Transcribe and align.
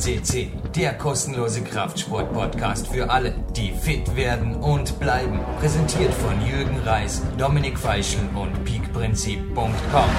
CC, 0.00 0.48
der 0.74 0.94
kostenlose 0.94 1.62
Kraftsport-Podcast 1.62 2.88
für 2.88 3.10
alle, 3.10 3.34
die 3.54 3.70
fit 3.70 4.16
werden 4.16 4.54
und 4.54 4.98
bleiben. 4.98 5.40
Präsentiert 5.58 6.14
von 6.14 6.32
Jürgen 6.40 6.78
Reis, 6.86 7.22
Dominik 7.36 7.78
Feischl 7.78 8.18
und 8.34 8.64
peakprinzip.com. 8.64 10.10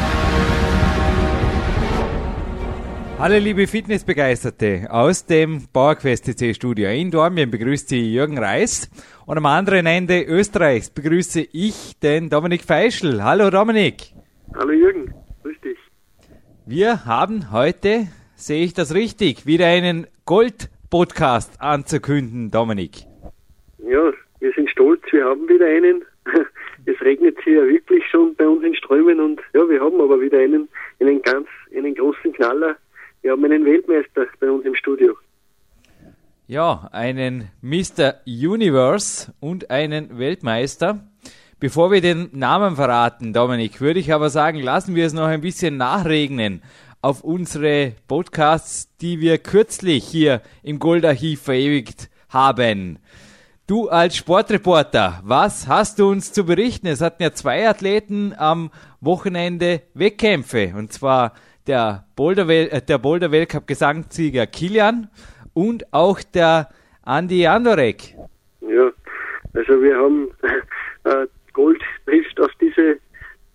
Hallo 3.18 3.38
liebe 3.40 3.66
Fitnessbegeisterte 3.66 4.88
aus 4.92 5.26
dem 5.26 5.68
PowerQuest 5.74 6.26
CC 6.26 6.54
Studio 6.54 6.92
in 6.92 7.10
Dormien 7.10 7.50
begrüßt 7.50 7.90
Sie 7.90 8.14
Jürgen 8.14 8.38
Reis 8.38 8.88
und 9.26 9.38
am 9.38 9.48
anderen 9.48 9.88
Ende 9.88 10.22
Österreichs 10.22 10.92
begrüße 10.92 11.42
ich 11.52 11.98
den 12.00 12.30
Dominik 12.30 12.64
Feischl. 12.64 13.24
Hallo 13.24 13.50
Dominik. 13.50 14.14
Hallo 14.56 14.74
Jürgen, 14.74 15.12
grüß 15.42 15.60
dich. 15.62 15.78
Wir 16.68 17.06
haben 17.06 17.52
heute 17.52 18.08
Sehe 18.42 18.66
ich 18.66 18.74
das 18.74 18.96
richtig? 18.96 19.46
Wieder 19.46 19.68
einen 19.68 20.08
Gold-Podcast 20.26 21.62
anzukünden, 21.62 22.50
Dominik. 22.50 23.04
Ja, 23.78 24.12
wir 24.40 24.52
sind 24.56 24.68
stolz, 24.72 25.04
wir 25.12 25.26
haben 25.26 25.48
wieder 25.48 25.68
einen. 25.68 26.04
Es 26.88 27.00
regnet 27.02 27.38
hier 27.44 27.68
wirklich 27.68 28.04
schon 28.10 28.34
bei 28.34 28.48
uns 28.48 28.64
in 28.64 28.74
Strömen 28.74 29.20
und 29.20 29.40
ja, 29.54 29.70
wir 29.70 29.80
haben 29.80 30.02
aber 30.02 30.20
wieder 30.20 30.40
einen, 30.40 30.68
einen 31.00 31.22
ganz, 31.22 31.46
einen 31.78 31.94
großen 31.94 32.34
Knaller. 32.34 32.76
Wir 33.22 33.34
haben 33.34 33.46
einen 33.46 33.64
Weltmeister 33.64 34.26
bei 34.40 34.50
uns 34.50 34.66
im 34.66 34.74
Studio. 34.74 35.16
Ja, 36.48 36.90
einen 36.92 37.52
Mr. 37.62 38.16
Universe 38.26 39.32
und 39.40 39.70
einen 39.70 40.18
Weltmeister. 40.18 41.08
Bevor 41.60 41.92
wir 41.92 42.02
den 42.02 42.30
Namen 42.32 42.76
verraten, 42.76 43.34
Dominik, 43.34 43.80
würde 43.80 44.00
ich 44.00 44.12
aber 44.12 44.32
sagen, 44.32 44.58
lassen 44.60 44.96
wir 44.96 45.06
es 45.06 45.14
noch 45.14 45.28
ein 45.28 45.42
bisschen 45.42 45.78
nachregnen 45.78 46.64
auf 47.02 47.24
unsere 47.24 47.94
Podcasts, 48.08 48.96
die 48.98 49.20
wir 49.20 49.38
kürzlich 49.38 50.06
hier 50.06 50.42
im 50.64 50.80
Goldarchiv 50.80 51.42
verewigt 51.42 52.10
haben. 52.30 53.00
Du 53.68 53.90
als 53.90 54.18
Sportreporter, 54.18 55.22
was 55.24 55.68
hast 55.68 56.00
du 56.00 56.10
uns 56.10 56.34
zu 56.34 56.46
berichten? 56.46 56.88
Es 56.88 57.02
hatten 57.02 57.24
ja 57.24 57.32
zwei 57.32 57.68
Athleten 57.68 58.34
am 58.38 58.70
Wochenende 59.00 59.82
Wettkämpfe 59.94 60.74
und 60.76 60.92
zwar 60.92 61.34
der 61.68 62.06
Boulder, 62.16 62.48
äh, 62.50 62.82
der 62.82 62.98
Boulder 62.98 63.32
Weltcup 63.32 63.68
Gesangssieger 63.68 64.46
Kilian 64.46 65.10
und 65.54 65.94
auch 65.94 66.22
der 66.22 66.70
Andi 67.04 67.48
Andorek. 67.48 68.16
Ja, 68.62 68.92
also 69.54 69.82
wir 69.82 69.96
haben 69.96 70.32
äh, 71.06 71.28
Gold 71.54 71.82
trifft 72.06 72.40
auf 72.40 72.52
diese 72.60 72.98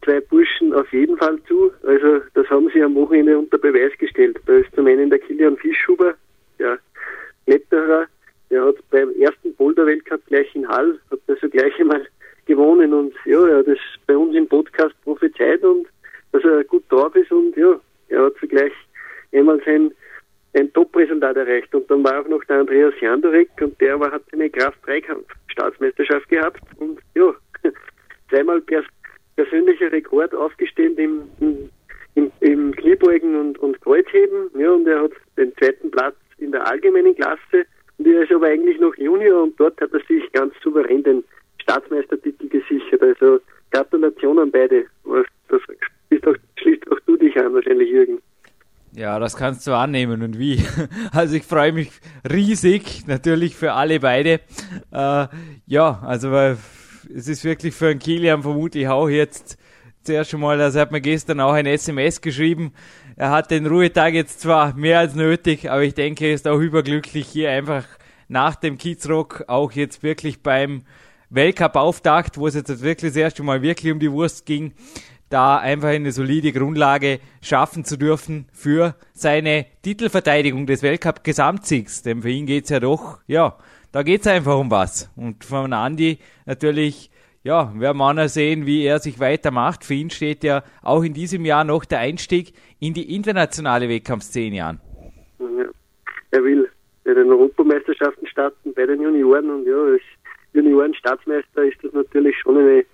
zwei 0.06 0.20
Burschen 0.20 0.72
auf 0.72 0.90
jeden 0.92 1.18
Fall 1.18 1.38
zu. 1.46 1.70
Also 1.82 2.22
das 2.34 2.48
haben 2.48 2.70
sie 2.72 2.82
am 2.82 2.94
Wochenende 2.94 3.38
unter 3.38 3.58
Beweis 3.58 3.92
gestellt. 3.98 4.38
Da 4.46 4.54
ist 4.54 4.74
zum 4.74 4.86
einen 4.86 5.10
der 5.10 5.18
Kilian 5.18 5.56
Fischhuber, 5.56 6.14
der 6.58 6.78
Kletterer, 7.46 8.06
der 8.50 8.64
hat 8.64 8.76
beim 8.90 9.10
ersten 9.20 9.54
Boulder-Weltcup 9.56 10.24
gleich 10.26 10.54
in 10.54 10.66
Hall, 10.68 10.98
hat 11.10 11.18
also 11.26 11.48
gleich 11.48 11.78
einmal 11.80 12.06
gewonnen 12.46 12.94
und 12.94 13.14
ja, 13.24 13.44
er 13.46 13.58
hat 13.58 13.66
das 13.66 13.78
bei 14.06 14.16
uns 14.16 14.34
im 14.36 14.46
Podcast 14.46 14.94
prophezeit 15.02 15.62
und 15.64 15.86
dass 16.32 16.44
er 16.44 16.62
gut 16.64 16.84
drauf 16.88 17.14
ist 17.16 17.32
und 17.32 17.56
ja, 17.56 17.78
er 18.08 18.26
hat 18.26 18.34
gleich 18.48 18.72
einmal 19.32 19.60
sein 19.64 19.92
ein 20.56 20.72
Top-Resultat 20.72 21.36
erreicht. 21.36 21.74
Und 21.74 21.90
dann 21.90 22.02
war 22.02 22.20
auch 22.20 22.28
noch 22.28 22.42
der 22.44 22.60
Andreas 22.60 22.94
Jandorek 23.00 23.50
und 23.60 23.78
der 23.80 24.00
war, 24.00 24.10
hat 24.10 24.22
eine 24.32 24.48
Kraft-Dreikampf-Staatsmeisterschaft 24.48 26.28
gehabt 26.28 26.60
und 26.78 26.98
ja, 27.14 27.34
zweimal 28.30 28.60
per 28.62 28.82
persönlicher 29.36 29.92
Rekord 29.92 30.34
aufgestellt 30.34 30.98
im, 30.98 31.22
im, 32.14 32.32
im 32.40 32.74
Kniebeugen 32.74 33.38
und, 33.38 33.58
und 33.58 33.80
Kreuzheben. 33.82 34.50
Ja, 34.58 34.72
und 34.72 34.86
er 34.86 35.04
hat 35.04 35.12
den 35.36 35.54
zweiten 35.56 35.90
Platz 35.90 36.16
in 36.38 36.52
der 36.52 36.66
allgemeinen 36.66 37.14
Klasse. 37.14 37.66
Und 37.98 38.06
er 38.06 38.22
ist 38.22 38.32
aber 38.32 38.46
eigentlich 38.46 38.80
noch 38.80 38.96
Junior 38.96 39.42
und 39.42 39.58
dort 39.58 39.80
hat 39.80 39.92
er 39.92 40.00
sich 40.08 40.30
ganz 40.32 40.54
souverän 40.62 41.02
den 41.02 41.24
Staatsmeistertitel 41.62 42.48
gesichert. 42.48 43.02
Also 43.02 43.40
Gratulation 43.70 44.38
an 44.38 44.50
beide. 44.50 44.86
Das 45.48 45.60
ist 46.10 46.26
auch, 46.26 46.36
schließt 46.58 46.90
auch 46.90 47.00
du 47.06 47.16
dich 47.16 47.36
an, 47.36 47.54
wahrscheinlich, 47.54 47.90
Jürgen. 47.90 48.18
Ja, 48.92 49.18
das 49.18 49.36
kannst 49.36 49.66
du 49.66 49.72
annehmen 49.72 50.22
und 50.22 50.38
wie. 50.38 50.62
Also 51.12 51.36
ich 51.36 51.44
freue 51.44 51.72
mich 51.72 51.90
riesig, 52.30 53.06
natürlich 53.06 53.54
für 53.56 53.72
alle 53.72 54.00
beide. 54.00 54.40
Äh, 54.92 55.26
ja, 55.66 56.00
also 56.02 56.30
weil 56.30 56.56
es 57.28 57.38
ist 57.38 57.44
wirklich 57.44 57.74
für 57.74 57.88
einen 57.88 57.98
Kilian 57.98 58.42
vermutlich 58.42 58.86
auch 58.86 59.08
jetzt 59.08 59.58
zuerst 60.04 60.30
schon 60.30 60.40
mal, 60.40 60.60
also 60.60 60.78
hat 60.78 60.92
mir 60.92 61.00
gestern 61.00 61.40
auch 61.40 61.54
ein 61.54 61.66
SMS 61.66 62.20
geschrieben. 62.20 62.72
Er 63.16 63.30
hat 63.30 63.50
den 63.50 63.66
Ruhetag 63.66 64.14
jetzt 64.14 64.40
zwar 64.40 64.74
mehr 64.74 65.00
als 65.00 65.16
nötig, 65.16 65.68
aber 65.68 65.82
ich 65.82 65.94
denke, 65.94 66.26
er 66.26 66.34
ist 66.34 66.46
auch 66.46 66.60
überglücklich 66.60 67.26
hier 67.26 67.50
einfach 67.50 67.84
nach 68.28 68.54
dem 68.54 68.78
Kiezrock 68.78 69.44
auch 69.48 69.72
jetzt 69.72 70.04
wirklich 70.04 70.40
beim 70.42 70.82
Weltcup-Auftakt, 71.30 72.38
wo 72.38 72.46
es 72.46 72.54
jetzt 72.54 72.82
wirklich 72.82 73.10
das 73.10 73.16
erste 73.16 73.42
Mal 73.42 73.60
wirklich 73.62 73.92
um 73.92 73.98
die 73.98 74.12
Wurst 74.12 74.46
ging, 74.46 74.72
da 75.28 75.58
einfach 75.58 75.88
eine 75.88 76.12
solide 76.12 76.52
Grundlage 76.52 77.18
schaffen 77.42 77.84
zu 77.84 77.96
dürfen 77.96 78.46
für 78.52 78.94
seine 79.12 79.66
Titelverteidigung 79.82 80.66
des 80.66 80.82
Weltcup-Gesamtsiegs. 80.82 82.02
Denn 82.02 82.22
für 82.22 82.30
ihn 82.30 82.46
geht's 82.46 82.70
ja 82.70 82.78
doch, 82.78 83.18
ja, 83.26 83.58
da 83.90 84.02
geht 84.02 84.20
es 84.20 84.26
einfach 84.28 84.56
um 84.56 84.70
was. 84.70 85.10
Und 85.16 85.44
von 85.44 85.72
Andi 85.72 86.18
natürlich, 86.44 87.10
ja, 87.46 87.72
werden 87.78 87.98
wir 87.98 88.24
auch 88.24 88.28
sehen, 88.28 88.66
wie 88.66 88.84
er 88.84 88.98
sich 88.98 89.20
weitermacht. 89.20 89.84
Für 89.84 89.94
ihn 89.94 90.10
steht 90.10 90.42
ja 90.42 90.64
auch 90.82 91.04
in 91.04 91.14
diesem 91.14 91.44
Jahr 91.44 91.62
noch 91.62 91.84
der 91.84 92.00
Einstieg 92.00 92.52
in 92.80 92.92
die 92.92 93.14
internationale 93.14 93.88
Wettkampfszene 93.88 94.64
an. 94.64 94.80
Ja. 95.38 95.66
Er 96.32 96.42
will 96.42 96.68
bei 97.04 97.14
den 97.14 97.30
Europameisterschaften 97.30 98.26
starten, 98.26 98.74
bei 98.74 98.84
den 98.84 99.00
Junioren 99.00 99.48
und 99.48 99.64
ja, 99.64 99.80
als 99.80 100.02
Junioren-Staatsmeister 100.54 101.62
ist 101.62 101.78
das 101.84 101.92
natürlich 101.92 102.36
schon 102.40 102.58
eine 102.58 102.84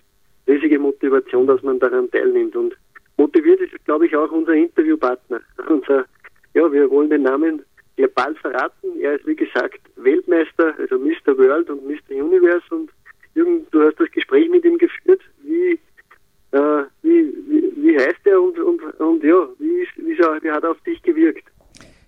riesige 0.46 0.78
Motivation, 0.78 1.46
dass 1.46 1.62
man 1.62 1.78
daran 1.78 2.10
teilnimmt. 2.10 2.54
Und 2.54 2.76
motiviert 3.16 3.60
ist, 3.60 3.72
glaube 3.86 4.06
ich, 4.06 4.14
auch 4.14 4.30
unser 4.30 4.52
Interviewpartner. 4.52 5.41
Unser, 5.70 6.04
ja, 6.52 6.70
wir 6.70 6.91
wollen 6.91 7.08
den 7.08 7.22
Namen 7.22 7.62
global 7.96 8.34
verraten. 8.34 9.00
Er 9.00 9.14
ist, 9.14 9.26
wie 9.26 9.36
gesagt, 9.36 9.80
Weltmeister, 9.96 10.74
also 10.78 10.98
Mr. 10.98 11.38
World 11.38 11.70
und 11.70 11.86
Mr. 11.86 12.22
Universe. 12.22 12.66
Und 12.70 12.91
Jürgen, 13.34 13.66
du 13.70 13.82
hast 13.82 13.98
das 13.98 14.10
Gespräch 14.10 14.48
mit 14.50 14.65
ihm 14.65 14.78
geführt. 14.78 15.20
Wie, 15.43 15.78
äh, 16.53 16.84
wie, 17.03 17.34
wie, 17.48 17.72
wie, 17.76 17.97
heißt 17.97 18.25
er 18.25 18.41
und, 18.41 18.59
und, 18.59 18.82
und 19.00 19.25
ja, 19.25 19.48
wie, 19.59 19.82
ist, 19.82 19.97
wie, 19.97 20.19
wie 20.19 20.50
hat 20.50 20.62
er 20.62 20.70
auf 20.70 20.81
dich 20.82 21.00
gewirkt? 21.03 21.44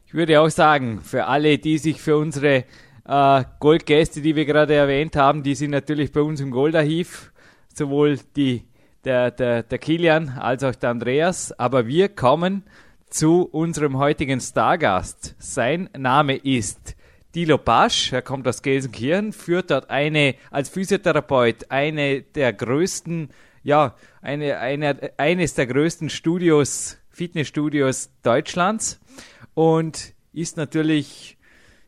Ich 0.07 0.15
würde 0.15 0.41
auch 0.41 0.51
sagen, 0.51 1.01
für 1.01 1.25
alle, 1.25 1.59
die 1.59 1.79
sich 1.79 2.01
für 2.01 2.17
unsere 2.17 2.65
äh, 3.07 3.45
Goldgäste, 3.61 4.21
die 4.21 4.37
wir 4.37 4.45
gerade 4.45 4.75
erwähnt 4.75 5.17
haben, 5.17 5.43
die 5.43 5.55
sind 5.55 5.71
natürlich 5.71 6.13
bei 6.13 6.21
uns 6.21 6.41
im 6.41 6.51
Goldarchiv, 6.51 7.33
sowohl 7.75 8.19
die, 8.37 8.63
der, 9.05 9.31
der, 9.31 9.63
der 9.63 9.79
Kilian 9.79 10.29
als 10.39 10.63
auch 10.63 10.75
der 10.75 10.91
Andreas. 10.91 11.59
Aber 11.59 11.87
wir 11.87 12.09
kommen 12.09 12.65
zu 13.09 13.43
unserem 13.43 13.99
heutigen 13.99 14.41
Stargast. 14.41 15.35
Sein 15.39 15.89
Name 15.97 16.37
ist 16.37 16.97
Dilo 17.35 17.59
Pasch, 17.59 18.13
er 18.13 18.23
kommt 18.23 18.47
aus 18.47 18.63
Gelsenkirchen, 18.63 19.33
führt 19.33 19.73
dort 19.73 19.91
eine, 19.91 20.37
als 20.53 20.69
Physiotherapeut, 20.69 21.69
eine 21.69 22.23
der 22.23 22.53
größten, 22.53 23.31
ja, 23.65 23.97
eine, 24.23 24.59
eine, 24.59 25.11
eines 25.17 25.55
der 25.55 25.67
größten 25.67 26.11
Studios, 26.11 26.99
Fitnessstudios 27.11 28.11
Deutschlands 28.23 29.01
und 29.55 30.15
ist 30.33 30.57
natürlich, 30.57 31.37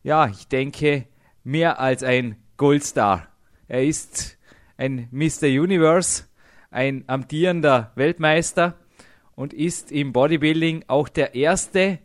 ja, 0.03 0.27
ich 0.27 0.49
denke, 0.49 1.07
mehr 1.45 1.79
als 1.79 2.03
ein 2.03 2.37
Goldstar. 2.57 3.29
Er 3.69 3.85
ist 3.85 4.39
ein 4.77 5.09
Mr. 5.13 5.47
Universe, 5.47 6.25
ein 6.73 7.05
amtierender 7.07 7.93
Weltmeister 7.95 8.81
und 9.37 9.53
ist 9.53 9.93
im 9.93 10.13
Bodybuilding 10.13 10.87
auch 10.89 11.09
der 11.09 11.37
erste, 11.37 12.01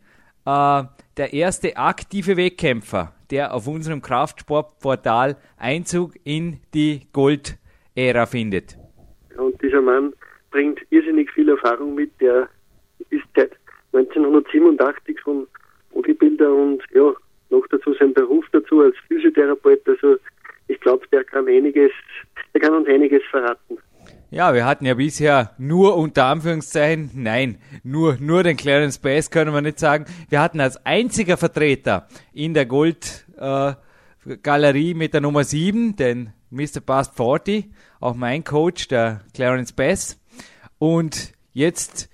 äh, 0.45 0.83
der 1.17 1.33
erste 1.33 1.77
aktive 1.77 2.37
Wettkämpfer, 2.37 3.15
der 3.31 3.53
auf 3.53 3.67
unserem 3.67 4.01
Kraftsportportal 4.01 5.37
Einzug 5.57 6.13
in 6.23 6.59
die 6.73 7.07
Gold-Ära 7.13 8.25
findet. 8.25 8.77
Und 9.37 9.61
dieser 9.61 9.81
Mann 9.81 10.13
bringt 10.51 10.79
irrsinnig 10.89 11.31
viel 11.31 11.49
Erfahrung 11.49 11.95
mit. 11.95 12.11
Der 12.19 12.49
ist 13.09 13.23
seit 13.35 13.51
1987 13.93 15.19
schon 15.19 15.47
Bodybuilder 15.93 16.53
und 16.53 16.83
ja, 16.93 17.13
noch 17.49 17.67
dazu 17.69 17.93
sein 17.93 18.13
Beruf 18.13 18.45
dazu 18.51 18.81
als 18.81 18.95
Physiotherapeut. 19.07 19.81
Also 19.87 20.17
ich 20.67 20.79
glaube, 20.79 21.05
der 21.11 21.23
kann 21.23 21.47
einiges, 21.47 21.91
der 22.53 22.61
kann 22.61 22.73
uns 22.73 22.87
einiges 22.87 23.23
verraten. 23.29 23.77
Ja, 24.33 24.53
wir 24.53 24.65
hatten 24.65 24.85
ja 24.85 24.93
bisher 24.93 25.51
nur 25.57 25.97
unter 25.97 26.27
Anführungszeichen, 26.27 27.11
nein, 27.15 27.57
nur, 27.83 28.15
nur 28.17 28.43
den 28.43 28.55
Clarence 28.55 28.97
Bass 28.97 29.29
können 29.29 29.53
wir 29.53 29.59
nicht 29.59 29.77
sagen. 29.77 30.05
Wir 30.29 30.39
hatten 30.39 30.61
als 30.61 30.85
einziger 30.85 31.35
Vertreter 31.35 32.07
in 32.31 32.53
der 32.53 32.65
Gold-Galerie 32.65 34.91
äh, 34.91 34.93
mit 34.93 35.13
der 35.13 35.19
Nummer 35.19 35.43
7, 35.43 35.97
den 35.97 36.31
Mr. 36.49 36.79
Past 36.79 37.17
40, 37.17 37.71
auch 37.99 38.15
mein 38.15 38.45
Coach, 38.45 38.87
der 38.87 39.19
Clarence 39.33 39.73
Bass. 39.73 40.17
Und 40.79 41.33
jetzt 41.51 42.07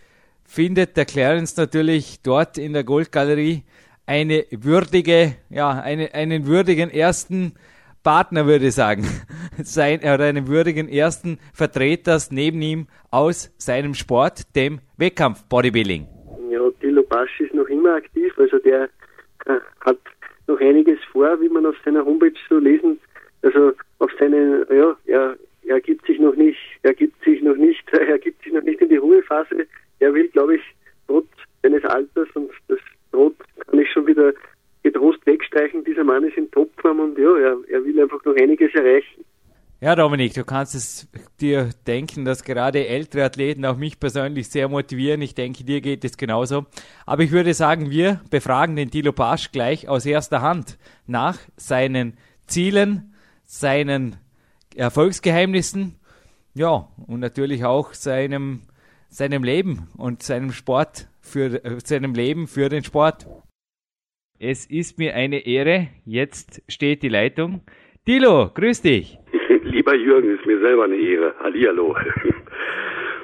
findet 0.43 0.97
der 0.97 1.05
Clarence 1.05 1.55
natürlich 1.55 2.21
dort 2.23 2.57
in 2.57 2.73
der 2.73 2.83
Goldgalerie 2.83 3.61
eine 4.07 4.43
würdige, 4.49 5.35
ja, 5.51 5.69
eine, 5.69 6.15
einen 6.15 6.47
würdigen 6.47 6.89
ersten 6.89 7.53
Partner, 8.07 8.47
würde 8.47 8.67
ich 8.67 8.73
sagen, 8.73 9.03
sein, 9.63 9.99
oder 9.99 10.23
einen 10.23 10.47
würdigen 10.47 10.87
ersten 10.87 11.39
Vertreters 11.53 12.31
neben 12.31 12.61
ihm 12.61 12.87
aus 13.11 13.53
seinem 13.57 13.95
Sport, 13.95 14.55
dem 14.55 14.79
Wettkampf 14.95 15.43
Bodybuilding. 15.49 16.07
Ja, 16.49 16.61
Dilo 16.81 17.03
Basch 17.03 17.41
ist 17.41 17.53
noch 17.53 17.67
immer 17.67 17.95
aktiv, 17.95 18.31
also 18.37 18.59
der 18.59 18.83
äh, 19.45 19.59
hat 19.81 19.97
noch 20.47 20.57
einiges 20.61 20.99
vor, 21.11 21.41
wie 21.41 21.49
man 21.49 21.65
auf 21.65 21.75
seiner 21.83 22.05
Homepage 22.05 22.31
so 22.47 22.59
lesen. 22.59 22.97
Also 23.41 23.73
auf 23.99 24.11
seine, 24.17 24.65
ja, 24.69 24.95
er, 25.07 25.35
er 25.65 25.81
gibt 25.81 26.07
sich 26.07 26.17
noch 26.17 26.37
nicht, 26.37 26.59
er 26.83 26.93
gibt 26.93 27.21
sich 27.25 27.41
noch 27.41 27.57
nicht, 27.57 27.83
er 27.91 28.19
gibt 28.19 28.41
sich 28.41 28.53
noch 28.53 28.63
nicht 28.63 28.79
in 28.79 28.87
die 28.87 28.95
Ruhephase. 28.95 29.67
Er 29.99 30.13
will, 30.13 30.29
glaube 30.29 30.55
ich, 30.55 30.61
trotz 31.09 31.27
seines 31.61 31.83
Alters 31.83 32.29
und 32.35 32.51
das 32.69 32.79
Rot 33.13 33.35
kann 33.69 33.79
ich 33.79 33.91
schon 33.91 34.07
wieder 34.07 34.31
getrost 34.91 35.25
wegstreichen. 35.25 35.83
Dieser 35.83 36.03
Mann 36.03 36.23
ist 36.23 36.37
in 36.37 36.49
Topform 36.51 36.99
und 36.99 37.17
ja, 37.17 37.37
er, 37.37 37.57
er 37.69 37.85
will 37.85 37.99
einfach 38.01 38.23
noch 38.25 38.35
einiges 38.35 38.73
erreichen. 38.73 39.23
Ja, 39.79 39.95
Dominik, 39.95 40.33
du 40.33 40.43
kannst 40.43 40.73
es 40.73 41.07
dir 41.39 41.69
denken, 41.85 42.25
dass 42.25 42.43
gerade 42.43 42.87
ältere 42.87 43.23
Athleten 43.23 43.63
auch 43.63 43.77
mich 43.77 43.99
persönlich 43.99 44.49
sehr 44.49 44.67
motivieren. 44.69 45.21
Ich 45.21 45.35
denke, 45.35 45.63
dir 45.63 45.81
geht 45.81 46.03
es 46.03 46.17
genauso. 46.17 46.65
Aber 47.05 47.21
ich 47.21 47.31
würde 47.31 47.53
sagen, 47.53 47.91
wir 47.91 48.21
befragen 48.31 48.75
den 48.75 48.89
Dilo 48.89 49.11
Pasch 49.11 49.51
gleich 49.51 49.87
aus 49.87 50.07
erster 50.07 50.41
Hand 50.41 50.79
nach 51.05 51.37
seinen 51.57 52.17
Zielen, 52.47 53.13
seinen 53.45 54.15
Erfolgsgeheimnissen, 54.75 55.95
ja, 56.55 56.87
und 57.05 57.19
natürlich 57.19 57.63
auch 57.63 57.93
seinem, 57.93 58.61
seinem 59.09 59.43
Leben 59.43 59.89
und 59.95 60.23
seinem 60.23 60.51
Sport 60.53 61.07
für, 61.21 61.63
äh, 61.63 61.79
seinem 61.83 62.15
Leben 62.15 62.47
für 62.47 62.69
den 62.69 62.83
Sport. 62.83 63.27
Es 64.39 64.67
ist 64.67 64.99
mir 64.99 65.15
eine 65.15 65.47
Ehre. 65.47 65.87
Jetzt 66.05 66.61
steht 66.67 67.01
die 67.01 67.09
Leitung. 67.09 67.61
Dilo, 68.07 68.51
grüß 68.53 68.83
dich. 68.83 69.17
Lieber 69.63 69.95
Jürgen, 69.95 70.37
ist 70.37 70.45
mir 70.45 70.59
selber 70.59 70.83
eine 70.83 70.95
Ehre. 70.95 71.33
Hallihallo. 71.39 71.95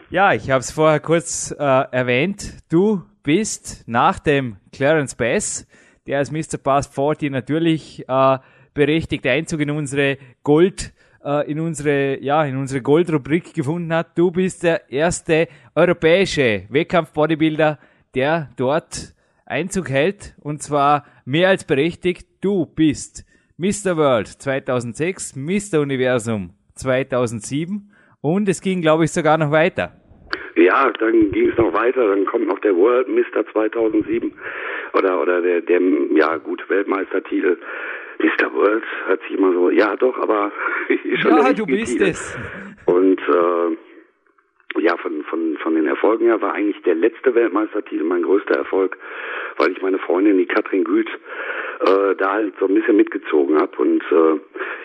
Ja, 0.09 0.31
ich 0.31 0.51
habe 0.51 0.59
es 0.59 0.69
vorher 0.69 0.99
kurz 0.99 1.49
äh, 1.57 1.63
erwähnt. 1.63 2.59
Du 2.69 3.01
bist 3.23 3.83
nach 3.87 4.19
dem 4.19 4.57
Clarence 4.71 5.15
Bass, 5.15 5.67
der 6.05 6.19
als 6.19 6.31
Mr. 6.31 6.59
Pass 6.63 6.85
40 6.85 7.31
natürlich 7.31 8.07
äh, 8.07 8.37
berechtigt 8.75 9.25
Einzug 9.25 9.61
in 9.61 9.71
unsere 9.71 10.19
Gold, 10.43 10.93
äh, 11.25 11.49
in 11.49 11.59
unsere, 11.59 12.21
ja, 12.21 12.45
in 12.45 12.57
unsere 12.57 12.83
Goldrubrik 12.83 13.55
gefunden 13.55 13.91
hat. 13.91 14.15
Du 14.15 14.29
bist 14.29 14.61
der 14.61 14.87
erste 14.91 15.47
europäische 15.73 16.65
Wettkampf-Bodybuilder, 16.69 17.79
der 18.13 18.51
dort 18.55 19.15
Einzug 19.53 19.89
hält 19.89 20.33
und 20.41 20.63
zwar 20.63 21.05
mehr 21.25 21.49
als 21.49 21.63
berechtigt. 21.65 22.27
Du 22.41 22.65
bist 22.65 23.23
Mr. 23.57 23.95
World 23.97 24.27
2006, 24.27 25.35
Mr. 25.35 25.79
Universum 25.79 26.55
2007 26.75 27.91
und 28.21 28.49
es 28.49 28.61
ging, 28.61 28.81
glaube 28.81 29.03
ich, 29.05 29.11
sogar 29.11 29.37
noch 29.37 29.51
weiter. 29.51 29.91
Ja, 30.55 30.91
dann 30.99 31.31
ging 31.31 31.49
es 31.49 31.57
noch 31.57 31.71
weiter, 31.73 32.07
dann 32.07 32.25
kommt 32.25 32.47
noch 32.47 32.59
der 32.59 32.75
World 32.75 33.07
Mr. 33.07 33.45
2007 33.51 34.33
oder 34.93 35.21
oder 35.21 35.41
der, 35.41 35.61
der 35.61 35.79
ja 36.15 36.37
gut 36.37 36.67
Weltmeistertitel 36.69 37.57
Mr. 38.19 38.53
World 38.53 38.83
hört 39.07 39.21
sich 39.21 39.37
immer 39.37 39.53
so, 39.53 39.69
ja 39.69 39.95
doch, 39.95 40.17
aber 40.17 40.51
schon 41.21 41.31
Ja, 41.31 41.53
du 41.53 41.65
bist 41.65 41.93
Titel. 41.93 42.09
es. 42.09 42.37
Und 42.85 43.19
äh, 43.19 43.77
ja, 44.79 44.97
von, 44.97 45.23
von, 45.23 45.57
von 45.57 45.75
den 45.75 45.87
Erfolgen 45.87 46.25
her 46.25 46.41
war 46.41 46.53
eigentlich 46.53 46.81
der 46.83 46.95
letzte 46.95 47.35
Weltmeistertitel 47.35 48.03
mein 48.03 48.23
größter 48.23 48.55
Erfolg, 48.55 48.97
weil 49.57 49.71
ich 49.71 49.81
meine 49.81 49.99
Freundin, 49.99 50.37
die 50.37 50.45
Katrin 50.45 50.83
Güth, 50.83 51.09
äh, 51.81 52.15
da 52.15 52.31
halt 52.33 52.53
so 52.59 52.67
ein 52.67 52.73
bisschen 52.73 52.95
mitgezogen 52.95 53.59
habe. 53.59 53.75
Und 53.77 54.03
äh, 54.11 54.39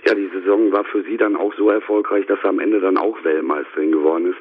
ja, 0.06 0.14
die 0.14 0.30
Saison 0.32 0.72
war 0.72 0.84
für 0.84 1.02
sie 1.02 1.16
dann 1.16 1.36
auch 1.36 1.54
so 1.54 1.70
erfolgreich, 1.70 2.26
dass 2.26 2.40
sie 2.40 2.48
am 2.48 2.60
Ende 2.60 2.80
dann 2.80 2.96
auch 2.96 3.22
Weltmeisterin 3.24 3.92
geworden 3.92 4.32
ist. 4.32 4.38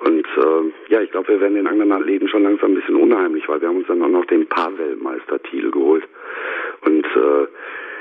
Und 0.00 0.26
äh, 0.26 0.92
ja, 0.92 1.00
ich 1.00 1.10
glaube, 1.10 1.28
wir 1.28 1.40
werden 1.40 1.54
den 1.54 1.66
anderen 1.66 1.92
Athleten 1.92 2.28
schon 2.28 2.42
langsam 2.42 2.72
ein 2.72 2.74
bisschen 2.74 2.96
unheimlich, 2.96 3.48
weil 3.48 3.60
wir 3.60 3.68
haben 3.68 3.78
uns 3.78 3.86
dann 3.86 4.02
auch 4.02 4.08
noch 4.08 4.24
den 4.26 4.46
Paar-Weltmeistertitel 4.46 5.70
geholt. 5.70 6.04
Und 6.84 7.06
äh, 7.06 7.46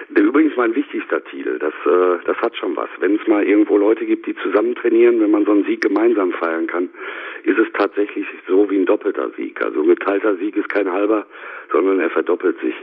Übrigens 0.09 0.55
mein 0.55 0.75
wichtigster 0.75 1.23
Titel, 1.23 1.59
das, 1.59 1.73
äh, 1.85 2.23
das 2.25 2.37
hat 2.37 2.55
schon 2.57 2.75
was. 2.75 2.89
Wenn 2.99 3.15
es 3.15 3.27
mal 3.27 3.43
irgendwo 3.43 3.77
Leute 3.77 4.05
gibt, 4.05 4.25
die 4.25 4.35
zusammen 4.35 4.75
trainieren, 4.75 5.19
wenn 5.19 5.31
man 5.31 5.45
so 5.45 5.51
einen 5.51 5.65
Sieg 5.65 5.81
gemeinsam 5.81 6.31
feiern 6.33 6.67
kann, 6.67 6.89
ist 7.43 7.57
es 7.57 7.67
tatsächlich 7.73 8.25
so 8.47 8.69
wie 8.69 8.77
ein 8.77 8.85
doppelter 8.85 9.29
Sieg. 9.37 9.61
Also 9.61 9.81
ein 9.81 9.87
geteilter 9.87 10.35
Sieg 10.37 10.55
ist 10.55 10.69
kein 10.69 10.91
halber, 10.91 11.25
sondern 11.71 11.99
er 11.99 12.09
verdoppelt 12.09 12.59
sich. 12.59 12.75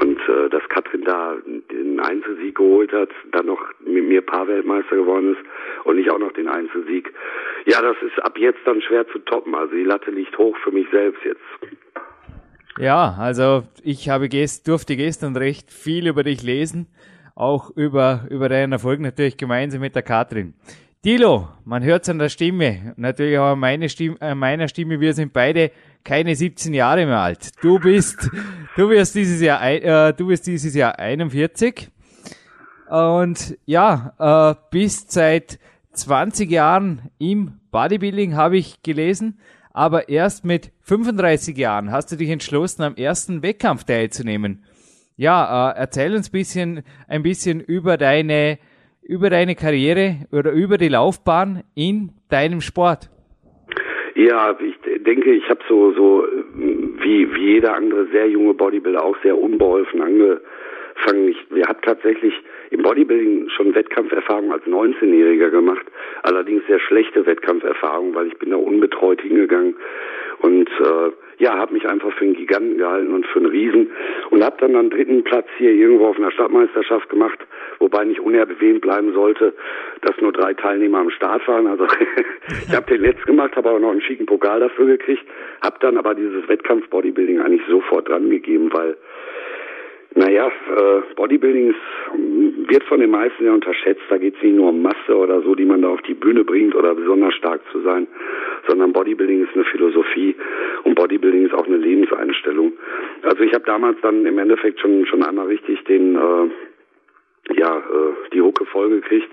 Und 0.00 0.18
äh, 0.28 0.48
dass 0.50 0.68
Katrin 0.68 1.02
da 1.02 1.36
den 1.70 2.00
Einzelsieg 2.00 2.56
geholt 2.56 2.92
hat, 2.92 3.10
dann 3.30 3.46
noch 3.46 3.62
mit 3.80 4.04
mir 4.04 4.22
Paarweltmeister 4.22 4.96
geworden 4.96 5.32
ist 5.32 5.42
und 5.84 5.98
ich 5.98 6.10
auch 6.10 6.18
noch 6.18 6.32
den 6.32 6.48
Einzelsieg. 6.48 7.12
Ja, 7.66 7.80
das 7.80 7.96
ist 8.02 8.22
ab 8.22 8.38
jetzt 8.38 8.60
dann 8.64 8.82
schwer 8.82 9.06
zu 9.08 9.18
toppen. 9.20 9.54
Also 9.54 9.74
die 9.74 9.84
Latte 9.84 10.10
liegt 10.10 10.36
hoch 10.38 10.56
für 10.58 10.70
mich 10.70 10.86
selbst 10.90 11.24
jetzt. 11.24 11.42
Ja, 12.78 13.14
also 13.14 13.64
ich 13.82 14.08
habe 14.08 14.28
gest, 14.28 14.66
durfte 14.66 14.96
gestern 14.96 15.36
recht 15.36 15.70
viel 15.70 16.08
über 16.08 16.24
dich 16.24 16.42
lesen, 16.42 16.88
auch 17.36 17.70
über, 17.70 18.26
über 18.30 18.48
deinen 18.48 18.72
Erfolg 18.72 19.00
natürlich 19.00 19.36
gemeinsam 19.36 19.80
mit 19.80 19.94
der 19.94 20.02
Katrin. 20.02 20.54
Dilo, 21.04 21.48
man 21.64 21.84
hört 21.84 22.02
es 22.02 22.08
an 22.08 22.18
der 22.18 22.30
Stimme, 22.30 22.94
natürlich 22.96 23.38
auch 23.38 23.52
an, 23.52 23.60
meine 23.60 23.88
Stimme, 23.88 24.20
an 24.20 24.38
meiner 24.38 24.66
Stimme, 24.68 24.98
wir 25.00 25.14
sind 25.14 25.32
beide 25.32 25.70
keine 26.02 26.34
17 26.34 26.74
Jahre 26.74 27.06
mehr 27.06 27.20
alt. 27.20 27.52
Du 27.62 27.78
bist, 27.78 28.28
du 28.76 28.88
wirst 28.88 29.14
dieses 29.14 29.40
Jahr, 29.40 29.62
äh, 29.62 30.12
du 30.12 30.28
wirst 30.28 30.46
dieses 30.46 30.74
Jahr 30.74 30.98
41 30.98 31.90
und 32.88 33.56
ja, 33.66 34.14
äh, 34.18 34.54
bist 34.70 35.12
seit 35.12 35.60
20 35.92 36.50
Jahren 36.50 37.02
im 37.18 37.60
Bodybuilding, 37.70 38.34
habe 38.34 38.56
ich 38.56 38.82
gelesen 38.82 39.38
aber 39.74 40.08
erst 40.08 40.44
mit 40.44 40.70
35 40.82 41.58
Jahren 41.58 41.90
hast 41.90 42.10
du 42.12 42.16
dich 42.16 42.30
entschlossen, 42.30 42.82
am 42.82 42.94
ersten 42.94 43.42
Wettkampf 43.42 43.84
teilzunehmen. 43.84 44.64
Ja, 45.16 45.70
äh, 45.70 45.78
erzähl 45.78 46.14
uns 46.14 46.30
bisschen, 46.30 46.84
ein 47.08 47.22
bisschen 47.22 47.60
über 47.60 47.96
deine, 47.96 48.58
über 49.02 49.30
deine 49.30 49.54
Karriere 49.54 50.26
oder 50.32 50.52
über 50.52 50.78
die 50.78 50.88
Laufbahn 50.88 51.64
in 51.74 52.12
deinem 52.30 52.60
Sport. 52.60 53.10
Ja, 54.14 54.56
ich 54.60 54.76
denke, 55.04 55.32
ich 55.32 55.48
habe 55.50 55.60
so, 55.68 55.92
so 55.92 56.24
wie, 56.54 57.34
wie 57.34 57.54
jeder 57.54 57.74
andere 57.74 58.06
sehr 58.12 58.28
junge 58.28 58.54
Bodybuilder 58.54 59.04
auch 59.04 59.16
sehr 59.24 59.36
unbeholfen 59.36 60.00
angefangen. 60.00 61.28
Ich, 61.28 61.36
wir 61.50 61.66
haben 61.66 61.80
tatsächlich 61.82 62.32
im 62.70 62.82
Bodybuilding 62.82 63.48
schon 63.50 63.74
Wettkampferfahrung 63.74 64.52
als 64.52 64.64
19-Jähriger 64.64 65.50
gemacht, 65.50 65.86
allerdings 66.22 66.66
sehr 66.66 66.80
schlechte 66.80 67.26
Wettkampferfahrung, 67.26 68.14
weil 68.14 68.28
ich 68.28 68.38
bin 68.38 68.50
da 68.50 68.56
unbetreut 68.56 69.20
hingegangen. 69.20 69.76
Und 70.40 70.68
äh, 70.68 71.12
ja, 71.38 71.56
habe 71.56 71.72
mich 71.72 71.88
einfach 71.88 72.12
für 72.12 72.24
einen 72.24 72.34
Giganten 72.34 72.78
gehalten 72.78 73.12
und 73.12 73.26
für 73.26 73.38
einen 73.38 73.50
Riesen. 73.50 73.90
Und 74.30 74.44
habe 74.44 74.56
dann 74.60 74.76
einen 74.76 74.90
dritten 74.90 75.24
Platz 75.24 75.46
hier 75.56 75.72
irgendwo 75.72 76.06
auf 76.06 76.18
einer 76.18 76.30
Stadtmeisterschaft 76.30 77.08
gemacht, 77.08 77.38
wobei 77.78 78.04
nicht 78.04 78.20
unerwähnt 78.20 78.80
bleiben 78.80 79.12
sollte, 79.14 79.54
dass 80.02 80.16
nur 80.20 80.32
drei 80.32 80.54
Teilnehmer 80.54 80.98
am 80.98 81.10
Start 81.10 81.46
waren. 81.48 81.66
Also 81.66 81.86
ich 82.68 82.74
habe 82.74 82.86
den 82.86 83.02
letzt 83.02 83.24
gemacht, 83.26 83.56
habe 83.56 83.70
aber 83.70 83.80
noch 83.80 83.90
einen 83.90 84.02
schicken 84.02 84.26
Pokal 84.26 84.60
dafür 84.60 84.86
gekriegt, 84.86 85.24
habe 85.62 85.76
dann 85.80 85.96
aber 85.96 86.14
dieses 86.14 86.46
Wettkampf-Bodybuilding 86.48 87.40
eigentlich 87.40 87.66
sofort 87.68 88.08
dran 88.08 88.28
gegeben, 88.30 88.70
weil 88.72 88.96
naja, 90.16 90.46
äh, 90.46 91.14
Bodybuilding 91.16 91.70
ist, 91.70 92.68
wird 92.70 92.84
von 92.84 93.00
den 93.00 93.10
meisten 93.10 93.44
ja 93.44 93.52
unterschätzt. 93.52 94.02
Da 94.08 94.16
geht 94.16 94.36
es 94.36 94.42
nicht 94.42 94.54
nur 94.54 94.68
um 94.68 94.80
Masse 94.80 95.16
oder 95.16 95.42
so, 95.42 95.54
die 95.54 95.64
man 95.64 95.82
da 95.82 95.88
auf 95.88 96.02
die 96.02 96.14
Bühne 96.14 96.44
bringt 96.44 96.74
oder 96.74 96.94
besonders 96.94 97.34
stark 97.34 97.60
zu 97.72 97.80
sein, 97.80 98.06
sondern 98.68 98.92
Bodybuilding 98.92 99.42
ist 99.42 99.54
eine 99.54 99.64
Philosophie 99.64 100.36
und 100.84 100.94
Bodybuilding 100.94 101.46
ist 101.46 101.54
auch 101.54 101.66
eine 101.66 101.78
Lebenseinstellung. 101.78 102.74
Also 103.22 103.42
ich 103.42 103.52
habe 103.54 103.64
damals 103.64 104.00
dann 104.02 104.24
im 104.24 104.38
Endeffekt 104.38 104.80
schon 104.80 105.04
schon 105.06 105.24
einmal 105.24 105.46
richtig 105.46 105.82
den 105.84 106.14
äh, 106.14 107.54
ja 107.58 107.78
äh, 107.78 108.30
die 108.32 108.40
Hucke 108.40 108.66
vollgekriegt 108.66 109.30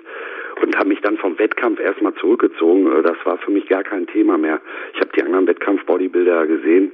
und 0.62 0.76
habe 0.78 0.90
mich 0.90 1.02
dann 1.02 1.18
vom 1.18 1.38
Wettkampf 1.40 1.80
erstmal 1.80 2.14
zurückgezogen. 2.16 2.88
Äh, 2.88 3.04
das 3.04 3.18
war 3.24 3.38
für 3.38 3.52
mich 3.52 3.68
gar 3.68 3.84
kein 3.84 4.08
Thema 4.08 4.38
mehr. 4.38 4.62
Ich 4.94 5.00
habe 5.00 5.12
die 5.16 5.24
anderen 5.24 5.48
Wettkampf-Bodybuilder 5.48 6.48
gesehen 6.48 6.92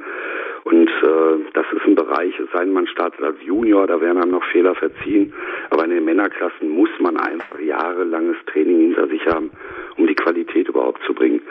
und 0.70 0.90
äh, 0.90 1.46
das 1.54 1.66
ist 1.72 1.86
ein 1.86 1.96
Bereich, 1.96 2.38
es 2.40 2.52
sei 2.52 2.66
denn, 2.66 2.74
man 2.74 2.88
startet 2.88 3.24
als 3.24 3.38
Junior, 3.42 3.88
da 3.88 4.02
werden 4.02 4.22
einem 4.22 4.32
noch 4.32 4.44
Fehler 4.52 4.76
verziehen. 4.76 5.34
Aber 5.70 5.86
in 5.86 5.92
den 5.92 6.04
Männerklassen 6.04 6.68
muss 6.68 6.90
man 7.00 7.16
einfach 7.16 7.58
jahrelanges 7.62 8.36
Training 8.48 8.80
hinter 8.80 9.08
sich 9.08 9.26
haben, 9.28 9.50
um 9.98 10.08
die 10.08 10.16
Qualität 10.16 10.68
überhaupt 10.68 11.02
zu 11.06 11.14
bringen. 11.14 11.42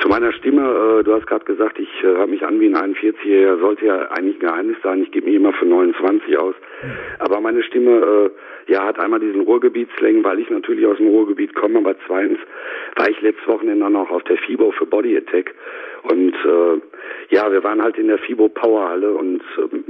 Zu 0.00 0.08
meiner 0.08 0.32
Stimme, 0.32 0.62
äh, 0.62 1.04
du 1.04 1.12
hast 1.12 1.26
gerade 1.26 1.44
gesagt, 1.44 1.78
ich 1.78 2.02
äh, 2.02 2.06
höre 2.06 2.26
mich 2.26 2.46
an 2.46 2.60
wie 2.60 2.74
ein 2.74 2.94
41-Jähriger, 2.94 3.60
sollte 3.60 3.84
ja 3.84 4.10
eigentlich 4.10 4.36
ein 4.36 4.48
Geheimnis 4.48 4.76
sein. 4.82 5.02
Ich 5.02 5.10
gebe 5.10 5.26
mich 5.26 5.36
immer 5.36 5.52
für 5.52 5.66
29 5.66 6.38
aus. 6.38 6.54
Aber 7.18 7.42
meine 7.42 7.62
Stimme 7.62 7.90
äh, 7.90 8.30
ja, 8.66 8.84
hat 8.84 8.98
einmal 8.98 9.20
diesen 9.20 9.42
Ruhrgebietslängen, 9.42 10.24
weil 10.24 10.38
ich 10.38 10.50
natürlich 10.50 10.86
aus 10.86 10.98
dem 10.98 11.08
Ruhrgebiet 11.08 11.54
komme, 11.54 11.78
aber 11.78 11.94
zweitens 12.06 12.38
war 12.96 13.08
ich 13.08 13.20
letztes 13.20 13.46
Wochenende 13.46 13.88
noch 13.90 14.10
auf 14.10 14.22
der 14.24 14.36
FIBO 14.38 14.72
für 14.72 14.86
Body 14.86 15.16
Attack 15.16 15.54
und 16.02 16.34
äh, 16.34 16.80
ja, 17.30 17.50
wir 17.50 17.62
waren 17.64 17.82
halt 17.82 17.96
in 17.98 18.08
der 18.08 18.18
FIBO 18.18 18.48
Powerhalle 18.48 19.12
und 19.12 19.42
ähm, 19.58 19.84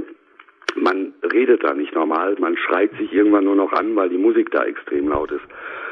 man 0.75 1.13
redet 1.31 1.63
da 1.63 1.73
nicht 1.73 1.93
normal, 1.93 2.35
man 2.39 2.57
schreit 2.57 2.91
sich 2.97 3.13
irgendwann 3.13 3.45
nur 3.45 3.55
noch 3.55 3.71
an, 3.73 3.95
weil 3.95 4.09
die 4.09 4.17
Musik 4.17 4.51
da 4.51 4.63
extrem 4.63 5.07
laut 5.09 5.31
ist. 5.31 5.43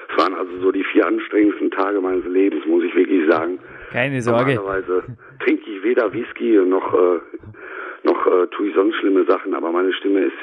Es 0.10 0.18
waren 0.18 0.34
also 0.34 0.52
so 0.60 0.72
die 0.72 0.84
vier 0.84 1.08
anstrengendsten 1.08 1.72
Tage 1.72 2.02
meines 2.02 2.26
Lebens, 2.26 2.66
muss 2.66 2.84
ich 2.84 2.96
wirklich 2.96 3.30
sagen. 3.30 3.60
Keine 3.92 4.22
Sorge. 4.22 4.56
Normalerweise 4.56 5.04
trinke 5.44 5.70
ich 5.70 5.84
weder 5.84 6.12
Whisky 6.14 6.58
noch 6.66 6.94
äh, 6.94 7.20
noch 8.04 8.26
äh, 8.26 8.48
tue 8.48 8.68
ich 8.68 8.76
sonst 8.76 8.96
schlimme 8.96 9.26
Sachen, 9.26 9.54
aber 9.54 9.70
ist 9.70 9.81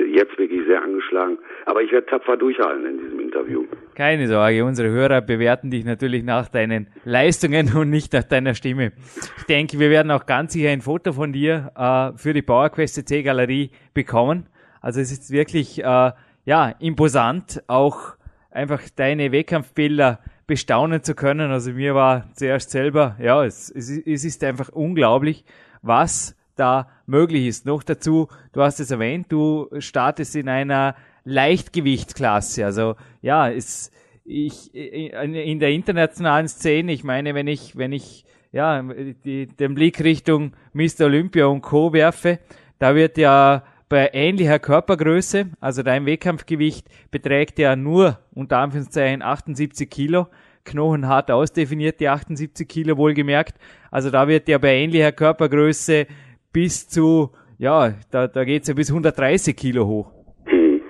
jetzt 0.04 0.38
wirklich 0.38 0.66
sehr 0.66 0.82
angeschlagen. 0.82 1.38
Aber 1.66 1.82
ich 1.82 1.92
werde 1.92 2.06
tapfer 2.06 2.36
durchhalten 2.36 2.86
in 2.86 2.98
diesem 2.98 3.20
Interview. 3.20 3.64
Keine 3.94 4.28
Sorge, 4.28 4.64
unsere 4.64 4.90
Hörer 4.90 5.20
bewerten 5.20 5.70
dich 5.70 5.84
natürlich 5.84 6.22
nach 6.22 6.48
deinen 6.48 6.88
Leistungen 7.04 7.72
und 7.76 7.90
nicht 7.90 8.12
nach 8.12 8.24
deiner 8.24 8.54
Stimme. 8.54 8.92
Ich 9.38 9.44
denke, 9.44 9.78
wir 9.78 9.90
werden 9.90 10.10
auch 10.10 10.26
ganz 10.26 10.52
sicher 10.52 10.70
ein 10.70 10.80
Foto 10.80 11.12
von 11.12 11.32
dir 11.32 11.72
äh, 11.76 12.16
für 12.16 12.32
die 12.32 12.42
PowerQuest 12.42 13.08
C 13.08 13.22
Galerie 13.22 13.70
bekommen. 13.94 14.46
Also 14.80 15.00
es 15.00 15.10
ist 15.10 15.30
wirklich 15.30 15.82
äh, 15.82 16.12
ja 16.44 16.74
imposant, 16.80 17.62
auch 17.66 18.16
einfach 18.50 18.82
deine 18.96 19.32
Wettkampfbilder 19.32 20.20
bestaunen 20.46 21.02
zu 21.02 21.14
können. 21.14 21.50
Also 21.50 21.72
mir 21.72 21.94
war 21.94 22.24
zuerst 22.34 22.70
selber, 22.70 23.16
ja, 23.20 23.44
es, 23.44 23.70
es, 23.70 23.90
es 23.90 24.24
ist 24.24 24.42
einfach 24.44 24.70
unglaublich, 24.70 25.44
was 25.82 26.37
da 26.58 26.88
möglich 27.06 27.46
ist. 27.46 27.66
Noch 27.66 27.82
dazu, 27.82 28.28
du 28.52 28.62
hast 28.62 28.80
es 28.80 28.90
erwähnt, 28.90 29.26
du 29.30 29.68
startest 29.78 30.36
in 30.36 30.48
einer 30.48 30.94
Leichtgewichtsklasse. 31.24 32.64
Also 32.64 32.96
ja, 33.22 33.50
es, 33.50 33.90
ich 34.24 34.74
in 34.74 35.60
der 35.60 35.70
internationalen 35.70 36.48
Szene, 36.48 36.92
ich 36.92 37.04
meine, 37.04 37.34
wenn 37.34 37.46
ich, 37.46 37.76
wenn 37.76 37.92
ich 37.92 38.24
ja 38.52 38.82
die, 38.82 39.46
den 39.46 39.74
Blick 39.74 40.02
Richtung 40.02 40.52
Mr. 40.72 41.06
Olympia 41.06 41.46
und 41.46 41.62
Co. 41.62 41.92
werfe, 41.92 42.38
da 42.78 42.94
wird 42.94 43.18
ja 43.18 43.64
bei 43.88 44.10
ähnlicher 44.12 44.58
Körpergröße, 44.58 45.46
also 45.60 45.82
dein 45.82 46.04
Wettkampfgewicht 46.04 46.86
beträgt 47.10 47.58
ja 47.58 47.74
nur 47.74 48.18
unter 48.34 48.58
Anführungszeichen 48.58 49.22
78 49.22 49.88
Kilo, 49.88 50.28
knochenhart 50.64 51.30
ausdefiniert, 51.30 51.98
die 52.00 52.08
78 52.08 52.68
Kilo 52.68 52.96
wohlgemerkt. 52.98 53.56
Also 53.90 54.10
da 54.10 54.28
wird 54.28 54.48
ja 54.48 54.58
bei 54.58 54.74
ähnlicher 54.74 55.12
Körpergröße 55.12 56.06
bis 56.52 56.88
zu, 56.88 57.30
ja, 57.58 57.94
da, 58.10 58.26
da 58.26 58.44
geht 58.44 58.62
es 58.62 58.68
ja 58.68 58.74
bis 58.74 58.90
130 58.90 59.56
Kilo 59.56 59.86
hoch. 59.86 60.12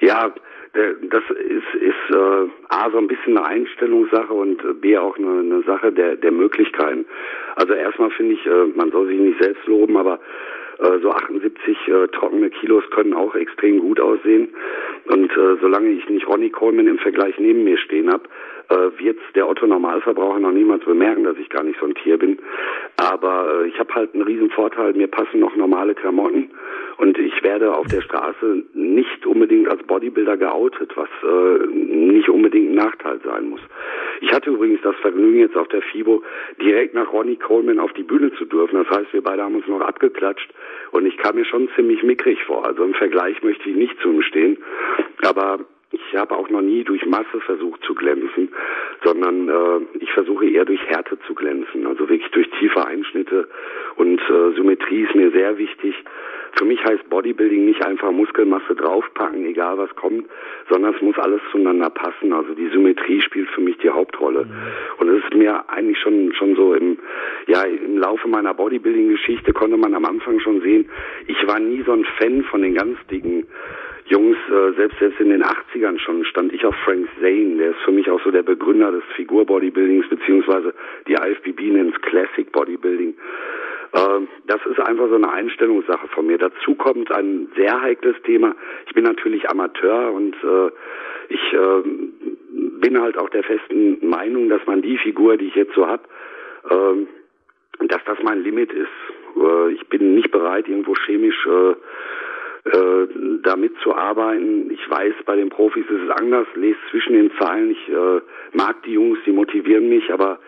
Ja, 0.00 0.34
das 0.74 1.22
ist, 1.30 1.74
ist 1.80 2.14
äh, 2.16 2.48
A, 2.68 2.90
so 2.90 2.98
ein 2.98 3.06
bisschen 3.06 3.38
eine 3.38 3.46
Einstellungssache 3.46 4.32
und 4.32 4.80
B, 4.80 4.98
auch 4.98 5.16
eine, 5.16 5.38
eine 5.38 5.62
Sache 5.62 5.92
der, 5.92 6.16
der 6.16 6.32
Möglichkeiten. 6.32 7.06
Also 7.54 7.74
erstmal 7.74 8.10
finde 8.10 8.34
ich, 8.34 8.44
äh, 8.44 8.66
man 8.74 8.90
soll 8.90 9.06
sich 9.06 9.18
nicht 9.18 9.40
selbst 9.40 9.64
loben, 9.66 9.96
aber 9.96 10.18
äh, 10.80 10.98
so 11.00 11.10
78 11.10 11.88
äh, 11.88 12.08
trockene 12.08 12.50
Kilos 12.50 12.84
können 12.90 13.14
auch 13.14 13.34
extrem 13.34 13.78
gut 13.78 14.00
aussehen. 14.00 14.48
Und 15.06 15.30
äh, 15.30 15.56
solange 15.60 15.90
ich 15.90 16.08
nicht 16.08 16.26
Ronnie 16.26 16.50
Coleman 16.50 16.88
im 16.88 16.98
Vergleich 16.98 17.38
neben 17.38 17.64
mir 17.64 17.78
stehen 17.78 18.12
habe, 18.12 18.24
äh, 18.68 18.98
wird 18.98 19.18
der 19.34 19.48
Otto 19.48 19.66
Normalverbraucher 19.66 20.40
noch 20.40 20.52
niemals 20.52 20.84
bemerken, 20.84 21.24
dass 21.24 21.36
ich 21.38 21.48
gar 21.48 21.62
nicht 21.62 21.78
so 21.80 21.86
ein 21.86 21.94
Tier 21.94 22.18
bin. 22.18 22.38
Aber 22.96 23.62
äh, 23.62 23.68
ich 23.68 23.78
habe 23.78 23.94
halt 23.94 24.14
einen 24.14 24.22
riesen 24.22 24.50
Vorteil, 24.50 24.92
mir 24.94 25.08
passen 25.08 25.40
noch 25.40 25.54
normale 25.56 25.94
Klamotten 25.94 26.50
und 26.96 27.18
ich 27.18 27.42
werde 27.42 27.74
auf 27.74 27.86
der 27.88 28.00
Straße 28.00 28.64
nicht 28.72 29.26
unbedingt 29.26 29.68
als 29.68 29.82
Bodybuilder 29.82 30.36
geoutet, 30.36 30.96
was 30.96 31.08
äh, 31.22 31.66
nicht 31.66 32.28
unbedingt 32.28 32.70
ein 32.70 32.74
Nachteil 32.74 33.20
sein 33.24 33.50
muss. 33.50 33.60
Ich 34.20 34.32
hatte 34.32 34.50
übrigens 34.50 34.80
das 34.82 34.96
Vergnügen, 34.96 35.38
jetzt 35.38 35.56
auf 35.56 35.68
der 35.68 35.82
FIBO 35.82 36.22
direkt 36.60 36.94
nach 36.94 37.12
Ronnie 37.12 37.36
Coleman 37.36 37.80
auf 37.80 37.92
die 37.92 38.02
Bühne 38.04 38.32
zu 38.34 38.44
dürfen. 38.44 38.82
Das 38.84 38.96
heißt, 38.96 39.12
wir 39.12 39.22
beide 39.22 39.42
haben 39.42 39.56
uns 39.56 39.66
noch 39.66 39.80
abgeklatscht 39.80 40.50
und 40.92 41.06
ich 41.06 41.16
kam 41.16 41.36
mir 41.36 41.44
schon 41.44 41.68
ziemlich 41.74 42.02
mickrig 42.02 42.42
vor. 42.44 42.64
Also 42.64 42.84
im 42.84 42.94
Vergleich 42.94 43.42
möchte 43.42 43.68
ich 43.68 43.76
nicht 43.76 43.98
zu 44.00 44.10
ihm 44.10 44.22
stehen. 44.22 44.58
Aber 45.22 45.58
ich 45.94 46.16
habe 46.16 46.36
auch 46.36 46.48
noch 46.48 46.60
nie 46.60 46.84
durch 46.84 47.04
Masse 47.06 47.40
versucht 47.40 47.82
zu 47.84 47.94
glänzen, 47.94 48.52
sondern 49.02 49.48
äh, 49.48 49.80
ich 50.00 50.10
versuche 50.12 50.46
eher 50.46 50.64
durch 50.64 50.80
Härte 50.86 51.18
zu 51.26 51.34
glänzen. 51.34 51.86
Also 51.86 52.08
wirklich 52.08 52.30
durch 52.32 52.48
tiefe 52.58 52.86
Einschnitte 52.86 53.48
und 53.96 54.20
äh, 54.20 54.54
Symmetrie 54.56 55.02
ist 55.02 55.14
mir 55.14 55.30
sehr 55.30 55.58
wichtig. 55.58 55.94
Für 56.56 56.64
mich 56.64 56.84
heißt 56.84 57.08
Bodybuilding 57.10 57.64
nicht 57.64 57.84
einfach 57.84 58.12
Muskelmasse 58.12 58.76
draufpacken, 58.76 59.44
egal 59.44 59.76
was 59.76 59.92
kommt, 59.96 60.26
sondern 60.70 60.94
es 60.94 61.02
muss 61.02 61.18
alles 61.18 61.40
zueinander 61.50 61.90
passen. 61.90 62.32
Also 62.32 62.54
die 62.54 62.68
Symmetrie 62.68 63.20
spielt 63.20 63.48
für 63.50 63.60
mich 63.60 63.76
die 63.78 63.90
Hauptrolle. 63.90 64.44
Mhm. 64.44 64.50
Und 64.98 65.08
es 65.08 65.24
ist 65.24 65.34
mir 65.34 65.68
eigentlich 65.68 65.98
schon 65.98 66.32
schon 66.34 66.54
so 66.54 66.74
im 66.74 66.98
ja 67.48 67.62
im 67.64 67.98
Laufe 67.98 68.28
meiner 68.28 68.54
Bodybuilding-Geschichte 68.54 69.52
konnte 69.52 69.76
man 69.76 69.94
am 69.94 70.04
Anfang 70.04 70.38
schon 70.40 70.60
sehen, 70.60 70.88
ich 71.26 71.46
war 71.46 71.58
nie 71.58 71.82
so 71.84 71.92
ein 71.92 72.04
Fan 72.18 72.44
von 72.44 72.62
den 72.62 72.74
ganz 72.74 72.98
dicken 73.10 73.46
Jungs, 74.06 74.36
äh, 74.50 74.72
selbst 74.76 74.98
selbst 74.98 75.20
in 75.20 75.30
den 75.30 75.42
80ern 75.42 75.98
schon 75.98 76.24
stand 76.26 76.52
ich 76.52 76.64
auf 76.66 76.74
Frank 76.84 77.08
Zane, 77.20 77.56
der 77.56 77.70
ist 77.70 77.80
für 77.84 77.92
mich 77.92 78.10
auch 78.10 78.22
so 78.22 78.30
der 78.30 78.42
Begründer 78.42 78.92
des 78.92 79.04
Figur-Bodybuildings, 79.16 80.08
beziehungsweise 80.08 80.74
die 81.08 81.14
IFBB 81.14 81.72
nennt 81.72 82.02
Classic 82.02 82.50
Bodybuilding. 82.52 83.14
Äh, 83.92 84.20
das 84.46 84.60
ist 84.66 84.80
einfach 84.80 85.08
so 85.08 85.14
eine 85.14 85.32
Einstellungssache 85.32 86.08
von 86.08 86.26
mir. 86.26 86.36
Dazu 86.36 86.74
kommt 86.74 87.10
ein 87.12 87.48
sehr 87.56 87.80
heikles 87.80 88.16
Thema. 88.24 88.54
Ich 88.86 88.94
bin 88.94 89.04
natürlich 89.04 89.48
Amateur 89.48 90.12
und 90.12 90.34
äh, 90.42 90.70
ich 91.30 91.52
äh, 91.52 91.82
bin 92.80 93.00
halt 93.00 93.16
auch 93.16 93.30
der 93.30 93.42
festen 93.42 94.06
Meinung, 94.06 94.50
dass 94.50 94.66
man 94.66 94.82
die 94.82 94.98
Figur, 94.98 95.38
die 95.38 95.46
ich 95.46 95.54
jetzt 95.54 95.74
so 95.74 95.86
hab, 95.86 96.06
äh, 96.68 97.86
dass 97.86 98.04
das 98.04 98.18
mein 98.22 98.42
Limit 98.42 98.70
ist. 98.72 98.88
Äh, 99.36 99.72
ich 99.72 99.86
bin 99.88 100.14
nicht 100.14 100.30
bereit, 100.30 100.68
irgendwo 100.68 100.94
chemisch 101.06 101.46
äh, 101.46 101.74
äh, 102.64 103.06
damit 103.42 103.74
zu 103.82 103.94
arbeiten. 103.94 104.70
Ich 104.70 104.88
weiß, 104.88 105.14
bei 105.26 105.36
den 105.36 105.50
Profis 105.50 105.84
ist 105.86 106.02
es 106.02 106.10
anders, 106.10 106.46
lese 106.54 106.78
zwischen 106.90 107.12
den 107.12 107.30
Zeilen. 107.38 107.72
Ich 107.72 107.88
äh, 107.88 108.20
mag 108.52 108.82
die 108.84 108.92
Jungs, 108.92 109.18
die 109.26 109.32
motivieren 109.32 109.88
mich, 109.88 110.10
aber 110.12 110.38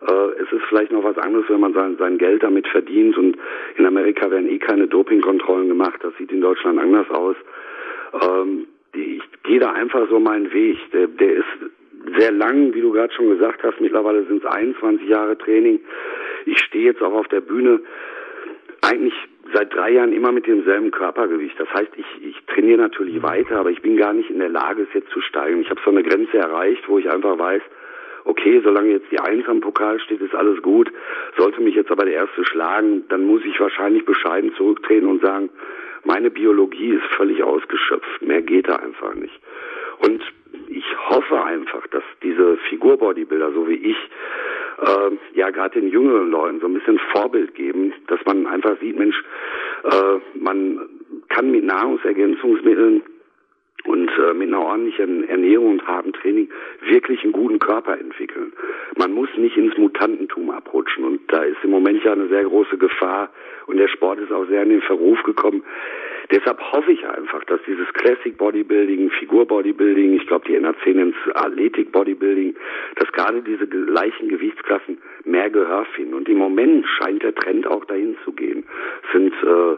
äh, 0.00 0.42
es 0.42 0.50
ist 0.50 0.64
vielleicht 0.68 0.92
noch 0.92 1.04
was 1.04 1.16
anderes, 1.18 1.46
wenn 1.48 1.60
man 1.60 1.74
sein, 1.74 1.96
sein 1.98 2.18
Geld 2.18 2.42
damit 2.42 2.66
verdient 2.66 3.16
und 3.16 3.36
in 3.76 3.86
Amerika 3.86 4.30
werden 4.30 4.48
eh 4.48 4.58
keine 4.58 4.88
Dopingkontrollen 4.88 5.68
gemacht. 5.68 6.00
Das 6.02 6.12
sieht 6.18 6.32
in 6.32 6.40
Deutschland 6.40 6.80
anders 6.80 7.08
aus. 7.10 7.36
Ähm, 8.20 8.66
ich 8.92 9.22
gehe 9.44 9.60
da 9.60 9.72
einfach 9.72 10.08
so 10.08 10.18
meinen 10.18 10.52
Weg. 10.52 10.78
Der, 10.92 11.06
der 11.06 11.34
ist 11.34 12.18
sehr 12.18 12.32
lang, 12.32 12.74
wie 12.74 12.80
du 12.80 12.92
gerade 12.92 13.12
schon 13.12 13.30
gesagt 13.30 13.62
hast. 13.62 13.80
Mittlerweile 13.80 14.24
sind 14.24 14.42
es 14.44 14.50
21 14.50 15.08
Jahre 15.08 15.38
Training. 15.38 15.80
Ich 16.46 16.58
stehe 16.58 16.86
jetzt 16.86 17.02
auch 17.02 17.12
auf 17.12 17.28
der 17.28 17.42
Bühne. 17.42 17.80
Eigentlich 18.80 19.14
seit 19.52 19.74
drei 19.74 19.92
Jahren 19.92 20.12
immer 20.12 20.32
mit 20.32 20.46
demselben 20.46 20.90
Körpergewicht. 20.90 21.58
Das 21.58 21.68
heißt, 21.72 21.90
ich, 21.96 22.24
ich 22.24 22.36
trainiere 22.46 22.78
natürlich 22.78 23.16
mhm. 23.16 23.22
weiter, 23.22 23.58
aber 23.58 23.70
ich 23.70 23.82
bin 23.82 23.96
gar 23.96 24.12
nicht 24.12 24.30
in 24.30 24.38
der 24.38 24.48
Lage, 24.48 24.82
es 24.82 24.94
jetzt 24.94 25.10
zu 25.10 25.20
steigern. 25.20 25.60
Ich 25.60 25.70
habe 25.70 25.80
so 25.84 25.90
eine 25.90 26.02
Grenze 26.02 26.38
erreicht, 26.38 26.88
wo 26.88 26.98
ich 26.98 27.10
einfach 27.10 27.38
weiß, 27.38 27.62
okay, 28.24 28.60
solange 28.62 28.90
jetzt 28.90 29.10
die 29.10 29.20
Eins 29.20 29.48
am 29.48 29.60
Pokal 29.60 29.98
steht, 30.00 30.20
ist 30.20 30.34
alles 30.34 30.60
gut. 30.62 30.92
Sollte 31.36 31.60
mich 31.60 31.74
jetzt 31.74 31.90
aber 31.90 32.04
der 32.04 32.14
Erste 32.14 32.44
schlagen, 32.44 33.04
dann 33.08 33.24
muss 33.24 33.42
ich 33.44 33.58
wahrscheinlich 33.60 34.04
bescheiden 34.04 34.54
zurücktreten 34.54 35.06
und 35.06 35.22
sagen, 35.22 35.50
meine 36.04 36.30
Biologie 36.30 36.94
ist 36.94 37.04
völlig 37.16 37.42
ausgeschöpft. 37.42 38.22
Mehr 38.22 38.42
geht 38.42 38.68
da 38.68 38.76
einfach 38.76 39.14
nicht. 39.14 39.38
Und 39.98 40.22
ich 40.70 40.84
hoffe 41.08 41.42
einfach, 41.42 41.86
dass 41.88 42.04
diese 42.22 42.56
Figur-Bodybuilder, 42.68 43.52
so 43.52 43.68
wie 43.68 43.74
ich, 43.74 43.96
äh, 44.80 45.38
ja 45.38 45.50
gerade 45.50 45.80
den 45.80 45.90
jüngeren 45.90 46.30
Leuten 46.30 46.60
so 46.60 46.66
ein 46.66 46.74
bisschen 46.74 46.98
Vorbild 47.12 47.54
geben, 47.54 47.92
dass 48.06 48.20
man 48.24 48.46
einfach 48.46 48.78
sieht, 48.80 48.98
Mensch, 48.98 49.16
äh, 49.84 50.38
man 50.38 50.88
kann 51.28 51.50
mit 51.50 51.64
Nahrungsergänzungsmitteln 51.64 53.02
und 53.84 54.10
äh, 54.18 54.34
mit 54.34 54.48
einer 54.48 54.60
ordentlichen 54.60 55.28
Ernährung 55.28 55.72
und 55.72 55.86
hartem 55.86 56.12
Training 56.12 56.48
wirklich 56.88 57.22
einen 57.22 57.32
guten 57.32 57.58
Körper 57.58 57.98
entwickeln. 57.98 58.52
Man 58.96 59.12
muss 59.12 59.28
nicht 59.36 59.56
ins 59.56 59.76
Mutantentum 59.76 60.50
abrutschen 60.50 61.04
und 61.04 61.20
da 61.28 61.42
ist 61.42 61.58
im 61.62 61.70
Moment 61.70 62.02
ja 62.04 62.12
eine 62.12 62.28
sehr 62.28 62.44
große 62.44 62.78
Gefahr 62.78 63.30
und 63.66 63.76
der 63.78 63.88
Sport 63.88 64.20
ist 64.20 64.32
auch 64.32 64.46
sehr 64.46 64.62
in 64.62 64.70
den 64.70 64.82
Verruf 64.82 65.22
gekommen. 65.22 65.62
Deshalb 66.30 66.60
hoffe 66.60 66.92
ich 66.92 67.04
einfach, 67.04 67.42
dass 67.44 67.60
dieses 67.66 67.92
Classic 67.92 68.36
Bodybuilding, 68.36 69.10
Figur 69.10 69.46
Bodybuilding, 69.46 70.14
ich 70.14 70.26
glaube 70.28 70.46
die 70.46 70.58
NAC 70.58 70.86
nennt 70.86 71.16
Athletik 71.34 71.90
Bodybuilding, 71.90 72.54
dass 72.96 73.10
gerade 73.12 73.42
diese 73.42 73.66
gleichen 73.66 74.28
Gewichtsklassen 74.28 74.98
mehr 75.24 75.50
Gehör 75.50 75.84
finden. 75.96 76.14
Und 76.14 76.28
im 76.28 76.38
Moment 76.38 76.86
scheint 76.86 77.24
der 77.24 77.34
Trend 77.34 77.66
auch 77.66 77.84
dahin 77.84 78.16
zu 78.24 78.32
gehen. 78.32 78.64
Sind 79.12 79.32
äh, 79.42 79.76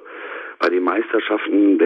bei 0.59 0.69
den 0.69 0.85
Meisterschaften, 0.85 1.79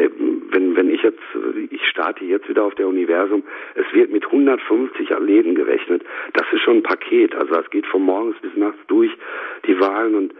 wenn, 0.50 0.76
wenn 0.76 0.90
ich 0.90 1.02
jetzt, 1.02 1.22
ich 1.70 1.86
starte 1.86 2.24
jetzt 2.24 2.48
wieder 2.48 2.64
auf 2.64 2.74
der 2.74 2.88
Universum, 2.88 3.42
es 3.74 3.86
wird 3.92 4.10
mit 4.10 4.24
150 4.24 5.12
Athleten 5.12 5.54
gerechnet. 5.54 6.02
Das 6.32 6.46
ist 6.52 6.62
schon 6.62 6.78
ein 6.78 6.82
Paket. 6.82 7.34
Also 7.34 7.54
es 7.54 7.70
geht 7.70 7.86
von 7.86 8.02
morgens 8.02 8.36
bis 8.40 8.54
nachts 8.56 8.78
durch, 8.86 9.10
die 9.66 9.78
Wahlen 9.80 10.14
und 10.14 10.34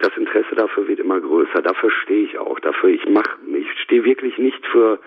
das 0.00 0.16
Interesse 0.16 0.54
dafür 0.54 0.86
wird 0.86 1.00
immer 1.00 1.20
größer. 1.20 1.60
Dafür 1.60 1.90
stehe 1.90 2.24
ich 2.24 2.38
auch. 2.38 2.60
Dafür, 2.60 2.90
ich 2.90 3.08
mach, 3.08 3.36
ich 3.52 3.66
stehe 3.82 4.04
wirklich 4.04 4.38
nicht 4.38 4.64
für, 4.66 5.00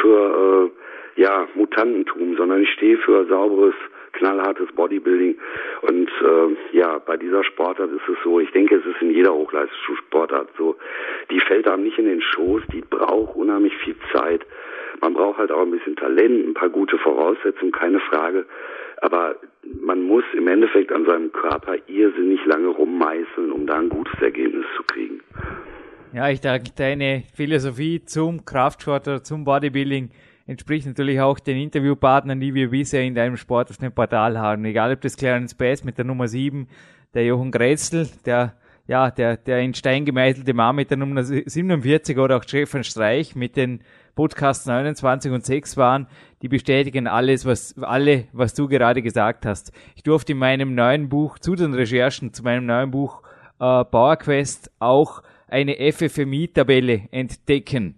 für, 0.00 0.70
äh, 1.16 1.20
ja, 1.20 1.48
Mutantentum, 1.54 2.36
sondern 2.36 2.62
ich 2.62 2.70
stehe 2.72 2.98
für 2.98 3.24
sauberes, 3.26 3.74
knallhartes 4.14 4.68
Bodybuilding. 4.74 5.36
Und 5.82 6.08
äh, 6.08 6.76
ja, 6.76 6.98
bei 6.98 7.16
dieser 7.16 7.44
Sportart 7.44 7.90
ist 7.90 8.08
es 8.08 8.16
so, 8.24 8.40
ich 8.40 8.50
denke, 8.52 8.76
es 8.76 8.86
ist 8.86 9.00
in 9.00 9.10
jeder 9.10 9.32
Hochleistungssportart 9.32 10.50
so, 10.56 10.76
die 11.30 11.40
fällt 11.40 11.68
einem 11.68 11.84
nicht 11.84 11.98
in 11.98 12.06
den 12.06 12.22
Schoß, 12.22 12.62
die 12.72 12.80
braucht 12.82 13.36
unheimlich 13.36 13.76
viel 13.78 13.96
Zeit. 14.12 14.46
Man 15.00 15.14
braucht 15.14 15.38
halt 15.38 15.52
auch 15.52 15.62
ein 15.62 15.70
bisschen 15.70 15.96
Talent, 15.96 16.48
ein 16.48 16.54
paar 16.54 16.70
gute 16.70 16.98
Voraussetzungen, 16.98 17.72
keine 17.72 18.00
Frage. 18.00 18.46
Aber 19.00 19.36
man 19.80 20.02
muss 20.02 20.24
im 20.34 20.48
Endeffekt 20.48 20.92
an 20.92 21.04
seinem 21.04 21.32
Körper 21.32 21.76
irrsinnig 21.88 22.44
lange 22.46 22.68
rummeißeln, 22.68 23.52
um 23.52 23.66
da 23.66 23.74
ein 23.74 23.88
gutes 23.88 24.20
Ergebnis 24.22 24.64
zu 24.76 24.82
kriegen. 24.84 25.20
Ja, 26.12 26.30
ich 26.30 26.40
denke, 26.40 26.70
deine 26.76 27.24
Philosophie 27.34 28.04
zum 28.04 28.44
Kraftsport 28.44 29.08
oder 29.08 29.22
zum 29.24 29.44
Bodybuilding 29.44 30.10
entspricht 30.46 30.86
natürlich 30.86 31.20
auch 31.20 31.38
den 31.38 31.56
Interviewpartnern, 31.56 32.40
die 32.40 32.54
wir 32.54 32.70
bisher 32.70 33.02
in 33.02 33.14
deinem 33.14 33.36
Sport 33.36 33.70
auf 33.70 33.78
dem 33.78 33.92
Portal 33.92 34.38
haben. 34.38 34.64
Egal 34.64 34.92
ob 34.92 35.00
das 35.00 35.16
Clarence 35.16 35.54
Bass 35.54 35.84
mit 35.84 35.98
der 35.98 36.04
Nummer 36.04 36.28
7, 36.28 36.68
der 37.14 37.24
Jochen 37.24 37.50
Grätzl, 37.50 38.08
der 38.24 38.54
ja, 38.86 39.10
der, 39.10 39.36
der 39.36 39.60
in 39.60 39.74
Stein 39.74 40.04
gemeißelte 40.04 40.52
Mann 40.52 40.76
mit 40.76 40.90
der 40.90 40.98
Nummer 40.98 41.24
47 41.24 42.18
oder 42.18 42.36
auch 42.36 42.42
Stefan 42.42 42.84
Streich 42.84 43.34
mit 43.34 43.56
den 43.56 43.80
Podcasts 44.14 44.66
29 44.66 45.32
und 45.32 45.44
6 45.44 45.76
waren, 45.76 46.06
die 46.42 46.48
bestätigen 46.48 47.06
alles, 47.06 47.46
was, 47.46 47.76
alle, 47.78 48.24
was 48.32 48.54
du 48.54 48.68
gerade 48.68 49.02
gesagt 49.02 49.46
hast. 49.46 49.72
Ich 49.96 50.02
durfte 50.02 50.32
in 50.32 50.38
meinem 50.38 50.74
neuen 50.74 51.08
Buch, 51.08 51.38
zu 51.38 51.54
den 51.54 51.72
Recherchen, 51.72 52.32
zu 52.34 52.42
meinem 52.42 52.66
neuen 52.66 52.90
Buch 52.90 53.22
äh, 53.58 53.84
PowerQuest 53.84 54.70
auch 54.78 55.22
eine 55.48 55.76
FFMI-Tabelle 55.92 57.08
entdecken. 57.10 57.96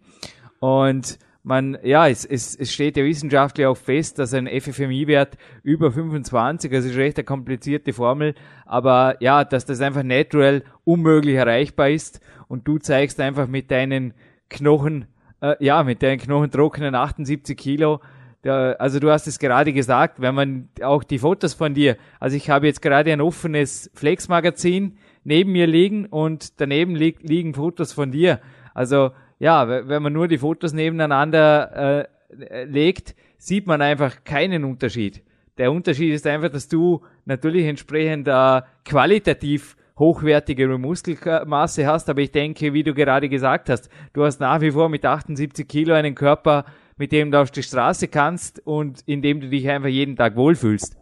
Und 0.60 1.18
man, 1.46 1.78
ja, 1.84 2.08
es, 2.08 2.24
es, 2.24 2.56
es 2.56 2.72
steht 2.72 2.96
ja 2.96 3.04
wissenschaftlich 3.04 3.68
auch 3.68 3.76
fest, 3.76 4.18
dass 4.18 4.34
ein 4.34 4.48
FFMI-Wert 4.48 5.38
über 5.62 5.92
25, 5.92 6.72
also 6.74 6.88
ist 6.88 6.96
recht 6.96 7.18
eine 7.18 7.24
komplizierte 7.24 7.92
Formel, 7.92 8.34
aber 8.64 9.14
ja, 9.20 9.44
dass 9.44 9.64
das 9.64 9.80
einfach 9.80 10.02
natural 10.02 10.64
unmöglich 10.82 11.36
erreichbar 11.36 11.90
ist 11.90 12.20
und 12.48 12.66
du 12.66 12.78
zeigst 12.78 13.20
einfach 13.20 13.46
mit 13.46 13.70
deinen 13.70 14.12
Knochen, 14.50 15.06
äh, 15.40 15.54
ja, 15.64 15.84
mit 15.84 16.02
deinen 16.02 16.18
Knochen 16.18 16.50
trockenen 16.50 16.96
78 16.96 17.56
Kilo, 17.56 18.00
da, 18.42 18.72
also 18.72 18.98
du 18.98 19.12
hast 19.12 19.28
es 19.28 19.38
gerade 19.38 19.72
gesagt, 19.72 20.20
wenn 20.20 20.34
man 20.34 20.68
auch 20.82 21.04
die 21.04 21.20
Fotos 21.20 21.54
von 21.54 21.74
dir, 21.74 21.96
also 22.18 22.36
ich 22.36 22.50
habe 22.50 22.66
jetzt 22.66 22.82
gerade 22.82 23.12
ein 23.12 23.20
offenes 23.20 23.88
Flex-Magazin 23.94 24.98
neben 25.22 25.52
mir 25.52 25.68
liegen 25.68 26.06
und 26.06 26.60
daneben 26.60 26.96
li 26.96 27.14
liegen 27.22 27.54
Fotos 27.54 27.92
von 27.92 28.10
dir. 28.10 28.40
Also 28.74 29.12
ja, 29.38 29.68
wenn 29.88 30.02
man 30.02 30.12
nur 30.12 30.28
die 30.28 30.38
Fotos 30.38 30.72
nebeneinander 30.72 32.06
äh, 32.30 32.64
legt, 32.64 33.14
sieht 33.38 33.66
man 33.66 33.82
einfach 33.82 34.24
keinen 34.24 34.64
Unterschied. 34.64 35.22
Der 35.58 35.72
Unterschied 35.72 36.12
ist 36.12 36.26
einfach, 36.26 36.50
dass 36.50 36.68
du 36.68 37.02
natürlich 37.24 37.66
entsprechend 37.66 38.28
äh, 38.28 38.62
qualitativ 38.84 39.76
hochwertigere 39.98 40.78
Muskelmasse 40.78 41.86
hast, 41.86 42.10
aber 42.10 42.20
ich 42.20 42.30
denke, 42.30 42.74
wie 42.74 42.82
du 42.82 42.92
gerade 42.92 43.28
gesagt 43.28 43.70
hast, 43.70 43.90
du 44.12 44.24
hast 44.24 44.40
nach 44.40 44.60
wie 44.60 44.70
vor 44.70 44.88
mit 44.90 45.04
78 45.04 45.66
Kilo 45.66 45.94
einen 45.94 46.14
Körper, 46.14 46.66
mit 46.98 47.12
dem 47.12 47.30
du 47.30 47.40
auf 47.40 47.50
die 47.50 47.62
Straße 47.62 48.08
kannst 48.08 48.60
und 48.66 49.00
in 49.06 49.22
dem 49.22 49.40
du 49.40 49.48
dich 49.48 49.68
einfach 49.68 49.88
jeden 49.88 50.16
Tag 50.16 50.36
wohlfühlst. 50.36 50.96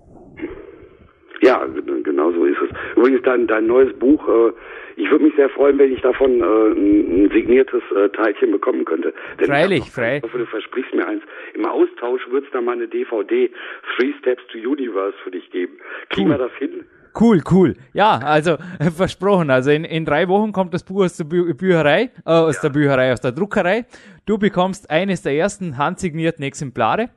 Ja, 1.43 1.67
genau 2.05 2.33
so 2.33 2.45
ist 2.45 2.57
es. 2.63 2.97
Übrigens, 2.97 3.23
dein, 3.25 3.47
dein 3.47 3.67
neues 3.67 3.93
Buch 3.99 4.27
äh, 4.29 4.53
ich 4.97 5.11
würde 5.11 5.25
mich 5.25 5.35
sehr 5.37 5.49
freuen, 5.49 5.79
wenn 5.79 5.93
ich 5.93 6.01
davon 6.01 6.41
äh, 6.41 6.45
ein, 6.45 7.31
signiertes 7.33 7.83
äh, 7.97 8.09
Teilchen 8.11 8.53
bekommen 8.53 8.85
könnte. 8.85 9.13
Denn 9.41 9.47
Freilich, 9.47 9.91
frei. 9.91 10.19
Ich 10.19 10.23
hoffe, 10.23 10.39
du 10.39 10.47
versprichst 10.47 10.95
mir 10.95 11.07
eins. 11.07 11.23
Im 11.55 11.67
Austausch 11.67 12.23
wird 12.31 12.45
es 12.45 12.51
da 12.53 12.61
mal 12.61 12.73
eine 12.73 12.89
DVD 12.89 13.51
Three 13.97 14.13
Steps 14.21 14.43
to 14.49 14.59
Universe 14.59 15.17
für 15.23 15.31
dich 15.31 15.51
geben. 15.51 15.79
Kriegen 16.11 16.29
cool. 16.29 16.35
wir 16.35 16.39
das 16.39 16.53
hin? 16.59 16.85
Cool, 17.19 17.43
cool. 17.51 17.75
Ja, 17.93 18.19
also 18.19 18.57
versprochen. 18.97 19.51
Also 19.51 19.71
in, 19.71 19.85
in 19.85 20.05
drei 20.05 20.29
Wochen 20.29 20.53
kommt 20.53 20.75
das 20.75 20.85
Buch 20.85 21.05
aus 21.05 21.17
der 21.17 21.25
Bü 21.25 21.55
Bücherei, 21.55 22.11
äh, 22.25 22.31
aus 22.31 22.57
ja. 22.57 22.63
der 22.63 22.71
Bücherei, 22.71 23.13
aus 23.13 23.21
der 23.21 23.33
Druckerei. 23.33 23.87
Du 24.27 24.39
bekommst 24.39 24.91
eines 24.91 25.23
der 25.23 25.35
ersten 25.35 25.79
handsignierten 25.79 26.45
Exemplare. 26.45 27.11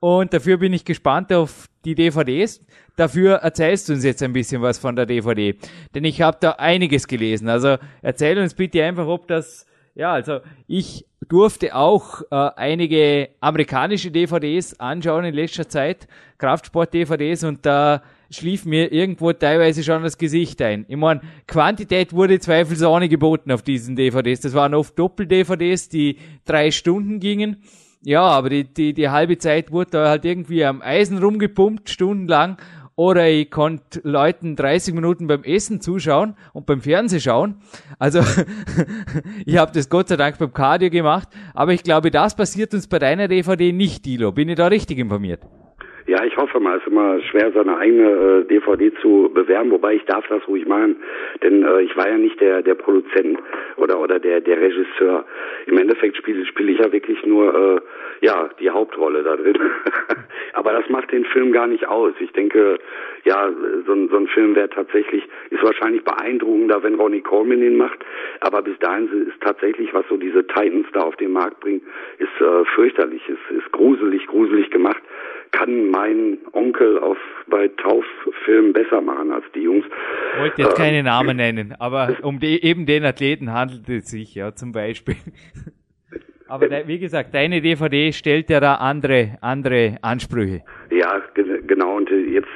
Und 0.00 0.32
dafür 0.32 0.58
bin 0.58 0.72
ich 0.72 0.84
gespannt 0.84 1.32
auf 1.32 1.68
die 1.84 1.94
DVDs. 1.94 2.60
Dafür 2.96 3.36
erzählst 3.36 3.88
du 3.88 3.94
uns 3.94 4.04
jetzt 4.04 4.22
ein 4.22 4.32
bisschen 4.32 4.62
was 4.62 4.78
von 4.78 4.96
der 4.96 5.06
DVD. 5.06 5.54
Denn 5.94 6.04
ich 6.04 6.22
habe 6.22 6.38
da 6.40 6.52
einiges 6.52 7.06
gelesen. 7.06 7.48
Also 7.48 7.76
erzähl 8.02 8.38
uns 8.38 8.54
bitte 8.54 8.84
einfach, 8.84 9.06
ob 9.06 9.26
das, 9.26 9.66
ja, 9.94 10.12
also 10.12 10.40
ich 10.66 11.06
durfte 11.28 11.74
auch 11.74 12.22
äh, 12.30 12.50
einige 12.56 13.30
amerikanische 13.40 14.10
DVDs 14.10 14.78
anschauen 14.78 15.24
in 15.24 15.34
letzter 15.34 15.68
Zeit, 15.68 16.06
Kraftsport-DVDs, 16.38 17.44
und 17.44 17.64
da 17.64 18.02
schlief 18.30 18.64
mir 18.64 18.92
irgendwo 18.92 19.32
teilweise 19.32 19.82
schon 19.82 20.02
das 20.02 20.18
Gesicht 20.18 20.60
ein. 20.62 20.84
Ich 20.88 20.96
meine, 20.96 21.20
Quantität 21.46 22.12
wurde 22.12 22.38
zweifelsohne 22.38 23.08
geboten 23.08 23.52
auf 23.52 23.62
diesen 23.62 23.96
DVDs. 23.96 24.40
Das 24.40 24.54
waren 24.54 24.74
oft 24.74 24.98
Doppel-DVDs, 24.98 25.88
die 25.88 26.18
drei 26.44 26.70
Stunden 26.70 27.20
gingen. 27.20 27.62
Ja, 28.02 28.22
aber 28.22 28.50
die, 28.50 28.64
die, 28.64 28.94
die 28.94 29.08
halbe 29.08 29.38
Zeit 29.38 29.72
wurde 29.72 29.90
da 29.92 30.08
halt 30.08 30.24
irgendwie 30.24 30.64
am 30.64 30.82
Eisen 30.82 31.18
rumgepumpt, 31.18 31.90
stundenlang. 31.90 32.58
Oder 32.94 33.28
ich 33.28 33.50
konnte 33.50 34.00
Leuten 34.04 34.56
30 34.56 34.94
Minuten 34.94 35.26
beim 35.26 35.44
Essen 35.44 35.82
zuschauen 35.82 36.34
und 36.54 36.64
beim 36.64 36.80
Fernsehen 36.80 37.20
schauen. 37.20 37.56
Also 37.98 38.20
ich 39.44 39.58
habe 39.58 39.72
das 39.72 39.90
Gott 39.90 40.08
sei 40.08 40.16
Dank 40.16 40.38
beim 40.38 40.54
Cardio 40.54 40.88
gemacht. 40.88 41.28
Aber 41.52 41.74
ich 41.74 41.82
glaube, 41.82 42.10
das 42.10 42.34
passiert 42.34 42.72
uns 42.72 42.86
bei 42.86 42.98
deiner 42.98 43.28
DVD 43.28 43.70
nicht, 43.72 44.06
Dilo. 44.06 44.32
Bin 44.32 44.48
ich 44.48 44.56
da 44.56 44.68
richtig 44.68 44.98
informiert? 44.98 45.42
Ja, 46.06 46.22
ich 46.24 46.36
hoffe 46.36 46.60
mal, 46.60 46.76
es 46.76 46.82
ist 46.82 46.92
immer 46.92 47.20
schwer, 47.20 47.50
seine 47.50 47.78
eigene 47.78 48.10
äh, 48.10 48.44
DVD 48.44 48.92
zu 49.02 49.28
bewerben, 49.34 49.72
wobei 49.72 49.94
ich 49.94 50.04
darf 50.04 50.24
das 50.28 50.46
ruhig 50.46 50.64
machen, 50.64 51.02
denn 51.42 51.64
äh, 51.64 51.82
ich 51.82 51.96
war 51.96 52.08
ja 52.08 52.16
nicht 52.16 52.40
der 52.40 52.62
der 52.62 52.76
Produzent 52.76 53.40
oder 53.76 53.98
oder 53.98 54.20
der 54.20 54.40
der 54.40 54.60
Regisseur. 54.60 55.24
Im 55.66 55.78
Endeffekt 55.78 56.16
spiele 56.16 56.46
spiele 56.46 56.70
ich 56.70 56.78
ja 56.78 56.92
wirklich 56.92 57.26
nur 57.26 57.52
äh, 57.52 58.24
ja 58.24 58.48
die 58.60 58.70
Hauptrolle 58.70 59.24
da 59.24 59.34
drin. 59.34 59.58
Aber 60.52 60.72
das 60.72 60.88
macht 60.90 61.10
den 61.10 61.24
Film 61.24 61.50
gar 61.50 61.66
nicht 61.66 61.88
aus. 61.88 62.12
Ich 62.20 62.30
denke, 62.32 62.78
ja, 63.24 63.50
so 63.84 63.92
ein, 63.92 64.08
so 64.08 64.16
ein 64.16 64.28
Film 64.28 64.54
wäre 64.54 64.70
tatsächlich 64.70 65.24
ist 65.50 65.62
wahrscheinlich 65.64 66.04
beeindruckender, 66.04 66.84
wenn 66.84 66.94
Ronnie 66.94 67.20
Coleman 67.20 67.62
ihn 67.62 67.76
macht. 67.76 67.98
Aber 68.40 68.62
bis 68.62 68.78
dahin 68.78 69.08
ist 69.26 69.40
tatsächlich, 69.40 69.92
was 69.92 70.06
so 70.08 70.16
diese 70.16 70.46
Titans 70.46 70.86
da 70.92 71.00
auf 71.00 71.16
den 71.16 71.32
Markt 71.32 71.58
bringen, 71.58 71.82
ist 72.18 72.40
äh, 72.40 72.64
fürchterlich, 72.76 73.28
ist, 73.28 73.58
ist 73.58 73.72
gruselig, 73.72 74.24
gruselig 74.28 74.70
gemacht 74.70 75.02
kann 75.52 75.90
mein 75.90 76.38
Onkel 76.52 76.98
auf 76.98 77.18
bei 77.48 77.68
Tauffilmen 77.68 78.72
besser 78.72 79.00
machen 79.00 79.32
als 79.32 79.44
die 79.54 79.60
Jungs. 79.60 79.84
Ich 80.34 80.40
wollte 80.40 80.62
jetzt 80.62 80.78
äh, 80.78 80.82
keine 80.82 81.02
Namen 81.02 81.36
nennen, 81.36 81.74
aber 81.78 82.16
um 82.22 82.40
die, 82.40 82.62
eben 82.62 82.86
den 82.86 83.04
Athleten 83.04 83.52
handelt 83.52 83.88
es 83.88 84.10
sich 84.10 84.34
ja 84.34 84.54
zum 84.54 84.72
Beispiel. 84.72 85.16
Aber 86.48 86.68
de, 86.68 86.86
wie 86.86 86.98
gesagt, 86.98 87.34
deine 87.34 87.60
DVD 87.60 88.12
stellt 88.12 88.50
ja 88.50 88.60
da 88.60 88.74
andere, 88.74 89.36
andere 89.40 89.96
Ansprüche. 90.02 90.62
Ja, 90.90 91.20
genau. 91.66 91.96
Und 91.96 92.08
jetzt, 92.10 92.48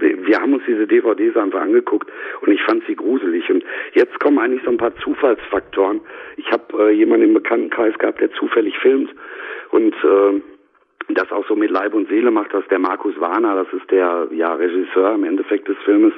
wir 0.00 0.36
haben 0.40 0.54
uns 0.54 0.64
diese 0.66 0.86
DVDs 0.86 1.36
einfach 1.36 1.60
angeguckt 1.60 2.10
und 2.40 2.52
ich 2.52 2.60
fand 2.62 2.82
sie 2.88 2.96
gruselig. 2.96 3.48
Und 3.48 3.64
jetzt 3.94 4.18
kommen 4.18 4.38
eigentlich 4.40 4.62
so 4.64 4.70
ein 4.70 4.78
paar 4.78 4.96
Zufallsfaktoren. 4.96 6.00
Ich 6.36 6.50
habe 6.50 6.90
äh, 6.90 6.90
jemanden 6.90 7.28
im 7.28 7.34
Bekanntenkreis 7.34 7.96
gehabt, 7.98 8.20
der 8.20 8.32
zufällig 8.32 8.76
filmt 8.78 9.10
und 9.70 9.94
äh, 9.94 10.40
das 11.08 11.30
auch 11.30 11.46
so 11.46 11.54
mit 11.54 11.70
Leib 11.70 11.94
und 11.94 12.08
Seele 12.08 12.30
macht, 12.30 12.52
das 12.52 12.66
der 12.68 12.78
Markus 12.78 13.18
Warner, 13.20 13.64
das 13.64 13.72
ist 13.72 13.90
der 13.90 14.28
ja, 14.32 14.54
Regisseur 14.54 15.14
im 15.14 15.24
Endeffekt 15.24 15.68
des 15.68 15.76
Filmes. 15.84 16.12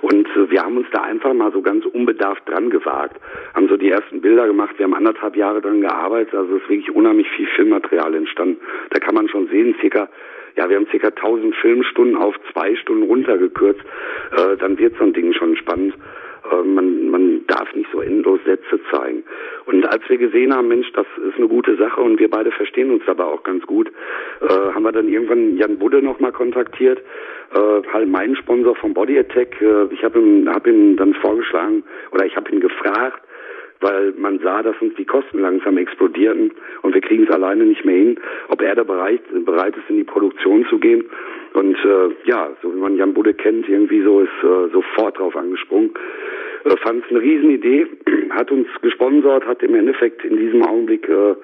Und 0.00 0.26
äh, 0.36 0.50
wir 0.50 0.62
haben 0.62 0.76
uns 0.76 0.86
da 0.92 1.02
einfach 1.02 1.32
mal 1.34 1.52
so 1.52 1.62
ganz 1.62 1.84
unbedarft 1.86 2.48
dran 2.48 2.70
gewagt, 2.70 3.20
haben 3.54 3.68
so 3.68 3.76
die 3.76 3.90
ersten 3.90 4.20
Bilder 4.20 4.46
gemacht, 4.46 4.74
wir 4.76 4.84
haben 4.84 4.94
anderthalb 4.94 5.36
Jahre 5.36 5.60
dran 5.60 5.80
gearbeitet, 5.80 6.34
also 6.34 6.56
es 6.56 6.62
ist 6.62 6.68
wirklich 6.68 6.94
unheimlich 6.94 7.28
viel 7.30 7.46
Filmmaterial 7.46 8.14
entstanden. 8.14 8.60
Da 8.90 8.98
kann 8.98 9.14
man 9.14 9.28
schon 9.28 9.48
sehen, 9.48 9.74
circa 9.80 10.08
ja, 10.56 10.68
wir 10.68 10.74
haben 10.74 10.88
circa 10.90 11.08
1000 11.08 11.54
Filmstunden 11.54 12.16
auf 12.16 12.34
zwei 12.52 12.74
Stunden 12.74 13.04
runtergekürzt, 13.04 13.80
äh, 14.36 14.56
dann 14.56 14.76
wird 14.76 14.96
so 14.98 15.04
ein 15.04 15.12
Ding 15.12 15.32
schon 15.32 15.56
spannend. 15.56 15.94
Äh, 16.50 16.62
man, 16.62 17.10
man 17.10 17.46
darf 17.46 17.74
nicht 17.74 17.88
so 17.92 18.00
endlos 18.00 18.40
Sätze 18.44 18.80
zeigen. 18.90 19.24
Und 19.66 19.86
als 19.86 20.02
wir 20.08 20.18
gesehen 20.18 20.54
haben, 20.54 20.68
Mensch, 20.68 20.90
das 20.92 21.06
ist 21.28 21.36
eine 21.36 21.48
gute 21.48 21.76
Sache 21.76 22.00
und 22.00 22.18
wir 22.18 22.30
beide 22.30 22.50
verstehen 22.50 22.90
uns 22.90 23.02
aber 23.06 23.26
auch 23.26 23.42
ganz 23.42 23.66
gut, 23.66 23.90
äh, 24.40 24.48
haben 24.48 24.82
wir 24.82 24.92
dann 24.92 25.08
irgendwann 25.08 25.56
Jan 25.56 25.78
Budde 25.78 26.02
nochmal 26.02 26.32
kontaktiert, 26.32 27.02
äh, 27.54 27.82
halt 27.92 28.08
meinen 28.08 28.36
Sponsor 28.36 28.74
vom 28.76 28.94
Body 28.94 29.18
Attack. 29.18 29.60
Äh, 29.60 29.92
ich 29.92 30.02
habe 30.02 30.18
ihm, 30.18 30.48
hab 30.48 30.66
ihm 30.66 30.96
dann 30.96 31.14
vorgeschlagen 31.14 31.84
oder 32.12 32.26
ich 32.26 32.36
habe 32.36 32.50
ihn 32.50 32.60
gefragt, 32.60 33.22
weil 33.80 34.12
man 34.16 34.38
sah, 34.40 34.62
dass 34.62 34.76
uns 34.80 34.94
die 34.96 35.04
Kosten 35.04 35.40
langsam 35.40 35.78
explodierten 35.78 36.52
und 36.82 36.94
wir 36.94 37.00
kriegen 37.00 37.24
es 37.24 37.30
alleine 37.30 37.64
nicht 37.64 37.84
mehr 37.84 37.96
hin, 37.96 38.20
ob 38.48 38.60
er 38.62 38.74
da 38.74 38.84
bereit, 38.84 39.22
bereit 39.44 39.76
ist, 39.76 39.88
in 39.88 39.96
die 39.96 40.04
Produktion 40.04 40.66
zu 40.66 40.78
gehen. 40.78 41.04
Und 41.54 41.76
äh, 41.84 42.10
ja, 42.24 42.50
so 42.62 42.74
wie 42.74 42.78
man 42.78 42.96
Jan 42.96 43.14
Budde 43.14 43.34
kennt, 43.34 43.68
irgendwie 43.68 44.02
so 44.02 44.20
ist 44.20 44.30
äh, 44.42 44.70
sofort 44.72 45.18
drauf 45.18 45.36
angesprungen. 45.36 45.90
äh, 46.64 46.76
fand 46.78 47.04
es 47.04 47.10
eine 47.10 47.20
Riesenidee, 47.20 47.86
hat 48.30 48.50
uns 48.50 48.68
gesponsert, 48.82 49.46
hat 49.46 49.62
im 49.62 49.74
Endeffekt 49.74 50.24
in 50.24 50.36
diesem 50.36 50.62
Augenblick 50.62 51.08
äh, 51.08 51.34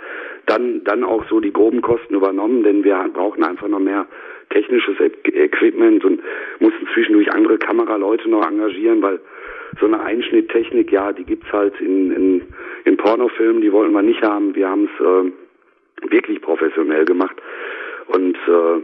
dann, 0.47 0.85
dann 0.85 1.05
auch 1.05 1.25
so 1.29 1.41
die 1.41 1.53
groben 1.53 1.81
Kosten 1.81 2.15
übernommen, 2.15 2.63
denn 2.65 2.85
wir 2.85 3.09
brauchen 3.13 3.43
einfach 3.43 3.69
noch 3.69 3.81
mehr 3.81 4.07
technisches 4.51 4.97
Equipment 5.01 6.05
und 6.05 6.21
mussten 6.61 6.87
zwischendurch 6.93 7.33
andere 7.33 7.59
Kameraleute 7.59 8.29
noch 8.29 8.47
engagieren, 8.47 9.03
weil 9.03 9.21
so 9.81 9.87
eine 9.87 10.01
Einschnitttechnik, 10.01 10.93
ja, 10.93 11.13
die 11.13 11.25
gibt's 11.25 11.53
halt 11.53 11.81
in, 11.81 12.13
in, 12.13 12.43
in 12.85 12.97
Pornofilmen, 12.97 13.63
die 13.63 13.73
wollten 13.73 13.93
wir 13.93 14.03
nicht 14.03 14.23
haben. 14.23 14.55
Wir 14.55 14.69
haben 14.69 14.89
es 14.95 15.05
äh, 15.05 16.11
wirklich 16.11 16.41
professionell 16.41 17.05
gemacht. 17.05 17.37
Und 18.09 18.37
äh, 18.37 18.83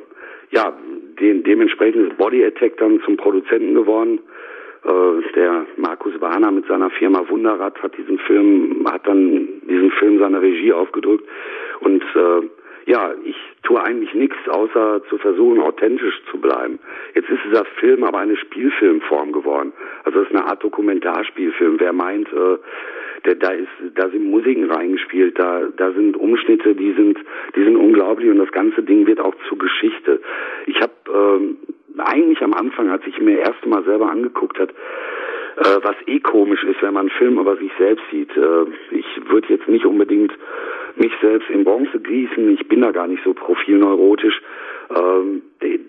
ja, 0.51 0.73
de 1.21 1.43
dementsprechend 1.43 2.09
ist 2.09 2.19
Body 2.19 2.45
Attack 2.45 2.77
dann 2.79 3.01
zum 3.03 3.17
Produzenten 3.17 3.75
geworden. 3.75 4.21
Äh, 4.85 5.33
der 5.35 5.67
Markus 5.77 6.19
Warner 6.21 6.51
mit 6.51 6.67
seiner 6.67 6.91
Firma 6.91 7.29
Wunderrad 7.29 7.81
hat 7.83 7.97
diesen 7.97 8.19
Film, 8.19 8.87
hat 8.91 9.07
dann 9.07 9.47
diesen 9.69 9.91
Film 9.93 10.19
seine 10.19 10.41
Regie 10.41 10.73
aufgedrückt 10.73 11.25
und 11.81 12.03
äh, 12.03 12.43
ja, 12.87 13.15
ich 13.25 13.37
tue 13.63 13.83
eigentlich 13.83 14.15
nichts, 14.15 14.37
außer 14.49 15.03
zu 15.09 15.19
versuchen, 15.19 15.61
authentisch 15.61 16.21
zu 16.31 16.39
bleiben. 16.41 16.79
Jetzt 17.15 17.29
ist 17.29 17.41
dieser 17.47 17.65
Film 17.65 18.05
aber 18.05 18.19
eine 18.19 18.37
Spielfilmform 18.37 19.33
geworden. 19.33 19.73
Also 20.05 20.21
es 20.21 20.29
ist 20.29 20.35
eine 20.35 20.47
Art 20.47 20.63
Dokumentarspielfilm. 20.65 21.79
Wer 21.79 21.93
meint, 21.93 22.33
äh, 22.33 22.59
der, 23.25 23.35
da 23.35 23.51
ist, 23.51 23.69
da 23.95 24.09
sind 24.09 24.31
Musiken 24.31 24.71
reingespielt, 24.71 25.39
da, 25.39 25.69
da 25.77 25.93
sind 25.93 26.17
Umschnitte, 26.17 26.75
die 26.75 26.93
sind, 26.93 27.19
die 27.55 27.65
sind 27.65 27.77
unglaublich 27.77 28.31
und 28.31 28.39
das 28.39 28.53
ganze 28.53 28.83
Ding 28.83 29.07
wird 29.07 29.21
auch 29.21 29.35
zur 29.49 29.59
Geschichte. 29.59 30.21
Ich 30.67 30.81
habe 30.81 30.93
ähm, 31.13 31.57
eigentlich 31.99 32.41
am 32.43 32.55
Anfang, 32.55 32.89
als 32.91 33.07
ich 33.07 33.21
mir 33.21 33.39
erst 33.39 33.65
mal 33.67 33.85
selber 33.85 34.11
angeguckt 34.11 34.59
hat, 34.59 34.71
äh, 35.61 35.79
was 35.83 35.97
eh 36.07 36.21
komisch 36.21 36.65
ist, 36.65 36.83
wenn 36.83 36.95
man 36.95 37.09
einen 37.09 37.19
Film 37.19 37.39
über 37.39 37.57
sich 37.57 37.71
selbst 37.79 38.05
sieht. 38.11 38.35
Äh, 38.37 38.65
ich 38.91 39.07
würde 39.31 39.49
jetzt 39.49 39.69
nicht 39.69 39.85
unbedingt 39.85 40.33
mich 40.97 41.13
selbst 41.21 41.49
in 41.51 41.65
Bronze 41.65 41.99
gießen, 42.01 42.51
ich 42.55 42.67
bin 42.69 42.81
da 42.81 42.91
gar 42.91 43.07
nicht 43.07 43.23
so 43.25 43.35
profilneurotisch. 43.35 44.41
Ähm, 44.91 45.43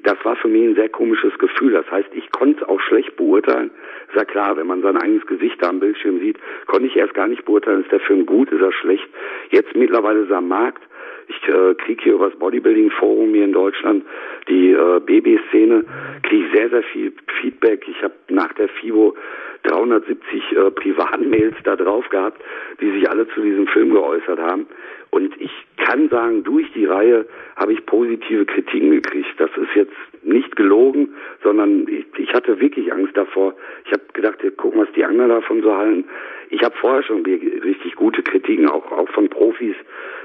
das 0.04 0.18
war 0.24 0.36
für 0.36 0.48
mich 0.48 0.64
ein 0.64 0.76
sehr 0.76 0.90
komisches 0.90 1.38
Gefühl. 1.40 1.74
Das 1.74 1.90
heißt, 1.90 2.10
ich 2.14 2.32
konnte 2.32 2.68
auch 2.68 2.80
schlecht 2.82 3.16
beurteilen. 3.16 3.72
Ist 4.10 4.16
ja 4.16 4.26
klar, 4.26 4.58
wenn 4.58 4.68
man 4.68 4.82
sein 4.82 4.98
eigenes 4.98 5.26
Gesicht 5.26 5.56
da 5.62 5.70
am 5.70 5.80
Bildschirm 5.80 6.20
sieht, 6.20 6.38
konnte 6.68 6.88
ich 6.88 6.96
erst 6.96 7.14
gar 7.14 7.28
nicht 7.28 7.46
beurteilen, 7.46 7.82
ist 7.82 7.92
der 7.92 8.02
Film 8.02 8.26
gut, 8.26 8.52
ist 8.52 8.62
er 8.62 8.72
schlecht. 8.74 9.08
Jetzt 9.50 9.76
mittlerweile 9.76 10.20
ist 10.22 10.30
er 10.30 10.38
am 10.38 10.50
Markt. 10.50 10.84
Ich 11.32 11.48
äh, 11.48 11.76
kriege 11.76 12.04
hier 12.04 12.14
über 12.16 12.30
das 12.30 12.38
Bodybuilding-Forum 12.40 13.34
hier 13.34 13.46
in 13.46 13.54
Deutschland 13.54 14.04
die 14.50 14.72
äh, 14.72 15.00
Baby-Szene, 15.00 15.86
kriege 16.24 16.46
sehr, 16.54 16.70
sehr 16.70 16.84
viel 16.84 17.14
Feedback. 17.40 17.88
Ich 17.88 18.04
habe 18.04 18.14
nach 18.28 18.52
der 18.54 18.68
FIBO 18.68 19.16
370 19.64 20.52
äh, 20.52 20.72
Privatmails 20.72 21.56
da 21.64 21.78
drauf 21.78 22.10
gehabt, 22.10 22.42
die 22.82 22.92
sich 22.92 23.10
alle 23.10 23.30
zu 23.30 23.42
diesem 23.42 23.66
Film 23.68 23.92
geäußert 23.92 24.40
haben. 24.40 24.68
Und 25.12 25.40
ich 25.40 25.52
kann 25.78 26.10
sagen, 26.10 26.44
durch 26.44 26.70
die 26.74 26.86
Reihe 26.86 27.26
habe 27.56 27.74
ich 27.74 27.86
positive 27.86 28.46
Kritiken 28.46 28.92
gekriegt. 28.92 29.30
Das 29.38 29.52
ist 29.56 29.74
jetzt 29.76 29.94
nicht 30.24 30.56
gelogen, 30.56 31.16
sondern 31.44 31.88
ich, 31.88 32.06
ich 32.18 32.34
hatte 32.34 32.60
wirklich 32.60 32.92
Angst 32.94 33.16
davor. 33.16 33.54
Ich 33.86 33.92
habe 33.92 34.04
gedacht, 34.14 34.40
gucken, 34.58 34.82
was 34.82 34.92
die 34.94 35.04
anderen 35.04 35.30
davon 35.30 35.62
so 35.62 35.76
halten. 35.76 36.06
Ich 36.50 36.62
habe 36.64 36.76
vorher 36.78 37.04
schon 37.04 37.26
richtig 37.26 37.96
gute 37.96 38.22
Kritiken, 38.24 38.68
auch, 38.68 38.92
auch 38.92 39.10
von 39.10 39.30
Profis, 39.30 39.76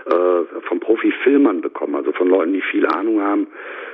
äh, 0.07 0.61
von 0.63 0.81
Profifilmern 0.81 1.61
bekommen, 1.61 1.95
also 1.95 2.13
von 2.13 2.29
Leuten, 2.29 2.53
die 2.53 2.63
viel 2.63 2.87
Ahnung 2.87 3.21
haben. 3.21 3.47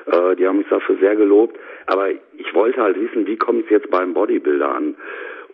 Äh, 0.06 0.36
die 0.36 0.46
haben 0.46 0.58
uns 0.58 0.68
dafür 0.70 0.96
sehr 0.96 1.14
gelobt. 1.14 1.58
Aber 1.86 2.10
ich 2.10 2.54
wollte 2.54 2.80
halt 2.80 2.98
wissen, 3.00 3.26
wie 3.26 3.36
kommt 3.36 3.64
es 3.64 3.70
jetzt 3.70 3.90
beim 3.90 4.14
Bodybuilder 4.14 4.74
an? 4.74 4.94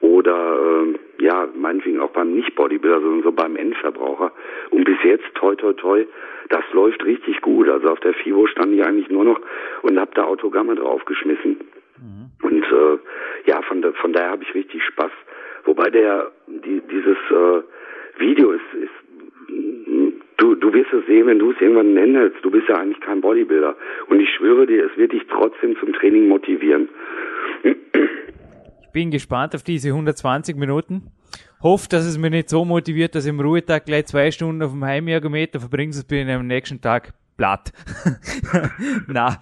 Oder 0.00 0.58
äh, 0.58 1.24
ja, 1.24 1.48
meinetwegen 1.54 2.00
auch 2.00 2.10
beim 2.10 2.32
Nicht-Bodybuilder, 2.34 3.00
sondern 3.00 3.22
so 3.22 3.32
beim 3.32 3.56
Endverbraucher. 3.56 4.32
Und 4.70 4.84
bis 4.84 4.98
jetzt, 5.02 5.24
toi 5.34 5.54
toi 5.56 5.72
toi, 5.72 6.06
das 6.48 6.62
läuft 6.72 7.04
richtig 7.04 7.40
gut. 7.40 7.68
Also 7.68 7.88
auf 7.88 8.00
der 8.00 8.14
FIBO 8.14 8.46
stand 8.46 8.72
ich 8.74 8.84
eigentlich 8.84 9.10
nur 9.10 9.24
noch 9.24 9.40
und 9.82 9.98
habe 9.98 10.10
da 10.14 10.24
Autogramme 10.24 10.76
draufgeschmissen. 10.76 11.58
Mhm. 11.98 12.30
Und 12.42 12.64
äh, 12.64 12.98
ja, 13.46 13.60
von, 13.62 13.82
da, 13.82 13.92
von 13.92 14.12
daher 14.12 14.30
habe 14.30 14.44
ich 14.44 14.54
richtig 14.54 14.84
Spaß. 14.84 15.10
Wobei 15.64 15.90
der 15.90 16.30
die, 16.46 16.80
dieses 16.90 17.18
äh, 17.30 17.62
Video 18.18 18.52
ist, 18.52 18.74
ist 18.74 19.08
du, 20.36 20.54
du 20.54 20.72
wirst 20.72 20.92
es 20.92 21.04
sehen, 21.06 21.26
wenn 21.26 21.38
du 21.38 21.50
es 21.50 21.60
irgendwann 21.60 21.94
nennst. 21.94 22.36
Du 22.42 22.50
bist 22.50 22.68
ja 22.68 22.76
eigentlich 22.76 23.00
kein 23.00 23.20
Bodybuilder. 23.20 23.76
Und 24.08 24.20
ich 24.20 24.30
schwöre 24.30 24.66
dir, 24.66 24.86
es 24.86 24.96
wird 24.96 25.12
dich 25.12 25.26
trotzdem 25.28 25.76
zum 25.78 25.92
Training 25.92 26.28
motivieren. 26.28 26.88
Bin 28.92 29.10
gespannt 29.10 29.54
auf 29.54 29.62
diese 29.62 29.88
120 29.88 30.56
Minuten. 30.56 31.10
Hoffe, 31.60 31.88
dass 31.88 32.04
es 32.04 32.18
mich 32.18 32.30
nicht 32.30 32.48
so 32.48 32.64
motiviert, 32.64 33.14
dass 33.14 33.24
ich 33.24 33.30
im 33.30 33.40
Ruhetag 33.40 33.86
gleich 33.86 34.06
zwei 34.06 34.30
Stunden 34.30 34.62
auf 34.62 34.70
dem 34.70 34.84
Heimergometer 34.84 35.60
verbringe, 35.60 35.92
sonst 35.92 36.06
bin 36.06 36.28
ich 36.28 36.34
am 36.34 36.46
nächsten 36.46 36.80
Tag 36.80 37.14
platt. 37.38 37.72
Na, 39.06 39.40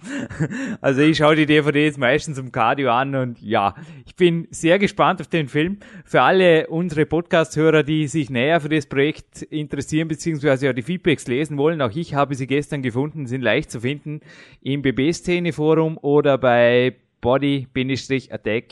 also 0.79 1.01
ich 1.01 1.17
schaue 1.17 1.35
die 1.35 1.45
DVDs 1.45 1.97
meistens 1.97 2.37
im 2.37 2.53
Cardio 2.53 2.91
an 2.91 3.15
und 3.15 3.41
ja, 3.41 3.75
ich 4.05 4.15
bin 4.15 4.47
sehr 4.51 4.79
gespannt 4.79 5.19
auf 5.19 5.27
den 5.27 5.49
Film. 5.49 5.79
Für 6.05 6.21
alle 6.21 6.67
unsere 6.67 7.05
Podcast-Hörer, 7.05 7.83
die 7.83 8.07
sich 8.07 8.29
näher 8.29 8.61
für 8.61 8.69
das 8.69 8.85
Projekt 8.85 9.41
interessieren, 9.41 10.07
beziehungsweise 10.07 10.67
ja 10.67 10.73
die 10.73 10.83
Feedbacks 10.83 11.27
lesen 11.27 11.57
wollen, 11.57 11.81
auch 11.81 11.91
ich 11.93 12.13
habe 12.13 12.35
sie 12.35 12.47
gestern 12.47 12.81
gefunden, 12.83 13.25
sind 13.25 13.41
leicht 13.41 13.71
zu 13.71 13.81
finden 13.81 14.21
im 14.61 14.81
BB-Szene-Forum 14.81 15.97
oder 15.97 16.37
bei 16.37 16.95
body-attack 17.21 18.63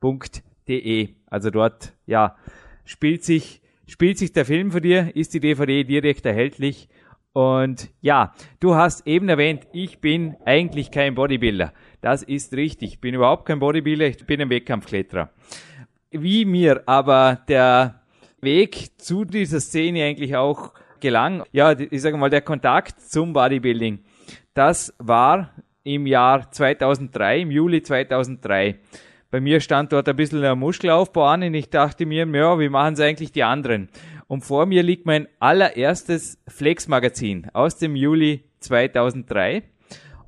www.de. 0.00 1.08
Also 1.26 1.50
dort, 1.50 1.92
ja, 2.06 2.36
spielt 2.84 3.24
sich, 3.24 3.62
spielt 3.86 4.18
sich 4.18 4.32
der 4.32 4.44
Film 4.44 4.70
für 4.70 4.80
dir, 4.80 5.14
ist 5.14 5.34
die 5.34 5.40
DVD 5.40 5.84
direkt 5.84 6.26
erhältlich. 6.26 6.88
Und 7.32 7.90
ja, 8.00 8.34
du 8.58 8.74
hast 8.74 9.06
eben 9.06 9.28
erwähnt, 9.28 9.66
ich 9.72 10.00
bin 10.00 10.36
eigentlich 10.44 10.90
kein 10.90 11.14
Bodybuilder. 11.14 11.72
Das 12.00 12.22
ist 12.22 12.54
richtig. 12.54 12.94
Ich 12.94 13.00
bin 13.00 13.14
überhaupt 13.14 13.46
kein 13.46 13.60
Bodybuilder, 13.60 14.06
ich 14.06 14.26
bin 14.26 14.40
ein 14.40 14.50
Wettkampfkletterer. 14.50 15.30
Wie 16.10 16.44
mir 16.44 16.82
aber 16.86 17.40
der 17.46 18.02
Weg 18.40 19.00
zu 19.00 19.24
dieser 19.24 19.60
Szene 19.60 20.04
eigentlich 20.04 20.34
auch 20.34 20.72
gelang, 20.98 21.44
ja, 21.52 21.78
ich 21.78 22.02
sage 22.02 22.16
mal, 22.16 22.30
der 22.30 22.40
Kontakt 22.40 23.00
zum 23.00 23.32
Bodybuilding, 23.32 24.00
das 24.54 24.92
war 24.98 25.50
im 25.84 26.06
Jahr 26.06 26.50
2003, 26.50 27.40
im 27.40 27.50
Juli 27.52 27.82
2003. 27.82 28.80
Bei 29.30 29.40
mir 29.40 29.60
stand 29.60 29.92
dort 29.92 30.08
ein 30.08 30.16
bisschen 30.16 30.40
der 30.40 30.56
Muskelaufbau 30.56 31.24
an 31.24 31.44
und 31.44 31.54
ich 31.54 31.70
dachte 31.70 32.04
mir, 32.04 32.26
ja, 32.26 32.58
wie 32.58 32.68
machen 32.68 32.94
es 32.94 33.00
eigentlich 33.00 33.30
die 33.30 33.44
anderen? 33.44 33.88
Und 34.26 34.42
vor 34.42 34.66
mir 34.66 34.82
liegt 34.82 35.06
mein 35.06 35.28
allererstes 35.38 36.42
Flex-Magazin 36.48 37.46
aus 37.52 37.78
dem 37.78 37.94
Juli 37.94 38.42
2003. 38.58 39.62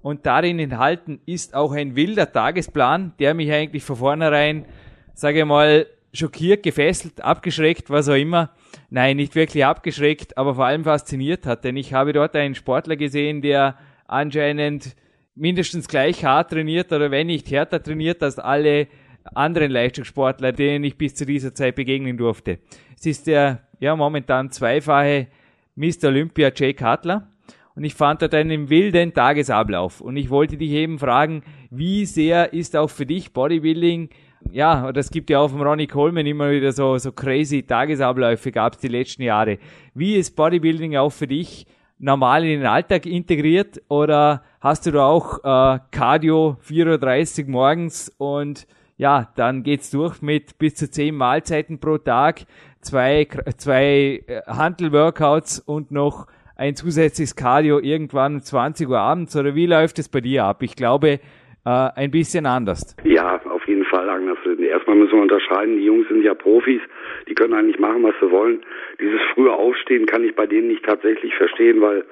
Und 0.03 0.25
darin 0.27 0.61
enthalten 0.61 1.21
ist 1.27 1.55
auch 1.55 1.73
ein 1.73 1.97
wilder 1.97 2.31
Tagesplan, 2.31 3.13
der 3.19 3.35
mich 3.35 3.51
eigentlich 3.51 3.83
von 3.83 3.97
vornherein, 3.97 4.67
sage 5.15 5.41
ich 5.41 5.45
mal, 5.47 5.87
schockiert, 6.13 6.63
gefesselt, 6.63 7.23
abgeschreckt, 7.23 7.91
was 7.91 8.09
auch 8.09 8.15
immer. 8.15 8.51
Nein, 8.89 9.17
nicht 9.17 9.35
wirklich 9.35 9.65
abgeschreckt, 9.65 10.39
aber 10.39 10.55
vor 10.55 10.67
allem 10.67 10.85
fasziniert 10.85 11.45
hat, 11.45 11.65
denn 11.65 11.77
ich 11.77 11.93
habe 11.93 12.13
dort 12.13 12.37
einen 12.37 12.55
Sportler 12.55 12.97
gesehen, 12.97 13.43
der 13.43 13.77
anscheinend 14.07 14.95
mindestens 15.35 15.89
gleich 15.89 16.25
hart 16.25 16.51
trainiert 16.51 16.93
oder 16.93 17.11
wenn 17.11 17.29
nicht 17.29 17.51
härter 17.51 17.83
trainiert 17.83 18.23
als 18.23 18.39
alle 18.39 18.89
anderen 19.35 19.71
Leistungssportler, 19.71 20.53
denen 20.53 20.85
ich 20.85 20.99
bis 20.99 21.15
zu 21.15 21.25
dieser 21.25 21.55
Zeit 21.55 21.77
begegnen 21.77 22.17
durfte. 22.17 22.59
Es 22.99 23.07
ist 23.07 23.27
der 23.27 23.61
ja 23.81 23.95
momentan 23.97 24.51
zweifache 24.51 25.29
Mr. 25.75 26.09
Olympia 26.09 26.51
Jay 26.55 26.75
Cutler 26.75 27.29
und 27.75 27.85
ich 27.85 27.95
fand 27.95 28.23
dort 28.23 28.35
einen 28.35 28.69
wilden 28.69 29.15
Tagesablauf 29.15 30.01
und 30.01 30.17
ich 30.17 30.29
wollte 30.29 30.57
dich 30.57 30.73
eben 30.73 30.99
fragen, 30.99 31.43
wie 31.71 32.05
sehr 32.05 32.53
ist 32.53 32.77
auch 32.77 32.91
für 32.91 33.07
dich 33.07 33.33
Bodybuilding 33.33 34.11
ja, 34.51 34.89
oder 34.89 34.99
es 34.99 35.11
gibt 35.11 35.31
ja 35.31 35.39
auch 35.39 35.49
vom 35.49 35.63
Ronnie 35.63 35.87
Coleman 35.87 36.27
immer 36.27 36.51
wieder 36.51 36.73
so, 36.73 36.99
so 36.99 37.13
crazy 37.13 37.63
Tagesabläufe 37.63 38.51
gab 38.51 38.75
es 38.75 38.81
die 38.81 38.89
letzten 38.89 39.23
Jahre. 39.23 39.59
Wie 39.95 40.17
ist 40.17 40.35
Bodybuilding 40.35 40.97
auch 40.97 41.13
für 41.13 41.29
dich 41.29 41.67
normal 41.99 42.45
in 42.45 42.61
den 42.61 42.67
Alltag 42.67 43.07
integriert 43.07 43.81
oder 43.89 44.43
hast 44.63 44.87
du 44.87 44.93
da 44.93 45.05
auch 45.05 45.39
äh, 45.39 45.79
Cardio 45.91 46.57
4.30 46.67 47.45
Uhr 47.45 47.51
morgens 47.51 48.15
und 48.17 48.67
ja, 48.97 49.27
dann 49.37 49.65
geht's 49.65 49.91
durch 49.91 50.23
mit 50.23 50.59
bis 50.59 50.77
zu 50.77 50.89
10 50.89 51.17
Mahlzeiten 51.17 51.81
pro 51.81 51.99
Tag, 51.99 52.43
zwei, 52.81 53.27
zwei 53.59 54.23
äh, 54.27 54.43
Handel-Workouts 54.47 55.59
und 55.59 55.91
noch 55.91 56.29
ein 56.57 56.77
zusätzliches 56.77 57.35
Cardio 57.35 57.81
irgendwann 57.81 58.35
um 58.35 58.41
20 58.41 58.89
Uhr 58.89 58.99
abends 58.99 59.37
oder 59.37 59.57
wie 59.57 59.67
läuft 59.67 59.99
es 59.99 60.09
bei 60.09 60.21
dir 60.21 60.45
ab? 60.45 60.63
Ich 60.63 60.77
glaube, 60.77 61.19
äh, 61.65 61.89
ein 61.97 62.13
bisschen 62.13 62.47
anders. 62.47 62.97
Ja, 63.03 63.41
auf 63.45 63.67
jeden 63.67 63.85
Fall 63.87 64.09
anders. 64.09 64.39
Erstmal 64.61 64.97
müssen 64.97 65.15
wir 65.15 65.23
unterscheiden, 65.23 65.79
die 65.79 65.85
Jungs 65.85 66.07
sind 66.07 66.23
ja 66.23 66.35
Profis, 66.35 66.81
die 67.29 67.35
können 67.35 67.55
eigentlich 67.55 67.81
machen, 67.81 68.05
was 68.05 68.15
sie 68.21 68.31
wollen. 68.31 68.61
Dieses 69.01 69.21
frühe 69.35 69.53
Aufstehen 69.53 70.07
kann 70.07 70.23
ich 70.23 70.37
bei 70.37 70.47
denen 70.47 70.69
nicht 70.69 70.85
tatsächlich 70.85 71.35
verstehen, 71.35 71.81
weil 71.81 72.05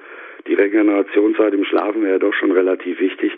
die 0.47 0.53
Regenerationszeit 0.53 1.53
im 1.53 1.65
Schlafen 1.65 2.03
wäre 2.03 2.19
doch 2.19 2.33
schon 2.33 2.51
relativ 2.51 2.99
wichtig. 2.99 3.33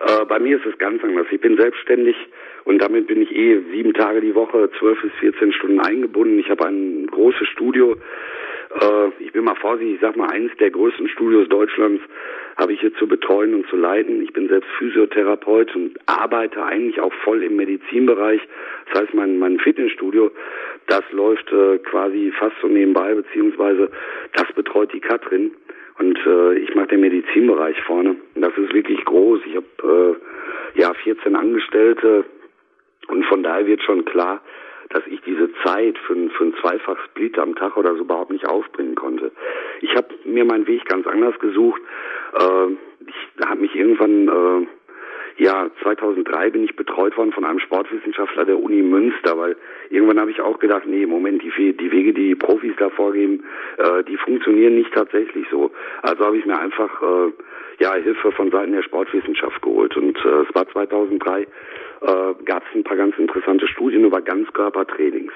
Äh, 0.00 0.24
bei 0.26 0.38
mir 0.38 0.56
ist 0.56 0.66
es 0.66 0.78
ganz 0.78 1.02
anders. 1.02 1.26
Ich 1.30 1.40
bin 1.40 1.56
selbstständig 1.56 2.16
Und 2.64 2.78
damit 2.78 3.06
bin 3.06 3.22
ich 3.22 3.34
eh 3.34 3.60
sieben 3.72 3.92
Tage 3.92 4.20
die 4.20 4.34
Woche, 4.34 4.70
zwölf 4.78 5.00
bis 5.02 5.12
14 5.20 5.52
Stunden 5.52 5.80
eingebunden. 5.80 6.38
Ich 6.38 6.48
habe 6.50 6.66
ein 6.66 7.06
großes 7.08 7.48
Studio. 7.48 7.96
Äh, 8.80 9.08
ich 9.18 9.32
bin 9.32 9.44
mal 9.44 9.56
vorsichtig, 9.56 9.96
ich 9.96 10.00
sag 10.00 10.16
mal, 10.16 10.30
eines 10.30 10.52
der 10.58 10.70
größten 10.70 11.08
Studios 11.08 11.48
Deutschlands 11.48 12.02
habe 12.56 12.72
ich 12.74 12.80
hier 12.80 12.94
zu 12.94 13.08
betreuen 13.08 13.54
und 13.54 13.66
zu 13.68 13.76
leiten. 13.76 14.22
Ich 14.22 14.32
bin 14.32 14.48
selbst 14.48 14.68
Physiotherapeut 14.78 15.74
und 15.74 15.98
arbeite 16.06 16.62
eigentlich 16.64 17.00
auch 17.00 17.12
voll 17.24 17.42
im 17.42 17.56
Medizinbereich. 17.56 18.40
Das 18.92 19.02
heißt, 19.02 19.14
mein, 19.14 19.38
mein 19.38 19.58
Fitnessstudio, 19.58 20.30
das 20.86 21.02
läuft 21.12 21.50
äh, 21.52 21.78
quasi 21.78 22.32
fast 22.38 22.54
so 22.60 22.68
nebenbei, 22.68 23.14
beziehungsweise 23.14 23.90
das 24.34 24.52
betreut 24.54 24.92
die 24.92 25.00
Katrin. 25.00 25.52
Und 25.98 26.18
äh, 26.26 26.54
ich 26.58 26.74
mache 26.74 26.88
den 26.88 27.00
Medizinbereich 27.00 27.80
vorne. 27.82 28.16
Das 28.34 28.56
ist 28.56 28.72
wirklich 28.72 29.04
groß. 29.04 29.40
Ich 29.46 29.56
habe 29.56 30.18
äh, 30.76 30.80
ja 30.80 30.92
14 30.94 31.36
Angestellte 31.36 32.24
und 33.08 33.24
von 33.26 33.42
daher 33.42 33.66
wird 33.66 33.82
schon 33.82 34.04
klar, 34.04 34.40
dass 34.90 35.06
ich 35.06 35.20
diese 35.22 35.50
Zeit 35.64 35.96
für, 35.98 36.14
für 36.30 36.44
ein 36.44 36.54
Zweifach-Split 36.60 37.38
am 37.38 37.54
Tag 37.54 37.76
oder 37.76 37.94
so 37.94 38.00
überhaupt 38.02 38.30
nicht 38.30 38.46
aufbringen 38.46 38.94
konnte. 38.94 39.32
Ich 39.80 39.94
habe 39.96 40.08
mir 40.24 40.44
meinen 40.44 40.66
Weg 40.66 40.84
ganz 40.86 41.06
anders 41.06 41.38
gesucht. 41.38 41.80
Äh, 42.38 42.72
ich 43.06 43.46
habe 43.46 43.60
mich 43.60 43.74
irgendwann, 43.74 44.28
äh, 44.28 44.66
ja, 45.36 45.70
2003 45.82 46.50
bin 46.50 46.64
ich 46.64 46.76
betreut 46.76 47.16
worden 47.16 47.32
von 47.32 47.44
einem 47.44 47.58
Sportwissenschaftler 47.58 48.44
der 48.44 48.58
Uni 48.58 48.82
Münster, 48.82 49.36
weil 49.38 49.56
irgendwann 49.90 50.20
habe 50.20 50.30
ich 50.30 50.40
auch 50.40 50.58
gedacht, 50.58 50.86
nee, 50.86 51.06
Moment, 51.06 51.42
die, 51.42 51.72
die 51.72 51.92
Wege, 51.92 52.12
die, 52.12 52.28
die 52.28 52.34
Profis 52.34 52.74
da 52.78 52.90
vorgeben, 52.90 53.44
äh, 53.78 54.04
die 54.04 54.16
funktionieren 54.16 54.74
nicht 54.74 54.92
tatsächlich 54.92 55.46
so. 55.50 55.70
Also 56.02 56.24
habe 56.24 56.36
ich 56.36 56.46
mir 56.46 56.58
einfach 56.58 57.02
äh, 57.02 57.32
ja 57.78 57.94
Hilfe 57.94 58.32
von 58.32 58.50
Seiten 58.50 58.72
der 58.72 58.82
Sportwissenschaft 58.82 59.60
geholt 59.62 59.96
und 59.96 60.16
äh, 60.24 60.42
es 60.48 60.54
war 60.54 60.68
2003 60.68 61.42
äh, 61.42 61.46
gab 62.44 62.64
es 62.68 62.74
ein 62.74 62.84
paar 62.84 62.96
ganz 62.96 63.16
interessante 63.18 63.66
Studien 63.68 64.04
über 64.04 64.20
Ganzkörpertrainings. 64.20 65.32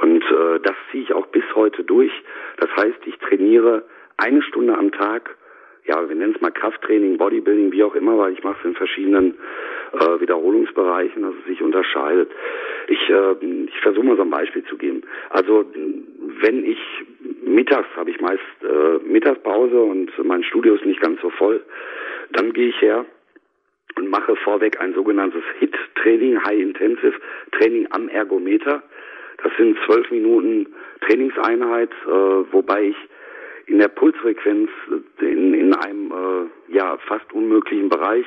Und 0.00 0.22
äh, 0.22 0.60
das 0.62 0.74
ziehe 0.90 1.04
ich 1.04 1.12
auch 1.12 1.26
bis 1.26 1.44
heute 1.54 1.84
durch. 1.84 2.12
Das 2.58 2.70
heißt, 2.76 2.98
ich 3.06 3.18
trainiere 3.18 3.84
eine 4.16 4.42
Stunde 4.42 4.76
am 4.76 4.90
Tag, 4.92 5.36
ja, 5.84 6.08
wir 6.08 6.14
nennen 6.14 6.34
es 6.34 6.40
mal 6.40 6.52
Krafttraining, 6.52 7.18
Bodybuilding, 7.18 7.72
wie 7.72 7.82
auch 7.82 7.94
immer, 7.94 8.16
weil 8.18 8.32
ich 8.32 8.44
mache 8.44 8.56
es 8.60 8.64
in 8.64 8.74
verschiedenen 8.74 9.34
äh, 9.92 10.20
Wiederholungsbereichen, 10.20 11.22
dass 11.22 11.34
es 11.40 11.46
sich 11.46 11.62
unterscheidet. 11.62 12.30
Ich, 12.88 13.10
äh, 13.10 13.34
ich 13.66 13.80
versuche 13.80 14.06
mal 14.06 14.16
so 14.16 14.22
ein 14.22 14.30
Beispiel 14.30 14.64
zu 14.64 14.76
geben. 14.76 15.02
Also 15.30 15.64
wenn 16.40 16.64
ich 16.64 16.78
mittags 17.44 17.88
habe 17.96 18.10
ich 18.10 18.20
meist 18.20 18.40
äh, 18.62 18.98
Mittagspause 19.06 19.80
und 19.80 20.10
mein 20.24 20.44
Studio 20.44 20.74
ist 20.74 20.86
nicht 20.86 21.00
ganz 21.00 21.20
so 21.20 21.30
voll, 21.30 21.62
dann 22.30 22.52
gehe 22.52 22.68
ich 22.68 22.80
her 22.80 23.04
und 23.96 24.08
mache 24.08 24.36
vorweg 24.36 24.80
ein 24.80 24.94
sogenanntes 24.94 25.42
HIT-Training, 25.58 26.44
High 26.44 26.60
Intensive 26.60 27.14
Training 27.52 27.88
am 27.90 28.08
Ergometer. 28.08 28.82
Das 29.42 29.52
sind 29.58 29.76
zwölf 29.86 30.10
Minuten 30.10 30.72
Trainingseinheit, 31.00 31.90
äh, 32.06 32.52
wobei 32.52 32.84
ich 32.84 32.96
in 33.66 33.78
der 33.78 33.88
Pulsfrequenz 33.88 34.70
in, 35.20 35.54
in 35.54 35.74
einem 35.74 36.10
äh, 36.10 36.74
ja 36.74 36.98
fast 37.06 37.32
unmöglichen 37.32 37.88
Bereich 37.88 38.26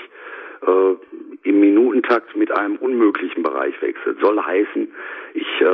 äh, 0.66 1.48
im 1.48 1.60
Minutentakt 1.60 2.36
mit 2.36 2.52
einem 2.52 2.78
unmöglichen 2.78 3.44
Bereich 3.44 3.80
wechselt. 3.82 4.20
Soll 4.22 4.42
heißen, 4.42 4.88
ich 5.34 5.62
äh, 5.62 5.66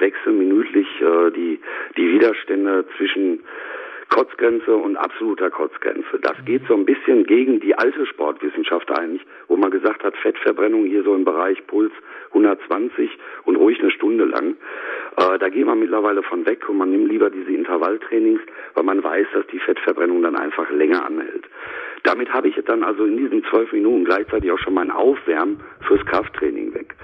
wechsle 0.00 0.32
minütlich 0.32 0.88
äh, 1.00 1.30
die 1.30 1.60
die 1.96 2.12
Widerstände 2.12 2.84
zwischen 2.96 3.40
Kotzgrenze 4.10 4.74
und 4.74 4.96
absoluter 4.96 5.50
Kotzgrenze. 5.50 6.18
Das 6.20 6.36
geht 6.44 6.62
so 6.66 6.74
ein 6.74 6.84
bisschen 6.84 7.24
gegen 7.24 7.60
die 7.60 7.74
alte 7.76 8.04
Sportwissenschaft 8.06 8.90
eigentlich, 8.98 9.22
wo 9.48 9.56
man 9.56 9.70
gesagt 9.70 10.04
hat, 10.04 10.16
Fettverbrennung 10.16 10.84
hier 10.84 11.02
so 11.04 11.14
im 11.14 11.24
Bereich 11.24 11.64
Puls 11.66 11.92
120 12.28 13.10
und 13.44 13.56
ruhig 13.56 13.80
eine 13.80 13.90
Stunde 13.90 14.24
lang. 14.24 14.56
Äh, 15.16 15.38
da 15.38 15.48
geht 15.48 15.64
man 15.64 15.78
mittlerweile 15.78 16.22
von 16.22 16.44
weg 16.44 16.68
und 16.68 16.78
man 16.78 16.90
nimmt 16.90 17.08
lieber 17.08 17.30
diese 17.30 17.52
Intervalltrainings, 17.52 18.40
weil 18.74 18.84
man 18.84 19.02
weiß, 19.02 19.26
dass 19.32 19.46
die 19.46 19.60
Fettverbrennung 19.60 20.22
dann 20.22 20.36
einfach 20.36 20.68
länger 20.70 21.04
anhält. 21.04 21.44
Damit 22.02 22.32
habe 22.32 22.48
ich 22.48 22.56
dann 22.64 22.82
also 22.82 23.04
in 23.04 23.16
diesen 23.16 23.44
zwölf 23.44 23.72
Minuten 23.72 24.04
gleichzeitig 24.04 24.50
auch 24.50 24.58
schon 24.58 24.74
mein 24.74 24.90
Aufwärmen 24.90 25.60
fürs 25.86 26.04
Krafttraining 26.06 26.74
weg. 26.74 26.96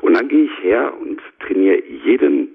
Und 0.00 0.16
dann 0.16 0.28
gehe 0.28 0.44
ich 0.44 0.62
her 0.62 0.94
und 0.98 1.20
trainiere 1.40 1.82
jeden 2.04 2.54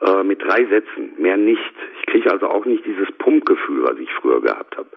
äh, 0.00 0.22
mit 0.22 0.42
drei 0.42 0.64
Sätzen, 0.66 1.12
mehr 1.18 1.36
nicht. 1.36 1.74
Ich 2.00 2.06
kriege 2.06 2.30
also 2.30 2.48
auch 2.48 2.64
nicht 2.64 2.84
dieses 2.86 3.10
Pumpgefühl, 3.18 3.84
was 3.84 3.98
ich 3.98 4.12
früher 4.14 4.40
gehabt 4.40 4.76
habe. 4.76 4.88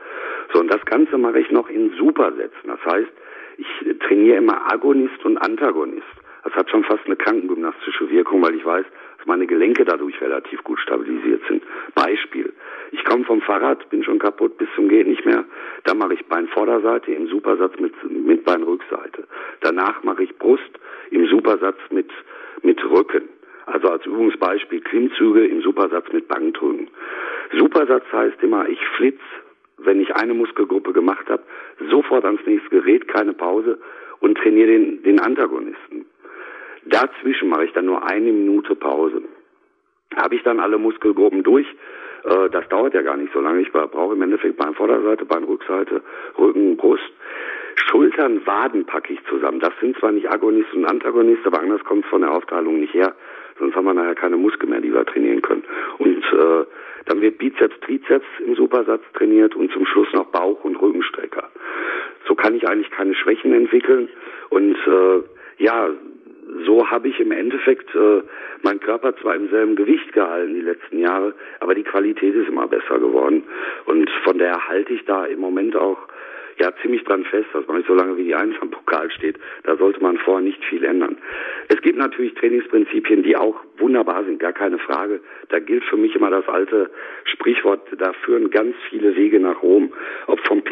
So, 0.54 0.60
und 0.60 0.68
das 0.72 0.84
Ganze 0.86 1.18
mache 1.18 1.40
ich 1.40 1.52
noch 1.52 1.70
in 1.70 1.94
Supersätzen. 1.98 2.68
Das 2.68 2.86
heißt, 2.86 3.12
ich 3.58 4.00
trainiere 4.00 4.38
immer 4.38 4.72
Agonist 4.72 5.24
und 5.26 5.38
Antagonist. 5.38 6.08
Das 6.44 6.54
hat 6.54 6.70
schon 6.70 6.84
fast 6.84 7.06
eine 7.06 7.16
krankengymnastische 7.16 8.10
Wirkung, 8.10 8.42
weil 8.44 8.56
ich 8.56 8.66
weiß, 8.66 8.86
dass 9.18 9.28
meine 9.28 9.46
Gelenke 9.46 9.86
dadurch 9.86 10.20
relativ 10.22 10.64
gut 10.64 10.80
stabilisiert 10.80 11.42
sind. 11.48 11.64
Beispiel. 11.94 12.52
Ich 12.92 13.04
komme 13.06 13.24
vom 13.26 13.42
Fahrrad, 13.42 13.88
bin 13.90 14.04
schon 14.04 14.20
kaputt 14.20 14.58
bis 14.58 14.68
zum 14.76 14.90
geht 14.90 15.08
nicht 15.08 15.26
mehr. 15.26 15.46
Da 15.84 15.94
mache 15.94 16.16
ich 16.16 16.26
Beinvorderseite 16.26 17.12
im 17.12 17.28
Supersatz 17.28 17.80
mit, 17.80 17.94
mit 18.10 18.44
Beinrückseite. 18.44 19.28
Danach 19.62 20.04
mache 20.04 20.24
ich 20.24 20.36
Brust 20.38 20.80
im 21.12 21.28
Supersatz 21.28 21.78
mit, 21.92 22.10
mit 22.64 22.84
Rücken. 22.84 23.30
Also 23.72 23.90
als 23.90 24.06
Übungsbeispiel 24.06 24.82
Klimmzüge 24.82 25.46
im 25.46 25.62
Supersatz 25.62 26.12
mit 26.12 26.28
Bankdrücken. 26.28 26.90
Supersatz 27.58 28.04
heißt 28.12 28.44
immer, 28.44 28.68
ich 28.68 28.80
flitz, 28.98 29.22
wenn 29.78 30.02
ich 30.02 30.14
eine 30.16 30.34
Muskelgruppe 30.34 30.92
gemacht 30.92 31.30
habe, 31.30 31.44
sofort 31.90 32.26
ans 32.26 32.46
nächste 32.46 32.70
Gerät, 32.70 33.08
keine 33.08 33.34
Pause 33.34 33.80
und 34.20 34.38
trainiere 34.38 34.68
den, 34.68 35.04
den 35.04 35.20
Antagonisten. 35.20 36.06
Dazwischen 36.86 37.50
mache 37.50 37.66
ich 37.66 37.74
dann 37.74 37.86
nur 37.86 38.06
eine 38.06 38.32
Minute 38.32 38.76
Pause. 38.76 39.22
Habe 40.16 40.36
ich 40.36 40.44
dann 40.44 40.60
alle 40.60 40.78
Muskelgruppen 40.78 41.44
durch? 41.44 41.68
Äh, 42.26 42.50
das 42.50 42.68
dauert 42.68 42.94
ja 42.94 43.02
gar 43.02 43.18
nicht 43.18 43.32
so 43.34 43.40
lange. 43.40 43.62
Ich 43.62 43.72
brauche 43.72 44.14
im 44.14 44.22
Endeffekt 44.22 44.58
Beinvorderseite, 44.58 45.26
Beinrückseite, 45.26 46.02
Rücken, 46.38 46.76
Brust. 46.76 47.12
Schultern, 47.76 48.46
Waden 48.46 48.86
packe 48.86 49.14
ich 49.14 49.20
zusammen. 49.30 49.60
Das 49.60 49.74
sind 49.80 49.98
zwar 49.98 50.12
nicht 50.12 50.30
Agonist 50.30 50.74
und 50.74 50.86
Antagonist, 50.86 51.46
aber 51.46 51.62
anders 51.62 51.84
kommt 51.84 52.04
es 52.04 52.10
von 52.10 52.22
der 52.22 52.32
Aufteilung 52.32 52.80
nicht 52.80 52.94
her. 52.94 53.16
Sonst 53.60 53.76
haben 53.76 53.86
wir 53.86 53.94
nachher 53.94 54.16
keine 54.16 54.38
Muskeln 54.38 54.70
mehr, 54.70 54.82
die 54.82 54.94
wir 54.94 55.06
trainieren 55.06 55.42
können. 55.42 55.64
Und 55.98 56.24
äh, 56.24 56.66
dann 57.06 57.22
wird 57.22 57.38
Bizeps, 57.38 57.80
Trizeps 57.82 58.26
im 58.46 58.56
Supersatz 58.56 59.02
trainiert 59.14 59.56
und 59.56 59.72
zum 59.72 59.86
Schluss 59.86 60.12
noch 60.14 60.26
Bauch- 60.28 60.64
und 60.64 60.76
Rückenstrecker. 60.82 61.50
So 62.28 62.36
kann 62.36 62.56
ich 62.56 62.68
eigentlich 62.68 62.92
keine 62.92 63.16
Schwächen 63.16 63.54
entwickeln. 63.54 64.10
Und 64.50 64.76
äh, 64.88 65.24
ja, 65.58 65.90
so 66.66 66.90
habe 66.90 67.08
ich 67.08 67.20
im 67.20 67.32
Endeffekt 67.32 67.94
äh, 67.96 68.22
meinen 68.62 68.80
Körper 68.80 69.16
zwar 69.18 69.36
im 69.36 69.50
selben 69.50 69.76
Gewicht 69.76 70.12
gehalten 70.14 70.54
die 70.54 70.62
letzten 70.62 71.00
Jahre, 71.00 71.34
aber 71.60 71.76
die 71.76 71.84
Qualität 71.84 72.36
ist 72.36 72.48
immer 72.48 72.68
besser 72.68 73.00
geworden. 73.00 73.44
Und 73.86 74.10
von 74.24 74.38
daher 74.38 74.68
halte 74.68 74.94
ich 74.94 75.06
da 75.06 75.26
im 75.26 75.40
Moment 75.40 75.76
auch 75.76 75.98
ja 76.62 76.71
ziemlich 76.82 77.04
dran 77.04 77.24
fest, 77.26 77.47
dass 77.54 77.67
man 77.67 77.78
nicht 77.78 77.88
so 77.88 77.93
lange 77.93 78.17
wie 78.17 78.24
die 78.24 78.36
Eins 78.36 78.56
am 78.62 78.71
Pokal 78.71 79.10
steht. 79.12 79.38
Da 79.63 79.76
sollte 79.76 80.02
man 80.02 80.17
vorher 80.17 80.43
nicht 80.43 80.63
viel 80.65 80.84
ändern. 80.84 81.17
Es 81.67 81.82
gibt 81.82 81.97
natürlich 81.97 82.34
Trainingsprinzipien, 82.36 83.24
die 83.24 83.36
auch 83.36 83.56
wunderbar 83.78 84.24
sind, 84.24 84.39
gar 84.39 84.54
keine 84.54 84.78
Frage. 84.78 85.21
Da 85.50 85.60
gilt 85.60 85.84
für 85.86 85.97
mich 85.97 86.15
immer 86.15 86.30
das 86.30 86.47
alte 86.47 86.89
Sprichwort, 87.26 87.82
da 87.97 88.13
führen 88.13 88.50
ganz 88.52 88.76
viele 88.89 89.15
Wege 89.15 89.39
nach 89.39 89.62
Rom. 89.62 89.91
Ob 90.28 90.39
vom 90.47 90.63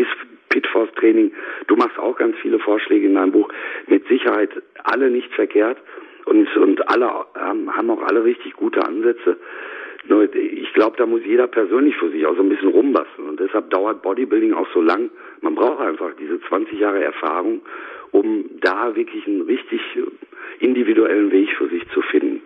Pitforce 0.49 0.91
Training, 0.95 1.31
du 1.67 1.75
machst 1.75 1.97
auch 1.97 2.15
ganz 2.17 2.35
viele 2.41 2.59
Vorschläge 2.59 3.07
in 3.07 3.15
deinem 3.15 3.31
Buch, 3.31 3.49
mit 3.87 4.07
Sicherheit 4.07 4.51
alle 4.83 5.09
nicht 5.09 5.33
verkehrt 5.33 5.77
und, 6.25 6.55
und 6.57 6.87
alle 6.89 7.09
haben, 7.35 7.75
haben 7.75 7.89
auch 7.89 8.03
alle 8.03 8.23
richtig 8.23 8.53
gute 8.53 8.83
Ansätze. 8.83 9.37
Ich 10.03 10.73
glaube, 10.73 10.97
da 10.97 11.05
muss 11.05 11.21
jeder 11.25 11.47
persönlich 11.47 11.95
für 11.97 12.09
sich 12.11 12.25
auch 12.25 12.35
so 12.35 12.41
ein 12.41 12.49
bisschen 12.49 12.69
rumbasteln. 12.69 13.29
Und 13.29 13.39
deshalb 13.39 13.69
dauert 13.69 14.01
Bodybuilding 14.01 14.53
auch 14.53 14.67
so 14.73 14.81
lang. 14.81 15.09
Man 15.41 15.55
braucht 15.55 15.79
einfach 15.79 16.11
diese 16.19 16.39
20 16.47 16.79
Jahre 16.79 17.03
Erfahrung, 17.03 17.61
um 18.11 18.45
da 18.61 18.95
wirklich 18.95 19.27
einen 19.27 19.41
richtig 19.41 19.81
individuellen 20.59 21.31
Weg 21.31 21.49
für 21.57 21.69
sich 21.69 21.83
zu 21.93 22.01
finden. 22.01 22.41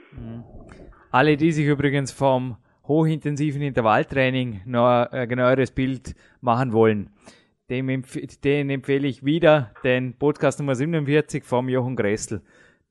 Alle, 1.12 1.38
die 1.38 1.52
sich 1.52 1.68
übrigens 1.68 2.12
vom 2.12 2.58
hochintensiven 2.88 3.62
Intervalltraining 3.62 4.62
noch 4.66 5.08
ein 5.12 5.30
genaueres 5.30 5.72
Bild 5.72 6.16
machen 6.42 6.74
wollen, 6.74 7.10
dem 7.70 7.88
empf 7.88 8.18
den 8.44 8.70
empfehle 8.70 9.08
ich 9.08 9.24
wieder 9.24 9.72
den 9.84 10.18
Podcast 10.18 10.60
Nummer 10.60 10.76
47 10.76 11.44
vom 11.44 11.70
Jochen 11.70 11.96
Gressel. 11.96 12.42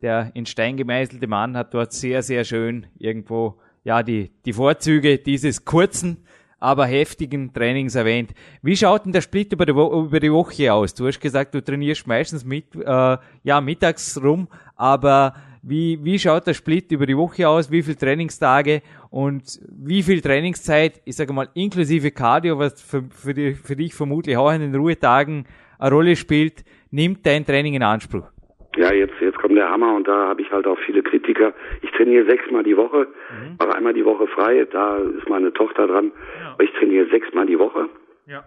Der 0.00 0.30
in 0.34 0.46
Stein 0.46 0.76
gemeißelte 0.76 1.26
Mann 1.26 1.56
hat 1.56 1.74
dort 1.74 1.92
sehr, 1.92 2.22
sehr 2.22 2.44
schön 2.44 2.86
irgendwo 2.98 3.60
ja, 3.84 4.02
die, 4.02 4.30
die 4.44 4.52
Vorzüge 4.52 5.18
dieses 5.18 5.64
kurzen, 5.64 6.24
aber 6.58 6.86
heftigen 6.86 7.52
Trainings 7.52 7.96
erwähnt. 7.96 8.32
Wie 8.62 8.76
schaut 8.76 9.04
denn 9.04 9.12
der 9.12 9.20
Split 9.20 9.52
über 9.52 9.66
die, 9.66 9.74
Wo 9.74 10.04
über 10.04 10.20
die 10.20 10.32
Woche 10.32 10.72
aus? 10.72 10.94
Du 10.94 11.06
hast 11.06 11.20
gesagt, 11.20 11.54
du 11.54 11.62
trainierst 11.62 12.06
meistens 12.06 12.44
mit, 12.44 12.66
äh, 12.76 13.16
ja, 13.42 13.60
mittags 13.60 14.22
rum, 14.22 14.46
aber 14.76 15.34
wie, 15.62 15.98
wie 16.04 16.18
schaut 16.18 16.46
der 16.46 16.54
Split 16.54 16.90
über 16.92 17.06
die 17.06 17.16
Woche 17.16 17.48
aus? 17.48 17.70
Wie 17.70 17.82
viele 17.82 17.96
Trainingstage 17.96 18.82
und 19.10 19.60
wie 19.70 20.02
viel 20.02 20.20
Trainingszeit, 20.20 21.00
ich 21.04 21.16
sage 21.16 21.32
mal, 21.32 21.48
inklusive 21.54 22.10
Cardio, 22.10 22.58
was 22.58 22.80
für, 22.80 23.04
für, 23.10 23.34
die, 23.34 23.54
für 23.54 23.76
dich 23.76 23.94
vermutlich 23.94 24.36
auch 24.36 24.52
in 24.52 24.60
den 24.60 24.74
Ruhetagen 24.74 25.46
eine 25.78 25.94
Rolle 25.94 26.16
spielt, 26.16 26.64
nimmt 26.90 27.26
dein 27.26 27.44
Training 27.44 27.74
in 27.74 27.82
Anspruch? 27.82 28.28
Ja, 28.76 28.92
jetzt, 28.92 29.14
jetzt 29.20 29.31
kommt 29.52 29.58
der 29.58 29.70
Hammer 29.70 29.94
und 29.94 30.08
da 30.08 30.28
habe 30.28 30.40
ich 30.40 30.50
halt 30.50 30.66
auch 30.66 30.78
viele 30.78 31.02
Kritiker. 31.02 31.52
Ich 31.82 31.90
trainiere 31.90 32.24
sechsmal 32.24 32.62
die 32.62 32.76
Woche, 32.76 33.08
mhm. 33.30 33.56
mache 33.58 33.74
einmal 33.74 33.92
die 33.92 34.04
Woche 34.04 34.26
frei, 34.26 34.66
da 34.70 34.96
ist 34.96 35.28
meine 35.28 35.52
Tochter 35.52 35.86
dran. 35.86 36.10
Ja. 36.40 36.52
Aber 36.54 36.64
ich 36.64 36.72
trainiere 36.72 37.06
sechsmal 37.10 37.44
die 37.44 37.58
Woche. 37.58 37.90
Ja. 38.26 38.44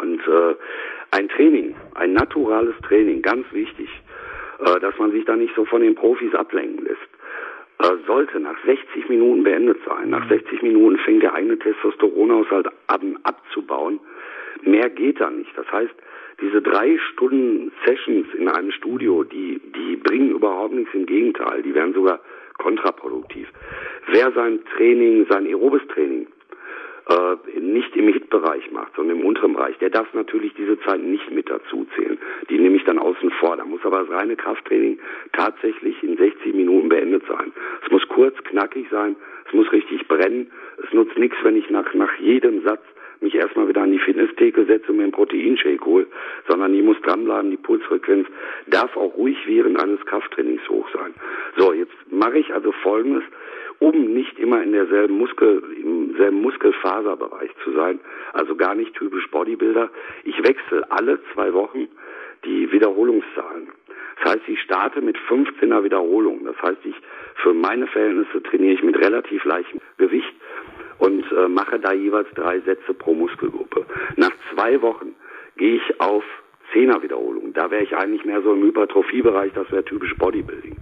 Und 0.00 0.20
äh, 0.26 0.56
ein 1.12 1.28
Training, 1.28 1.76
ein 1.94 2.12
naturales 2.12 2.74
Training, 2.82 3.22
ganz 3.22 3.46
wichtig, 3.52 3.88
äh, 4.58 4.80
dass 4.80 4.98
man 4.98 5.12
sich 5.12 5.24
da 5.26 5.36
nicht 5.36 5.54
so 5.54 5.64
von 5.64 5.80
den 5.80 5.94
Profis 5.94 6.34
ablenken 6.34 6.84
lässt 6.84 7.08
äh, 7.80 7.96
sollte 8.08 8.40
nach 8.40 8.56
60 8.66 9.08
Minuten 9.08 9.44
beendet 9.44 9.78
sein. 9.86 10.10
Nach 10.10 10.28
60 10.28 10.60
mhm. 10.60 10.68
Minuten 10.68 10.98
fängt 10.98 11.22
der 11.22 11.34
eigene 11.34 11.56
Testosteronhaushalt 11.56 12.66
an 12.88 13.16
abzubauen. 13.22 14.00
Mehr 14.62 14.90
geht 14.90 15.20
da 15.20 15.30
nicht. 15.30 15.56
Das 15.56 15.70
heißt, 15.70 15.94
diese 16.40 16.62
drei 16.62 16.98
Stunden 17.12 17.72
Sessions 17.84 18.26
in 18.34 18.48
einem 18.48 18.70
Studio, 18.72 19.24
die, 19.24 19.60
die 19.74 19.96
bringen 19.96 20.30
überhaupt 20.30 20.74
nichts. 20.74 20.94
Im 20.94 21.06
Gegenteil, 21.06 21.62
die 21.62 21.74
werden 21.74 21.94
sogar 21.94 22.20
kontraproduktiv. 22.58 23.48
Wer 24.08 24.32
sein 24.32 24.60
Training, 24.76 25.26
sein 25.28 25.46
aerobes 25.46 25.82
Training 25.88 26.26
äh, 27.08 27.60
nicht 27.60 27.96
im 27.96 28.12
Hitbereich 28.12 28.70
macht, 28.70 28.94
sondern 28.94 29.20
im 29.20 29.26
unteren 29.26 29.54
Bereich, 29.54 29.78
der 29.78 29.90
darf 29.90 30.12
natürlich 30.14 30.52
diese 30.54 30.78
Zeit 30.80 31.02
nicht 31.02 31.30
mit 31.30 31.48
dazu 31.50 31.86
zählen. 31.96 32.18
Die 32.50 32.58
nehme 32.58 32.76
ich 32.76 32.84
dann 32.84 32.98
außen 32.98 33.30
vor. 33.40 33.56
Da 33.56 33.64
muss 33.64 33.84
aber 33.84 34.04
das 34.04 34.10
reine 34.10 34.36
Krafttraining 34.36 34.98
tatsächlich 35.32 36.02
in 36.02 36.16
60 36.16 36.54
Minuten 36.54 36.88
beendet 36.88 37.24
sein. 37.26 37.52
Es 37.84 37.90
muss 37.90 38.06
kurz, 38.08 38.36
knackig 38.44 38.86
sein, 38.90 39.16
es 39.46 39.52
muss 39.54 39.72
richtig 39.72 40.06
brennen. 40.06 40.50
Es 40.84 40.92
nutzt 40.92 41.18
nichts, 41.18 41.36
wenn 41.42 41.56
ich 41.56 41.68
nach, 41.70 41.92
nach 41.94 42.14
jedem 42.16 42.62
Satz 42.62 42.82
mich 43.20 43.34
erstmal 43.34 43.68
wieder 43.68 43.82
an 43.82 43.92
die 43.92 43.98
Fitnesstheke 43.98 44.64
setze 44.64 44.90
und 44.90 44.98
mir 44.98 45.04
einen 45.04 45.12
Proteinshake 45.12 45.84
hole, 45.84 46.06
sondern 46.48 46.72
die 46.72 46.82
muss 46.82 47.00
dranbleiben, 47.02 47.50
die 47.50 47.56
Pulsfrequenz 47.56 48.26
darf 48.66 48.96
auch 48.96 49.16
ruhig 49.16 49.36
während 49.46 49.80
eines 49.82 50.04
Krafttrainings 50.06 50.68
hoch 50.68 50.88
sein. 50.94 51.14
So, 51.56 51.72
jetzt 51.72 51.94
mache 52.10 52.38
ich 52.38 52.52
also 52.52 52.72
Folgendes 52.72 53.24
um 53.80 54.12
nicht 54.12 54.38
immer 54.38 54.62
in 54.62 54.72
derselben 54.72 55.18
Muskel, 55.18 55.62
im 55.80 56.16
selben 56.16 56.42
Muskelfaserbereich 56.42 57.50
zu 57.62 57.72
sein, 57.72 58.00
also 58.32 58.56
gar 58.56 58.74
nicht 58.74 58.94
typisch 58.94 59.30
Bodybuilder. 59.30 59.90
Ich 60.24 60.36
wechsle 60.42 60.90
alle 60.90 61.20
zwei 61.32 61.52
Wochen 61.52 61.88
die 62.44 62.70
Wiederholungszahlen. 62.72 63.68
Das 64.20 64.34
heißt, 64.34 64.48
ich 64.48 64.60
starte 64.62 65.00
mit 65.00 65.16
15er 65.16 65.84
Wiederholungen. 65.84 66.44
Das 66.44 66.60
heißt, 66.62 66.84
ich 66.84 66.94
für 67.36 67.54
meine 67.54 67.86
Verhältnisse 67.86 68.42
trainiere 68.42 68.74
ich 68.74 68.82
mit 68.82 68.96
relativ 68.98 69.44
leichtem 69.44 69.80
Gewicht 69.96 70.34
und 70.98 71.24
äh, 71.32 71.48
mache 71.48 71.78
da 71.78 71.92
jeweils 71.92 72.28
drei 72.34 72.60
Sätze 72.60 72.94
pro 72.94 73.14
Muskelgruppe. 73.14 73.86
Nach 74.16 74.32
zwei 74.52 74.80
Wochen 74.82 75.14
gehe 75.56 75.76
ich 75.76 76.00
auf 76.00 76.24
Zehner 76.72 77.02
Wiederholungen. 77.02 77.52
Da 77.52 77.70
wäre 77.70 77.82
ich 77.82 77.96
eigentlich 77.96 78.24
mehr 78.24 78.42
so 78.42 78.52
im 78.52 78.62
Hypertrophiebereich, 78.62 79.52
das 79.54 79.70
wäre 79.70 79.84
typisch 79.84 80.14
Bodybuilding. 80.16 80.76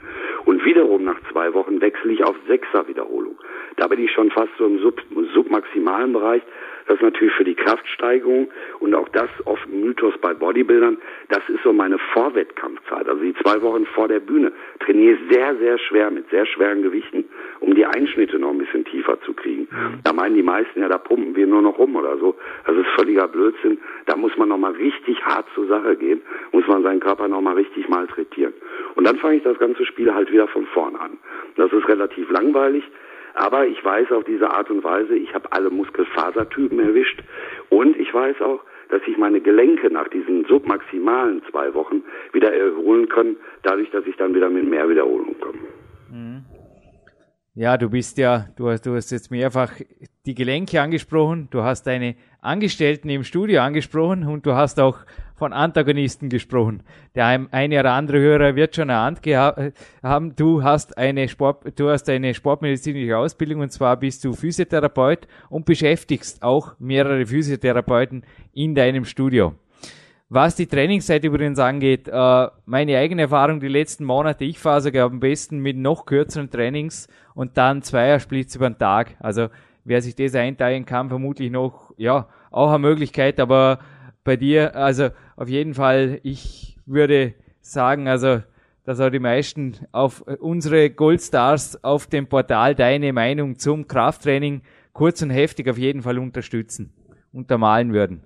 Und 0.44 0.64
wiederum 0.64 1.04
nach 1.04 1.20
zwei 1.30 1.52
Wochen 1.54 1.80
wechsle 1.80 2.12
ich 2.12 2.24
auf 2.24 2.36
Sechser 2.48 2.88
Wiederholung. 2.88 3.38
Da 3.76 3.86
bin 3.88 4.02
ich 4.02 4.10
schon 4.12 4.30
fast 4.30 4.50
so 4.58 4.66
im 4.66 4.80
Sub 4.80 5.00
submaximalen 5.34 6.12
Bereich. 6.12 6.42
Das 6.86 6.96
ist 6.96 7.02
natürlich 7.02 7.34
für 7.34 7.44
die 7.44 7.54
Kraftsteigerung 7.54 8.48
und 8.80 8.94
auch 8.94 9.08
das 9.10 9.28
oft 9.44 9.66
ein 9.66 9.80
Mythos 9.80 10.14
bei 10.18 10.34
Bodybuildern. 10.34 10.98
Das 11.28 11.40
ist 11.48 11.62
so 11.62 11.72
meine 11.72 11.98
Vorwettkampfzeit. 12.12 13.08
Also 13.08 13.22
die 13.22 13.34
zwei 13.34 13.60
Wochen 13.62 13.86
vor 13.86 14.08
der 14.08 14.20
Bühne 14.20 14.52
trainiere 14.80 15.14
ich 15.14 15.34
sehr, 15.34 15.56
sehr 15.56 15.78
schwer 15.78 16.10
mit 16.10 16.28
sehr 16.30 16.46
schweren 16.46 16.82
Gewichten, 16.82 17.24
um 17.60 17.74
die 17.74 17.84
Einschnitte 17.84 18.38
noch 18.38 18.50
ein 18.50 18.58
bisschen 18.58 18.84
tiefer 18.84 19.20
zu 19.22 19.34
kriegen. 19.34 19.62
Mhm. 19.62 20.00
Da 20.04 20.12
meinen 20.12 20.36
die 20.36 20.42
meisten 20.42 20.80
ja, 20.80 20.88
da 20.88 20.98
pumpen 20.98 21.34
wir 21.34 21.46
nur 21.46 21.62
noch 21.62 21.78
rum 21.78 21.96
oder 21.96 22.16
so. 22.18 22.36
Das 22.66 22.76
ist 22.76 22.86
völliger 22.96 23.26
Blödsinn. 23.28 23.78
Da 24.06 24.16
muss 24.16 24.36
man 24.36 24.48
nochmal 24.48 24.72
richtig 24.72 25.20
hart 25.24 25.46
zur 25.54 25.66
Sache 25.66 25.96
gehen, 25.96 26.22
muss 26.52 26.66
man 26.68 26.82
seinen 26.82 27.00
Körper 27.00 27.26
nochmal 27.28 27.54
richtig 27.54 27.88
malträtieren. 27.88 28.54
Und 28.94 29.06
dann 29.06 29.16
fange 29.16 29.36
ich 29.36 29.42
das 29.42 29.58
ganze 29.58 29.84
Spiel 29.84 30.14
halt 30.14 30.30
wieder 30.30 30.46
von 30.48 30.66
vorn 30.66 30.94
an. 30.96 31.18
Das 31.56 31.72
ist 31.72 31.88
relativ 31.88 32.30
langweilig. 32.30 32.84
Aber 33.36 33.66
ich 33.66 33.84
weiß 33.84 34.10
auf 34.12 34.24
diese 34.24 34.50
Art 34.50 34.70
und 34.70 34.82
Weise, 34.82 35.14
ich 35.14 35.32
habe 35.34 35.52
alle 35.52 35.68
Muskelfasertypen 35.68 36.80
erwischt 36.80 37.22
und 37.68 37.94
ich 37.96 38.12
weiß 38.12 38.40
auch, 38.40 38.60
dass 38.88 39.02
sich 39.04 39.18
meine 39.18 39.42
Gelenke 39.42 39.90
nach 39.90 40.08
diesen 40.08 40.46
submaximalen 40.46 41.42
zwei 41.50 41.74
Wochen 41.74 42.02
wieder 42.32 42.54
erholen 42.54 43.08
können, 43.10 43.36
dadurch, 43.62 43.90
dass 43.90 44.06
ich 44.06 44.16
dann 44.16 44.34
wieder 44.34 44.48
mit 44.48 44.66
mehr 44.68 44.88
Wiederholung 44.88 45.38
komme. 45.38 45.58
Mhm. 46.10 46.44
Ja, 47.54 47.76
du 47.76 47.90
bist 47.90 48.16
ja, 48.16 48.46
du 48.56 48.68
hast, 48.68 48.86
du 48.86 48.94
hast 48.94 49.10
jetzt 49.10 49.30
mehrfach 49.30 49.72
die 50.24 50.34
Gelenke 50.34 50.80
angesprochen, 50.80 51.48
du 51.50 51.62
hast 51.62 51.86
deine 51.86 52.14
Angestellten 52.40 53.10
im 53.10 53.22
Studio 53.22 53.60
angesprochen 53.60 54.26
und 54.26 54.46
du 54.46 54.52
hast 54.52 54.80
auch 54.80 54.98
von 55.36 55.52
Antagonisten 55.52 56.28
gesprochen. 56.28 56.82
Der 57.14 57.46
eine 57.50 57.80
oder 57.80 57.92
andere 57.92 58.18
Hörer 58.18 58.56
wird 58.56 58.74
schon 58.74 58.88
erahnt 58.88 59.20
haben, 60.02 60.34
du 60.34 60.62
hast 60.62 60.96
eine 60.98 61.28
Sport, 61.28 61.78
du 61.78 61.90
hast 61.90 62.08
eine 62.08 62.34
sportmedizinische 62.34 63.16
Ausbildung 63.16 63.60
und 63.60 63.70
zwar 63.70 63.96
bist 63.96 64.24
du 64.24 64.32
Physiotherapeut 64.32 65.28
und 65.50 65.66
beschäftigst 65.66 66.42
auch 66.42 66.74
mehrere 66.78 67.26
Physiotherapeuten 67.26 68.24
in 68.52 68.74
deinem 68.74 69.04
Studio. 69.04 69.54
Was 70.28 70.56
die 70.56 70.66
Trainingszeit 70.66 71.22
übrigens 71.22 71.60
angeht, 71.60 72.08
äh, 72.08 72.48
meine 72.64 72.98
eigene 72.98 73.22
Erfahrung 73.22 73.60
die 73.60 73.68
letzten 73.68 74.04
Monate, 74.04 74.44
ich 74.44 74.58
fahre 74.58 74.80
sogar 74.80 75.06
am 75.06 75.20
besten 75.20 75.58
mit 75.60 75.76
noch 75.76 76.04
kürzeren 76.04 76.50
Trainings 76.50 77.06
und 77.34 77.56
dann 77.56 77.82
Zweiersplits 77.82 78.56
über 78.56 78.68
den 78.68 78.78
Tag. 78.78 79.14
Also 79.20 79.48
wer 79.84 80.02
sich 80.02 80.16
das 80.16 80.34
einteilen 80.34 80.84
kann, 80.84 81.10
vermutlich 81.10 81.52
noch, 81.52 81.92
ja, 81.96 82.26
auch 82.50 82.70
eine 82.70 82.80
Möglichkeit, 82.80 83.38
aber 83.38 83.78
bei 84.24 84.36
dir, 84.36 84.74
also 84.74 85.10
auf 85.36 85.48
jeden 85.48 85.74
Fall, 85.74 86.20
ich 86.22 86.76
würde 86.86 87.34
sagen, 87.60 88.08
also, 88.08 88.42
dass 88.84 89.00
auch 89.00 89.10
die 89.10 89.18
meisten 89.18 89.74
auf 89.92 90.22
unsere 90.40 90.90
Goldstars 90.90 91.82
auf 91.84 92.06
dem 92.06 92.28
Portal 92.28 92.74
deine 92.74 93.12
Meinung 93.12 93.56
zum 93.56 93.86
Krafttraining 93.86 94.62
kurz 94.92 95.22
und 95.22 95.30
heftig 95.30 95.68
auf 95.68 95.76
jeden 95.76 96.02
Fall 96.02 96.18
unterstützen, 96.18 96.92
untermalen 97.32 97.92
würden. 97.92 98.22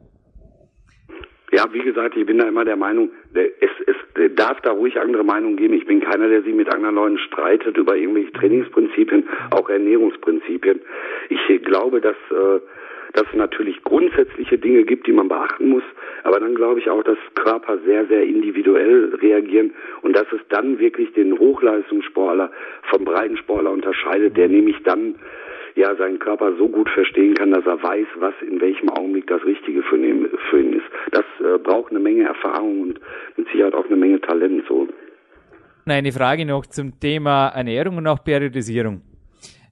Ja, 1.52 1.66
wie 1.72 1.80
gesagt, 1.80 2.16
ich 2.16 2.26
bin 2.26 2.38
da 2.38 2.46
immer 2.46 2.64
der 2.64 2.76
Meinung, 2.76 3.10
es, 3.34 3.70
es 3.86 4.34
darf 4.36 4.60
da 4.60 4.70
ruhig 4.70 5.00
andere 5.00 5.24
Meinungen 5.24 5.56
geben. 5.56 5.74
Ich 5.74 5.86
bin 5.86 6.00
keiner, 6.00 6.28
der 6.28 6.42
sich 6.42 6.54
mit 6.54 6.72
anderen 6.72 6.94
Leuten 6.94 7.18
streitet 7.18 7.76
über 7.76 7.96
irgendwelche 7.96 8.32
Trainingsprinzipien, 8.32 9.28
auch 9.50 9.68
Ernährungsprinzipien. 9.68 10.80
Ich 11.28 11.62
glaube, 11.64 12.00
dass 12.00 12.16
äh, 12.30 12.60
dass 13.12 13.24
es 13.30 13.34
natürlich 13.34 13.82
grundsätzliche 13.82 14.58
Dinge 14.58 14.84
gibt, 14.84 15.06
die 15.06 15.12
man 15.12 15.28
beachten 15.28 15.68
muss, 15.68 15.82
aber 16.24 16.40
dann 16.40 16.54
glaube 16.54 16.80
ich 16.80 16.88
auch, 16.88 17.02
dass 17.02 17.18
Körper 17.34 17.78
sehr, 17.84 18.06
sehr 18.06 18.22
individuell 18.22 19.14
reagieren 19.20 19.72
und 20.02 20.16
dass 20.16 20.26
es 20.32 20.40
dann 20.48 20.78
wirklich 20.78 21.12
den 21.12 21.38
Hochleistungssportler 21.38 22.50
vom 22.90 23.04
Breitensportler 23.04 23.70
unterscheidet, 23.70 24.36
der 24.36 24.48
nämlich 24.48 24.76
dann 24.84 25.16
ja 25.74 25.94
seinen 25.96 26.18
Körper 26.18 26.52
so 26.56 26.68
gut 26.68 26.88
verstehen 26.90 27.34
kann, 27.34 27.52
dass 27.52 27.64
er 27.66 27.82
weiß, 27.82 28.06
was 28.18 28.34
in 28.46 28.60
welchem 28.60 28.88
Augenblick 28.90 29.26
das 29.26 29.44
Richtige 29.44 29.82
für 29.82 29.96
ihn, 29.96 30.28
für 30.50 30.60
ihn 30.60 30.74
ist. 30.74 30.86
Das 31.12 31.24
äh, 31.40 31.58
braucht 31.58 31.90
eine 31.90 32.00
Menge 32.00 32.24
Erfahrung 32.24 32.82
und 32.82 33.00
mit 33.36 33.48
Sicherheit 33.48 33.74
auch 33.74 33.86
eine 33.86 33.96
Menge 33.96 34.20
Talent. 34.20 34.64
So. 34.68 34.88
Eine 35.86 36.12
Frage 36.12 36.44
noch 36.44 36.66
zum 36.66 36.98
Thema 37.00 37.48
Ernährung 37.48 37.96
und 37.98 38.06
auch 38.06 38.22
Periodisierung 38.22 39.02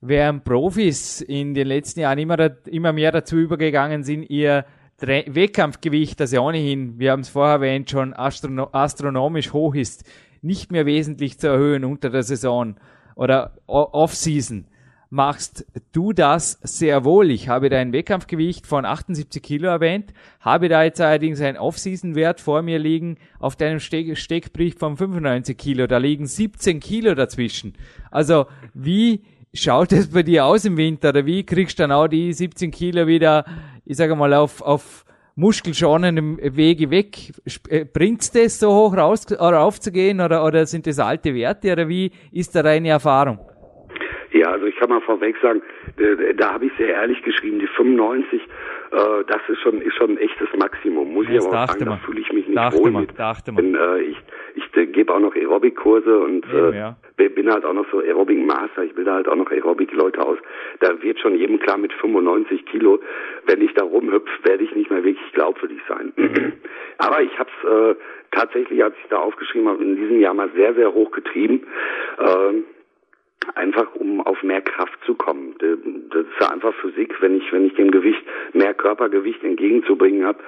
während 0.01 0.45
Profis 0.45 1.21
in 1.21 1.55
den 1.55 1.67
letzten 1.67 2.01
Jahren 2.01 2.19
immer, 2.19 2.51
immer 2.67 2.93
mehr 2.93 3.13
dazu 3.13 3.37
übergegangen 3.37 4.03
sind, 4.03 4.29
ihr 4.31 4.65
Wettkampfgewicht, 5.01 6.19
das 6.19 6.33
ja 6.33 6.41
ohnehin, 6.41 6.99
wir 6.99 7.13
haben 7.13 7.21
es 7.21 7.29
vorher 7.29 7.55
erwähnt, 7.55 7.91
schon 7.91 8.15
astrono 8.15 8.69
astronomisch 8.73 9.53
hoch 9.53 9.75
ist, 9.75 10.05
nicht 10.43 10.73
mehr 10.73 10.87
wesentlich 10.87 11.39
zu 11.39 11.49
erhöhen 11.49 11.85
unter 11.85 12.11
der 12.11 12.25
Saison 12.25 12.77
oder 13.15 13.53
Off-Season. 13.67 14.67
Machst 15.11 15.65
du 15.93 16.13
das 16.13 16.59
sehr 16.63 17.05
wohl? 17.05 17.31
Ich 17.31 17.49
habe 17.49 17.71
da 17.71 17.79
ein 17.79 17.95
Wettkampfgewicht 17.95 18.67
von 18.67 18.85
78 18.85 19.43
Kilo 19.43 19.69
erwähnt, 19.69 20.13
habe 20.41 20.69
da 20.69 20.83
jetzt 20.83 21.01
allerdings 21.01 21.41
einen 21.41 21.57
Off-Season-Wert 21.57 22.41
vor 22.41 22.61
mir 22.63 22.79
liegen 22.79 23.17
auf 23.39 23.57
deinem 23.57 23.81
Ste 23.81 24.17
Steckbrief 24.17 24.77
von 24.79 24.97
95 24.97 25.57
Kilo. 25.57 25.87
Da 25.87 25.97
liegen 25.97 26.27
17 26.27 26.81
Kilo 26.81 27.15
dazwischen. 27.15 27.73
Also 28.11 28.47
wie 28.75 29.23
schaut 29.59 29.93
es 29.93 30.13
bei 30.13 30.23
dir 30.23 30.45
aus 30.45 30.65
im 30.65 30.77
Winter? 30.77 31.11
Oder 31.11 31.27
wie 31.27 31.45
kriegst 31.45 31.79
du 31.79 31.83
dann 31.83 31.93
auch 31.93 32.09
die 32.09 32.33
17 32.33 32.71
Kilo 32.71 33.07
wieder, 33.07 33.45
ich 33.85 33.97
sage 33.97 34.15
mal, 34.17 34.33
auf, 34.35 34.63
auf 34.63 35.05
muskelschonendem 35.37 36.39
Wege 36.43 36.91
weg? 36.91 37.33
Äh, 37.69 37.85
Bringt's 37.85 38.31
das 38.33 38.59
so 38.59 38.71
hoch 38.71 38.97
raus, 38.97 39.27
oder 39.33 39.61
aufzugehen 39.61 40.21
oder, 40.21 40.45
oder 40.45 40.67
sind 40.67 40.87
das 40.87 40.99
alte 40.99 41.35
Werte 41.35 41.73
oder 41.73 41.89
wie 41.89 42.11
ist 42.33 42.55
da 42.55 42.63
deine 42.63 42.89
Erfahrung? 42.89 43.39
Ja, 44.33 44.51
also 44.53 44.67
ich 44.67 44.77
kann 44.77 44.91
mal 44.91 45.01
vorweg 45.01 45.37
sagen, 45.43 45.63
äh, 45.97 46.35
da 46.35 46.53
habe 46.55 46.67
ich 46.67 46.73
sehr 46.77 46.89
ehrlich 46.89 47.23
geschrieben, 47.23 47.59
die 47.59 47.67
95, 47.67 48.41
äh, 48.91 49.25
das 49.27 49.41
ist 49.49 49.61
schon 49.61 49.81
ist 49.81 49.95
schon 49.97 50.13
ein 50.13 50.19
echtes 50.19 50.49
Maximum. 50.59 51.13
Muss 51.13 51.27
das 51.27 51.35
ich 51.35 51.41
aber 51.41 51.49
auch 51.49 51.67
sagen, 51.69 51.85
da 51.85 51.97
fühle 51.97 52.21
ich 52.21 52.33
mich 52.33 52.47
nicht 52.47 52.57
dachte 52.57 52.79
wohl 52.79 52.91
man, 52.91 53.03
mit. 53.03 53.19
Dachte 53.19 53.53
man. 53.53 53.65
Denn, 53.65 53.75
äh, 53.75 53.99
ich 54.01 54.17
ich 54.55 54.77
äh, 54.77 54.87
gebe 54.87 55.15
auch 55.15 55.21
noch 55.21 55.35
Aerobic-Kurse 55.35 56.19
und 56.19 56.47
äh, 56.53 56.77
ja. 56.77 56.97
bin 57.17 57.51
halt 57.51 57.65
auch 57.65 57.73
noch 57.73 57.87
so 57.91 58.01
Aerobic-Master. 58.01 58.85
Ich 58.85 58.95
bilde 58.95 59.13
halt 59.13 59.29
auch 59.29 59.37
noch 59.37 59.51
Aerobic-Leute 59.51 60.21
aus. 60.21 60.39
Da 60.81 61.03
wird 61.03 61.21
schon 61.21 61.37
jedem 61.37 61.59
klar 61.59 61.79
mit 61.79 61.93
95 61.93 62.65
Kilo, 62.67 63.01
wenn 63.47 63.61
ich 63.61 63.73
da 63.75 63.85
rumhüpfe, 63.85 64.31
werde 64.45 64.65
ich 64.65 64.75
nicht 64.75 64.91
mehr 64.91 65.05
wirklich 65.05 65.33
glaubwürdig 65.33 65.81
sein. 65.89 66.13
aber 66.99 67.23
ich 67.23 67.39
habe 67.39 67.51
es 67.63 67.69
äh, 67.69 67.95
tatsächlich, 68.31 68.83
als 68.83 68.95
ich 69.03 69.09
da 69.11 69.19
aufgeschrieben 69.19 69.69
habe, 69.69 69.83
in 69.83 69.97
diesem 69.97 70.21
Jahr 70.21 70.35
mal 70.35 70.51
sehr, 70.55 70.75
sehr 70.75 70.93
hoch 70.93 71.11
getrieben. 71.11 71.67
Äh, 72.19 72.78
einfach 73.55 73.95
um 73.95 74.21
auf 74.21 74.43
mehr 74.43 74.61
Kraft 74.61 74.99
zu 75.05 75.15
kommen. 75.15 75.55
Das 75.59 76.23
ist 76.23 76.41
ja 76.41 76.51
einfach 76.51 76.75
Physik. 76.75 77.21
Wenn 77.21 77.39
ich, 77.39 77.53
wenn 77.53 77.67
ich 77.67 77.75
dem 77.75 77.91
Gewicht 77.91 78.23
mehr 78.53 78.75
Körpergewicht 78.75 79.43
entgegenzubringen 79.43 80.25
habe, 80.25 80.39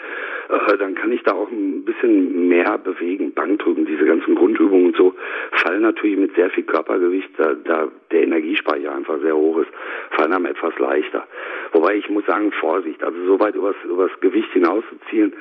äh, 0.49 0.77
dann 0.77 0.95
kann 0.95 1.13
ich 1.13 1.23
da 1.23 1.33
auch 1.33 1.51
ein 1.51 1.85
bisschen 1.85 2.49
mehr 2.49 2.79
bewegen. 2.79 3.33
Bankdrücken, 3.33 3.87
diese 3.87 4.05
ganzen 4.05 4.35
Grundübungen 4.35 4.87
und 4.87 4.97
so 4.97 5.15
fallen 5.53 5.83
natürlich 5.83 6.19
mit 6.19 6.35
sehr 6.35 6.51
viel 6.51 6.65
Körpergewicht, 6.65 7.31
da, 7.37 7.55
da 7.55 7.89
der 8.11 8.23
Energiespeicher 8.23 8.95
einfach 8.95 9.21
sehr 9.21 9.37
hoch 9.37 9.59
ist, 9.59 9.71
fallen 10.11 10.33
einem 10.33 10.47
etwas 10.47 10.77
leichter. 10.79 11.27
Wobei 11.73 11.97
ich 11.97 12.09
muss 12.11 12.27
sagen, 12.27 12.53
Vorsicht, 12.53 13.03
also 13.03 13.19
so 13.25 13.41
weit 13.41 13.55
übers, 13.55 13.77
übers 13.85 14.11
Gewicht 14.21 14.53
hinauszuziehen, 14.53 15.33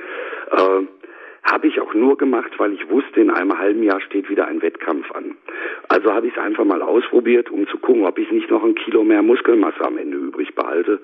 äh, 0.51 0.98
habe 1.43 1.67
ich 1.67 1.79
auch 1.79 1.93
nur 1.93 2.17
gemacht, 2.17 2.51
weil 2.57 2.73
ich 2.73 2.89
wusste, 2.89 3.21
in 3.21 3.29
einem 3.29 3.57
halben 3.57 3.83
Jahr 3.83 4.01
steht 4.01 4.29
wieder 4.29 4.47
ein 4.47 4.61
Wettkampf 4.61 5.11
an. 5.11 5.35
Also 5.87 6.13
habe 6.13 6.27
ich 6.27 6.33
es 6.33 6.39
einfach 6.39 6.65
mal 6.65 6.81
ausprobiert, 6.81 7.49
um 7.49 7.67
zu 7.67 7.77
gucken, 7.77 8.05
ob 8.05 8.17
ich 8.19 8.29
nicht 8.31 8.49
noch 8.49 8.63
ein 8.63 8.75
Kilo 8.75 9.03
mehr 9.03 9.21
Muskelmasse 9.21 9.81
am 9.81 9.97
Ende 9.97 10.17
übrig 10.17 10.53
behalte. 10.53 10.99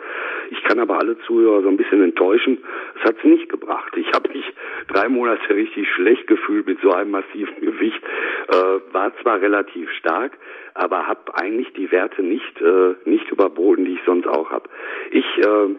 Ich 0.51 0.63
kann 0.63 0.79
aber 0.79 0.99
alle 0.99 1.17
Zuhörer 1.19 1.61
so 1.63 1.69
ein 1.69 1.77
bisschen 1.77 2.03
enttäuschen. 2.03 2.59
Es 2.99 3.07
hat 3.07 3.17
es 3.17 3.23
nicht 3.23 3.49
gebracht. 3.49 3.93
Ich 3.97 4.11
habe 4.13 4.29
mich 4.29 4.45
drei 4.87 5.09
Monate 5.09 5.55
richtig 5.55 5.89
schlecht 5.89 6.27
gefühlt 6.27 6.67
mit 6.67 6.79
so 6.81 6.91
einem 6.91 7.11
massiven 7.11 7.59
Gewicht. 7.61 8.01
Äh, 8.49 8.93
war 8.93 9.11
zwar 9.21 9.41
relativ 9.41 9.89
stark, 9.91 10.37
aber 10.73 11.07
habe 11.07 11.35
eigentlich 11.35 11.73
die 11.73 11.91
Werte 11.91 12.21
nicht 12.21 12.61
äh, 12.61 12.95
nicht 13.05 13.31
überboten, 13.31 13.85
die 13.85 13.93
ich 13.93 14.03
sonst 14.05 14.27
auch 14.27 14.51
habe. 14.51 14.69
Ich 15.11 15.25
äh, 15.39 15.75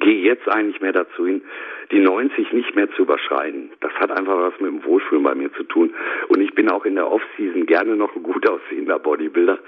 gehe 0.00 0.22
jetzt 0.22 0.48
eigentlich 0.48 0.80
mehr 0.80 0.92
dazu 0.92 1.26
hin, 1.26 1.42
die 1.90 2.00
90 2.00 2.52
nicht 2.52 2.74
mehr 2.74 2.90
zu 2.92 3.02
überschreiten. 3.02 3.70
Das 3.80 3.92
hat 3.94 4.10
einfach 4.10 4.36
was 4.38 4.60
mit 4.60 4.70
dem 4.70 4.84
Wohlfühlen 4.84 5.24
bei 5.24 5.34
mir 5.34 5.52
zu 5.54 5.64
tun. 5.64 5.94
Und 6.28 6.40
ich 6.40 6.54
bin 6.54 6.70
auch 6.70 6.84
in 6.84 6.94
der 6.94 7.10
Off-Season 7.10 7.66
gerne 7.66 7.96
noch 7.96 8.14
ein 8.14 8.22
gut 8.22 8.48
aussehender 8.48 8.98
Bodybuilder. 8.98 9.58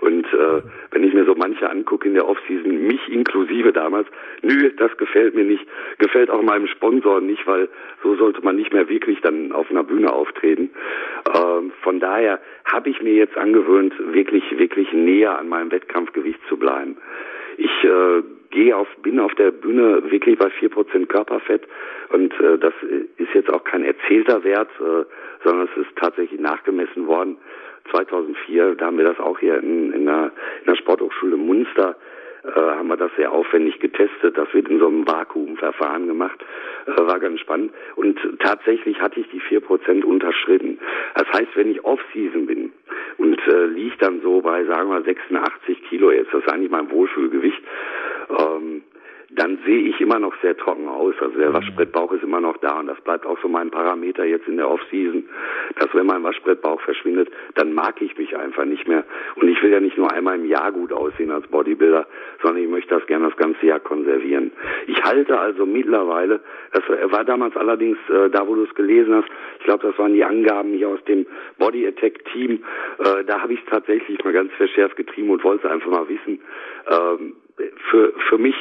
Und 0.00 0.26
äh, 0.26 0.62
wenn 0.90 1.04
ich 1.04 1.14
mir 1.14 1.24
so 1.24 1.34
manche 1.34 1.68
angucke 1.68 2.06
in 2.06 2.14
der 2.14 2.28
Off-Season, 2.28 2.86
mich 2.86 3.00
inklusive 3.08 3.72
damals, 3.72 4.08
nö, 4.42 4.70
das 4.76 4.96
gefällt 4.98 5.34
mir 5.34 5.44
nicht, 5.44 5.66
gefällt 5.98 6.30
auch 6.30 6.42
meinem 6.42 6.66
Sponsor 6.66 7.20
nicht, 7.20 7.46
weil 7.46 7.68
so 8.02 8.14
sollte 8.16 8.42
man 8.42 8.56
nicht 8.56 8.72
mehr 8.72 8.88
wirklich 8.88 9.20
dann 9.22 9.52
auf 9.52 9.70
einer 9.70 9.84
Bühne 9.84 10.12
auftreten. 10.12 10.70
Ähm, 11.34 11.72
von 11.82 11.98
daher 11.98 12.40
habe 12.64 12.90
ich 12.90 13.00
mir 13.00 13.14
jetzt 13.14 13.36
angewöhnt, 13.36 13.94
wirklich, 14.12 14.44
wirklich 14.58 14.92
näher 14.92 15.38
an 15.38 15.48
meinem 15.48 15.72
Wettkampfgewicht 15.72 16.40
zu 16.48 16.56
bleiben. 16.56 16.96
Ich 17.56 17.84
äh, 17.84 18.22
gehe 18.50 18.76
auf, 18.76 18.88
bin 19.02 19.18
auf 19.20 19.34
der 19.34 19.50
Bühne 19.50 20.10
wirklich 20.10 20.38
bei 20.38 20.50
vier 20.50 20.68
Prozent 20.68 21.08
Körperfett 21.08 21.66
und 22.10 22.32
äh, 22.40 22.58
das 22.58 22.74
ist 23.16 23.34
jetzt 23.34 23.50
auch 23.52 23.64
kein 23.64 23.84
erzählter 23.84 24.42
Wert, 24.44 24.70
äh, 24.80 25.04
sondern 25.44 25.68
es 25.72 25.86
ist 25.86 25.96
tatsächlich 25.96 26.40
nachgemessen 26.40 27.06
worden. 27.06 27.36
2004, 27.90 28.74
da 28.76 28.86
haben 28.86 28.98
wir 28.98 29.04
das 29.04 29.18
auch 29.18 29.38
hier 29.38 29.58
in, 29.58 29.92
in, 29.92 30.06
der, 30.06 30.32
in 30.60 30.66
der 30.66 30.76
Sporthochschule 30.76 31.36
Munster 31.36 31.96
haben 32.44 32.88
wir 32.88 32.96
das 32.96 33.10
sehr 33.16 33.32
aufwendig 33.32 33.78
getestet. 33.80 34.36
Das 34.36 34.52
wird 34.54 34.68
in 34.68 34.78
so 34.78 34.86
einem 34.86 35.06
Vakuumverfahren 35.06 36.06
gemacht. 36.06 36.44
Äh, 36.86 37.06
war 37.06 37.18
ganz 37.20 37.40
spannend. 37.40 37.72
Und 37.96 38.18
tatsächlich 38.38 39.00
hatte 39.00 39.20
ich 39.20 39.28
die 39.30 39.40
vier 39.40 39.60
Prozent 39.60 40.04
unterschritten. 40.04 40.78
Das 41.14 41.28
heißt, 41.32 41.54
wenn 41.54 41.70
ich 41.70 41.84
Off-Season 41.84 42.46
bin 42.46 42.72
und 43.18 43.38
äh, 43.46 43.66
liege 43.66 43.96
dann 43.98 44.20
so 44.22 44.40
bei, 44.40 44.64
sagen 44.64 44.90
wir, 44.90 45.02
86 45.02 45.82
Kilo, 45.88 46.10
jetzt 46.10 46.32
das 46.32 46.42
ist 46.42 46.52
eigentlich 46.52 46.70
mein 46.70 46.90
Wohlfühlgewicht, 46.90 47.62
ähm, 48.30 48.82
dann 49.32 49.58
sehe 49.64 49.88
ich 49.88 50.00
immer 50.00 50.18
noch 50.18 50.34
sehr 50.42 50.56
trocken 50.56 50.88
aus. 50.88 51.14
Also 51.20 51.38
der 51.38 51.50
mhm. 51.50 51.54
Waschbrettbauch 51.54 52.12
ist 52.12 52.24
immer 52.24 52.40
noch 52.40 52.56
da 52.58 52.80
und 52.80 52.88
das 52.88 53.00
bleibt 53.00 53.26
auch 53.26 53.38
so 53.40 53.48
mein 53.48 53.70
Parameter 53.70 54.24
jetzt 54.24 54.48
in 54.48 54.56
der 54.56 54.68
Off-Season, 54.68 55.28
dass 55.78 55.94
wenn 55.94 56.06
mein 56.06 56.24
Waschbrettbauch 56.24 56.80
verschwindet, 56.80 57.30
dann 57.54 57.72
mag 57.72 58.00
ich 58.02 58.16
mich 58.18 58.36
einfach 58.36 58.64
nicht 58.64 58.88
mehr. 58.88 59.04
Und 59.36 59.48
ich 59.48 59.62
will 59.62 59.70
ja 59.70 59.80
nicht 59.80 59.96
nur 59.96 60.12
einmal 60.12 60.36
im 60.36 60.46
Jahr 60.46 60.72
gut 60.72 60.92
aussehen 60.92 61.30
als 61.30 61.46
Bodybuilder, 61.46 62.06
sondern 62.42 62.62
ich 62.62 62.68
möchte 62.68 62.94
das 62.94 63.06
gerne 63.06 63.28
das 63.28 63.36
ganze 63.36 63.66
Jahr 63.66 63.80
konservieren. 63.80 64.50
Ich 64.88 65.02
halte 65.04 65.38
also 65.38 65.64
mittlerweile, 65.64 66.40
das 66.72 66.82
war 67.12 67.24
damals 67.24 67.56
allerdings, 67.56 67.98
äh, 68.08 68.30
da 68.30 68.46
wo 68.46 68.56
du 68.56 68.64
es 68.64 68.74
gelesen 68.74 69.14
hast, 69.14 69.28
ich 69.60 69.64
glaube, 69.64 69.86
das 69.86 69.98
waren 69.98 70.12
die 70.12 70.24
Angaben 70.24 70.72
hier 70.72 70.88
aus 70.88 71.04
dem 71.04 71.26
Body 71.58 71.86
Attack 71.86 72.24
Team, 72.32 72.64
äh, 72.98 73.24
da 73.24 73.40
habe 73.40 73.52
ich 73.52 73.60
es 73.60 73.66
tatsächlich 73.70 74.22
mal 74.24 74.32
ganz 74.32 74.52
verschärft 74.54 74.96
getrieben 74.96 75.30
und 75.30 75.44
wollte 75.44 75.70
einfach 75.70 75.90
mal 75.90 76.08
wissen, 76.08 76.40
ähm, 76.88 77.36
für, 77.90 78.12
für 78.28 78.38
mich 78.38 78.54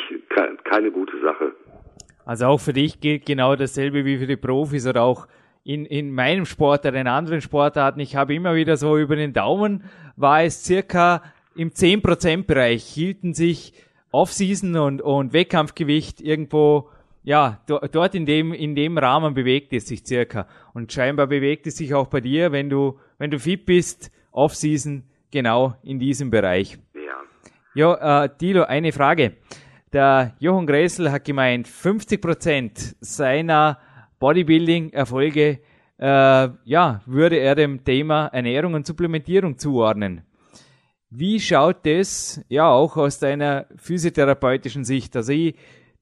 keine 0.64 0.92
gute 0.92 1.20
Sache. 1.22 1.54
Also 2.26 2.46
auch 2.46 2.60
für 2.60 2.74
dich 2.74 3.00
gilt 3.00 3.26
genau 3.26 3.56
dasselbe 3.56 4.06
wie 4.06 4.18
für 4.18 4.28
die 4.28 4.36
Profis 4.36 4.86
oder 4.86 5.04
auch 5.04 5.28
in, 5.64 5.86
in 5.86 6.12
meinem 6.12 6.46
Sport 6.46 6.86
oder 6.86 7.00
in 7.00 7.08
anderen 7.08 7.42
Sportarten. 7.42 8.00
Ich 8.00 8.16
habe 8.16 8.34
immer 8.34 8.56
wieder 8.56 8.78
so 8.78 8.98
über 8.98 9.16
den 9.16 9.34
Daumen, 9.34 9.84
war 10.16 10.44
es 10.44 10.64
circa 10.64 11.24
im 11.56 11.72
10% 11.72 12.46
Bereich, 12.46 12.84
hielten 12.86 13.34
sich 13.34 13.74
Offseason 14.12 14.76
und, 14.78 15.02
und 15.02 15.34
Wettkampfgewicht 15.34 16.22
irgendwo, 16.22 16.90
ja, 17.24 17.60
dort 17.68 18.16
in 18.16 18.26
dem, 18.26 18.54
in 18.54 18.76
dem 18.76 18.98
Rahmen 18.98 19.34
bewegt 19.34 19.74
es 19.74 19.88
sich 19.88 20.06
circa. 20.06 20.48
Und 20.74 20.92
scheinbar 20.92 21.28
bewegt 21.28 21.68
es 21.68 21.78
sich 21.78 21.94
auch 21.94 22.08
bei 22.08 22.22
dir, 22.22 22.52
wenn 22.52 22.70
du, 22.70 22.98
wenn 23.18 23.30
du 23.30 23.40
fit 23.40 23.66
bist, 23.66 24.12
Offseason 24.32 25.04
genau 25.32 25.76
in 25.84 26.00
diesem 26.00 26.32
Bereich. 26.32 26.80
Ja, 27.76 28.24
äh, 28.24 28.30
Dilo, 28.42 28.64
eine 28.64 28.92
Frage. 28.92 29.34
Der 29.94 30.36
Jochen 30.40 30.66
Gressel 30.66 31.12
hat 31.12 31.26
gemeint, 31.26 31.68
50% 31.68 32.96
seiner 33.00 33.80
Bodybuilding-Erfolge 34.20 35.60
äh, 36.00 36.50
ja, 36.64 37.02
würde 37.06 37.38
er 37.38 37.56
dem 37.56 37.84
Thema 37.84 38.28
Ernährung 38.28 38.74
und 38.74 38.88
Supplementierung 38.88 39.58
zuordnen. 39.58 40.22
Wie 41.10 41.40
schaut 41.40 41.86
das 41.86 42.44
ja 42.50 42.70
auch 42.70 42.96
aus 42.98 43.20
deiner 43.20 43.66
physiotherapeutischen 43.76 44.84
Sicht? 44.86 45.16
Also 45.16 45.34
ich 45.34 45.56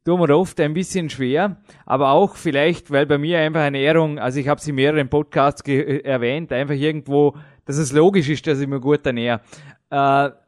tue 0.05 0.18
mir 0.18 0.36
oft 0.38 0.59
ein 0.59 0.74
bisschen 0.74 1.09
schwer, 1.09 1.57
aber 1.86 2.11
auch 2.11 2.36
vielleicht, 2.36 2.91
weil 2.91 3.05
bei 3.05 3.18
mir 3.18 3.39
einfach 3.39 3.61
Ernährung, 3.61 4.20
also 4.20 4.39
ich 4.39 4.47
habe 4.47 4.61
sie 4.61 4.70
in 4.70 4.76
mehreren 4.76 5.09
Podcasts 5.09 5.61
erwähnt, 5.68 6.51
einfach 6.53 6.76
irgendwo, 6.76 7.36
dass 7.65 7.78
es 7.78 7.91
logisch 7.91 8.30
ist, 8.30 8.45
dass 8.47 8.59
ich 8.59 8.68
mir 8.68 8.80
gut 8.80 9.05
ernähre. 9.05 9.41
Äh, 9.89 9.95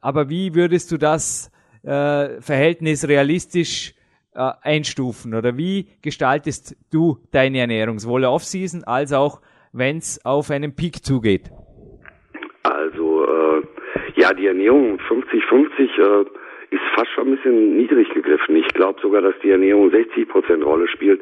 aber 0.02 0.30
wie 0.30 0.54
würdest 0.56 0.92
du 0.92 0.98
das 0.98 1.52
äh, 1.84 2.42
Verhältnis 2.42 3.08
realistisch 3.08 3.94
äh, 4.34 4.52
einstufen? 4.62 5.34
Oder 5.34 5.58
wie 5.58 5.88
gestaltest 6.02 6.76
du 6.92 7.20
deine 7.32 7.60
Ernährung, 7.60 8.00
sowohl 8.00 8.26
Off-Season 8.26 8.84
als 8.84 9.14
auch, 9.14 9.42
wenn 9.72 9.98
es 9.98 10.24
auf 10.26 10.52
einen 10.52 10.76
Peak 10.76 11.06
zugeht? 11.06 11.52
Also, 12.64 13.26
äh, 13.26 13.62
ja, 14.16 14.34
die 14.34 14.48
Ernährung 14.48 15.00
50-50 15.00 16.24
äh, 16.24 16.26
ist 16.72 16.82
fast 16.94 17.10
schon 17.12 17.28
ein 17.28 17.36
bisschen 17.36 17.78
niedrig 17.78 18.10
gegriffen. 18.10 18.56
Ich 18.56 18.68
glaube 18.70 19.00
sogar, 19.02 19.22
dass 19.22 19.34
die 19.42 19.50
Ernährung 19.50 19.90
60 19.90 20.28
Prozent 20.28 20.64
Rolle 20.64 20.88
spielt. 20.88 21.22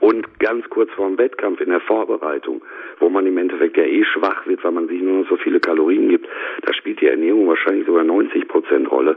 Und 0.00 0.38
ganz 0.38 0.68
kurz 0.70 0.90
vor 0.92 1.08
dem 1.08 1.18
Wettkampf 1.18 1.60
in 1.60 1.70
der 1.70 1.80
Vorbereitung, 1.80 2.62
wo 3.00 3.08
man 3.08 3.26
im 3.26 3.38
Endeffekt 3.38 3.76
ja 3.76 3.84
eh 3.84 4.04
schwach 4.04 4.46
wird, 4.46 4.62
weil 4.62 4.72
man 4.72 4.86
sich 4.86 5.00
nur 5.02 5.20
noch 5.20 5.28
so 5.28 5.36
viele 5.36 5.58
Kalorien 5.58 6.08
gibt, 6.08 6.28
da 6.62 6.72
spielt 6.72 7.00
die 7.00 7.08
Ernährung 7.08 7.48
wahrscheinlich 7.48 7.86
sogar 7.86 8.04
90 8.04 8.46
Prozent 8.46 8.90
Rolle. 8.90 9.16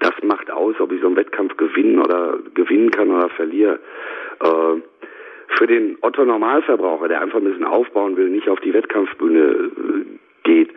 Das 0.00 0.12
macht 0.22 0.50
aus, 0.50 0.78
ob 0.78 0.92
ich 0.92 1.00
so 1.00 1.08
einen 1.08 1.16
Wettkampf 1.16 1.56
gewinnen 1.56 1.98
oder 2.00 2.38
gewinnen 2.54 2.90
kann 2.90 3.10
oder 3.10 3.28
verliere. 3.30 3.80
Äh, 4.40 4.80
für 5.58 5.66
den 5.66 5.96
Otto 6.02 6.24
Normalverbraucher, 6.24 7.08
der 7.08 7.22
einfach 7.22 7.38
ein 7.38 7.44
bisschen 7.44 7.64
aufbauen 7.64 8.16
will, 8.16 8.28
nicht 8.28 8.48
auf 8.48 8.60
die 8.60 8.74
Wettkampfbühne 8.74 9.40
äh, 9.40 10.04
geht, 10.44 10.70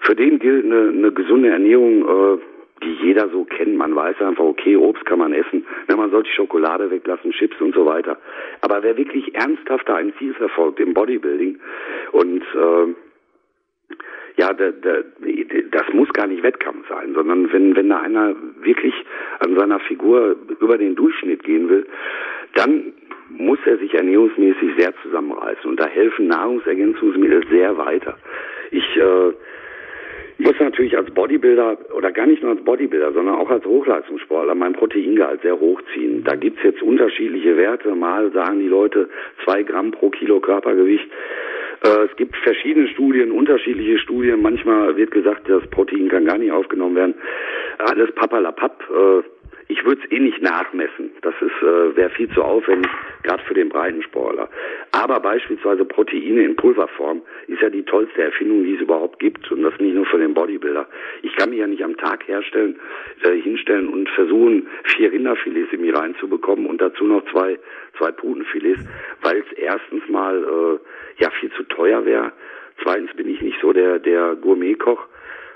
für 0.00 0.14
den 0.14 0.38
gilt 0.38 0.64
eine, 0.64 0.90
eine 0.90 1.12
gesunde 1.12 1.48
Ernährung 1.48 2.02
äh, 2.02 2.38
die 2.82 2.92
jeder 3.02 3.28
so 3.30 3.44
kennt. 3.44 3.76
Man 3.76 3.94
weiß 3.94 4.20
einfach, 4.20 4.44
okay, 4.44 4.76
Obst 4.76 5.04
kann 5.06 5.18
man 5.18 5.32
essen, 5.32 5.66
ne, 5.88 5.96
man 5.96 6.10
sollte 6.10 6.30
Schokolade 6.30 6.90
weglassen, 6.90 7.32
Chips 7.32 7.60
und 7.60 7.74
so 7.74 7.86
weiter. 7.86 8.18
Aber 8.60 8.82
wer 8.82 8.96
wirklich 8.96 9.34
ernsthaft 9.34 9.88
da 9.88 9.96
ein 9.96 10.12
Ziel 10.18 10.34
verfolgt 10.34 10.80
im 10.80 10.94
Bodybuilding 10.94 11.58
und 12.12 12.42
äh, 12.42 12.94
ja, 14.38 14.52
der, 14.52 14.72
der, 14.72 15.04
das 15.70 15.84
muss 15.94 16.12
gar 16.12 16.26
nicht 16.26 16.42
Wettkampf 16.42 16.86
sein, 16.88 17.14
sondern 17.14 17.50
wenn, 17.52 17.74
wenn 17.74 17.88
da 17.88 18.00
einer 18.00 18.36
wirklich 18.60 18.94
an 19.38 19.58
seiner 19.58 19.80
Figur 19.80 20.36
über 20.60 20.76
den 20.76 20.94
Durchschnitt 20.94 21.42
gehen 21.42 21.70
will, 21.70 21.86
dann 22.54 22.92
muss 23.30 23.58
er 23.64 23.78
sich 23.78 23.94
ernährungsmäßig 23.94 24.72
sehr 24.76 24.94
zusammenreißen. 25.02 25.68
Und 25.68 25.80
da 25.80 25.86
helfen 25.86 26.28
Nahrungsergänzungsmittel 26.28 27.46
sehr 27.48 27.76
weiter. 27.78 28.18
Ich 28.70 28.96
äh, 28.96 29.32
muss 30.38 30.54
natürlich 30.60 30.96
als 30.96 31.10
Bodybuilder 31.10 31.78
oder 31.94 32.12
gar 32.12 32.26
nicht 32.26 32.42
nur 32.42 32.52
als 32.52 32.62
Bodybuilder, 32.62 33.12
sondern 33.12 33.36
auch 33.36 33.50
als 33.50 33.64
Hochleistungssportler 33.64 34.54
mein 34.54 34.74
Proteingehalt 34.74 35.42
sehr 35.42 35.58
hoch 35.58 35.80
ziehen. 35.94 36.24
Da 36.24 36.36
gibt's 36.36 36.62
jetzt 36.62 36.82
unterschiedliche 36.82 37.56
Werte. 37.56 37.94
Mal 37.94 38.30
sagen 38.32 38.60
die 38.60 38.68
Leute 38.68 39.08
zwei 39.44 39.62
Gramm 39.62 39.92
pro 39.92 40.10
Kilo 40.10 40.40
Körpergewicht. 40.40 41.08
Äh, 41.82 42.04
es 42.10 42.16
gibt 42.16 42.36
verschiedene 42.36 42.88
Studien, 42.88 43.32
unterschiedliche 43.32 43.98
Studien. 43.98 44.42
Manchmal 44.42 44.96
wird 44.96 45.10
gesagt, 45.10 45.48
das 45.48 45.66
Protein 45.68 46.08
kann 46.08 46.26
gar 46.26 46.38
nicht 46.38 46.52
aufgenommen 46.52 46.96
werden. 46.96 47.14
Alles 47.78 48.12
papalapap. 48.12 48.84
Ich 49.68 49.84
würde 49.84 50.00
es 50.04 50.12
eh 50.12 50.20
nicht 50.20 50.40
nachmessen. 50.40 51.10
Das 51.22 51.34
ist 51.40 51.62
äh, 51.62 51.96
wäre 51.96 52.10
viel 52.10 52.28
zu 52.30 52.42
aufwendig, 52.42 52.90
gerade 53.24 53.42
für 53.44 53.54
den 53.54 53.68
Breitensportler. 53.68 54.48
Aber 54.92 55.18
beispielsweise 55.18 55.84
Proteine 55.84 56.44
in 56.44 56.54
Pulverform 56.54 57.22
ist 57.48 57.60
ja 57.60 57.70
die 57.70 57.82
tollste 57.82 58.22
Erfindung, 58.22 58.62
die 58.62 58.76
es 58.76 58.80
überhaupt 58.80 59.18
gibt. 59.18 59.50
Und 59.50 59.62
das 59.62 59.78
nicht 59.80 59.94
nur 59.94 60.06
für 60.06 60.18
den 60.18 60.34
Bodybuilder. 60.34 60.86
Ich 61.22 61.34
kann 61.36 61.50
mich 61.50 61.58
ja 61.58 61.66
nicht 61.66 61.82
am 61.82 61.96
Tag 61.96 62.26
herstellen, 62.28 62.78
äh, 63.22 63.40
hinstellen 63.40 63.88
und 63.88 64.08
versuchen, 64.10 64.68
vier 64.84 65.10
Rinderfilets 65.10 65.72
in 65.72 65.80
mich 65.80 65.94
reinzubekommen 65.94 66.66
und 66.66 66.80
dazu 66.80 67.04
noch 67.04 67.24
zwei, 67.32 67.58
zwei 67.98 68.12
Putenfilets, 68.12 68.84
weil 69.22 69.38
es 69.38 69.58
erstens 69.58 70.08
mal 70.08 70.44
äh, 70.44 71.22
ja 71.22 71.30
viel 71.40 71.50
zu 71.52 71.64
teuer 71.64 72.04
wäre. 72.04 72.32
Zweitens 72.82 73.12
bin 73.14 73.28
ich 73.28 73.40
nicht 73.40 73.60
so 73.60 73.72
der, 73.72 73.98
der 73.98 74.36
Gourmetkoch. 74.36 75.06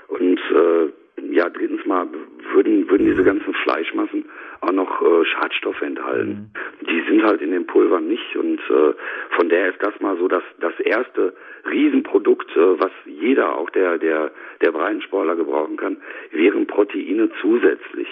Und 0.09 0.37
äh, 0.37 0.91
ja, 1.31 1.49
drittens 1.49 1.85
mal 1.85 2.07
würden, 2.53 2.89
würden 2.89 3.05
diese 3.05 3.23
ganzen 3.23 3.53
Fleischmassen 3.53 4.25
auch 4.61 4.71
noch 4.71 5.01
äh, 5.01 5.25
Schadstoffe 5.25 5.81
enthalten. 5.81 6.51
Mhm. 6.53 6.87
Die 6.87 7.01
sind 7.09 7.23
halt 7.23 7.41
in 7.41 7.51
den 7.51 7.65
Pulvern 7.65 8.07
nicht 8.07 8.35
und 8.35 8.59
äh, 8.59 8.93
von 9.35 9.49
daher 9.49 9.69
ist 9.69 9.81
das 9.81 9.99
mal 9.99 10.17
so 10.17 10.27
das, 10.27 10.43
das 10.59 10.77
erste 10.79 11.33
Riesenprodukt, 11.69 12.49
äh, 12.55 12.79
was 12.79 12.91
jeder, 13.05 13.57
auch 13.57 13.69
der, 13.69 13.97
der, 13.97 14.31
der 14.61 14.71
Breitensportler 14.71 15.35
gebrauchen 15.35 15.77
kann, 15.77 15.97
wären 16.31 16.67
Proteine 16.67 17.29
zusätzlich. 17.41 18.07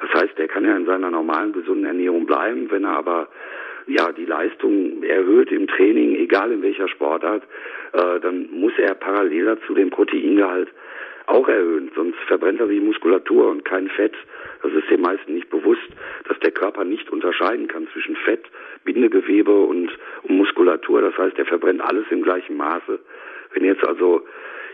Das 0.00 0.22
heißt, 0.22 0.38
er 0.38 0.48
kann 0.48 0.64
ja 0.64 0.76
in 0.76 0.86
seiner 0.86 1.10
normalen 1.10 1.52
gesunden 1.52 1.84
Ernährung 1.84 2.26
bleiben, 2.26 2.70
wenn 2.70 2.84
er 2.84 2.96
aber 2.96 3.28
ja 3.86 4.12
die 4.12 4.24
Leistung 4.24 5.02
erhöht 5.02 5.50
im 5.50 5.66
Training, 5.66 6.16
egal 6.16 6.52
in 6.52 6.62
welcher 6.62 6.88
Sportart, 6.88 7.42
äh, 7.92 8.20
dann 8.20 8.48
muss 8.50 8.72
er 8.78 8.94
parallel 8.94 9.44
dazu 9.44 9.74
den 9.74 9.90
Proteingehalt 9.90 10.68
auch 11.26 11.48
erhöhen, 11.48 11.90
sonst 11.94 12.18
verbrennt 12.26 12.60
er 12.60 12.66
sich 12.66 12.80
Muskulatur 12.80 13.48
und 13.48 13.64
kein 13.64 13.88
Fett. 13.88 14.14
Das 14.62 14.72
ist 14.72 14.90
den 14.90 15.00
meisten 15.00 15.34
nicht 15.34 15.50
bewusst, 15.50 15.88
dass 16.28 16.38
der 16.40 16.50
Körper 16.50 16.84
nicht 16.84 17.10
unterscheiden 17.10 17.68
kann 17.68 17.88
zwischen 17.92 18.16
Fett, 18.16 18.44
Bindegewebe 18.84 19.52
und, 19.52 19.90
Muskulatur. 20.28 21.00
Das 21.02 21.16
heißt, 21.16 21.38
er 21.38 21.46
verbrennt 21.46 21.80
alles 21.80 22.06
im 22.10 22.22
gleichen 22.22 22.56
Maße. 22.56 22.98
Wenn 23.52 23.64
jetzt 23.64 23.84
also 23.84 24.26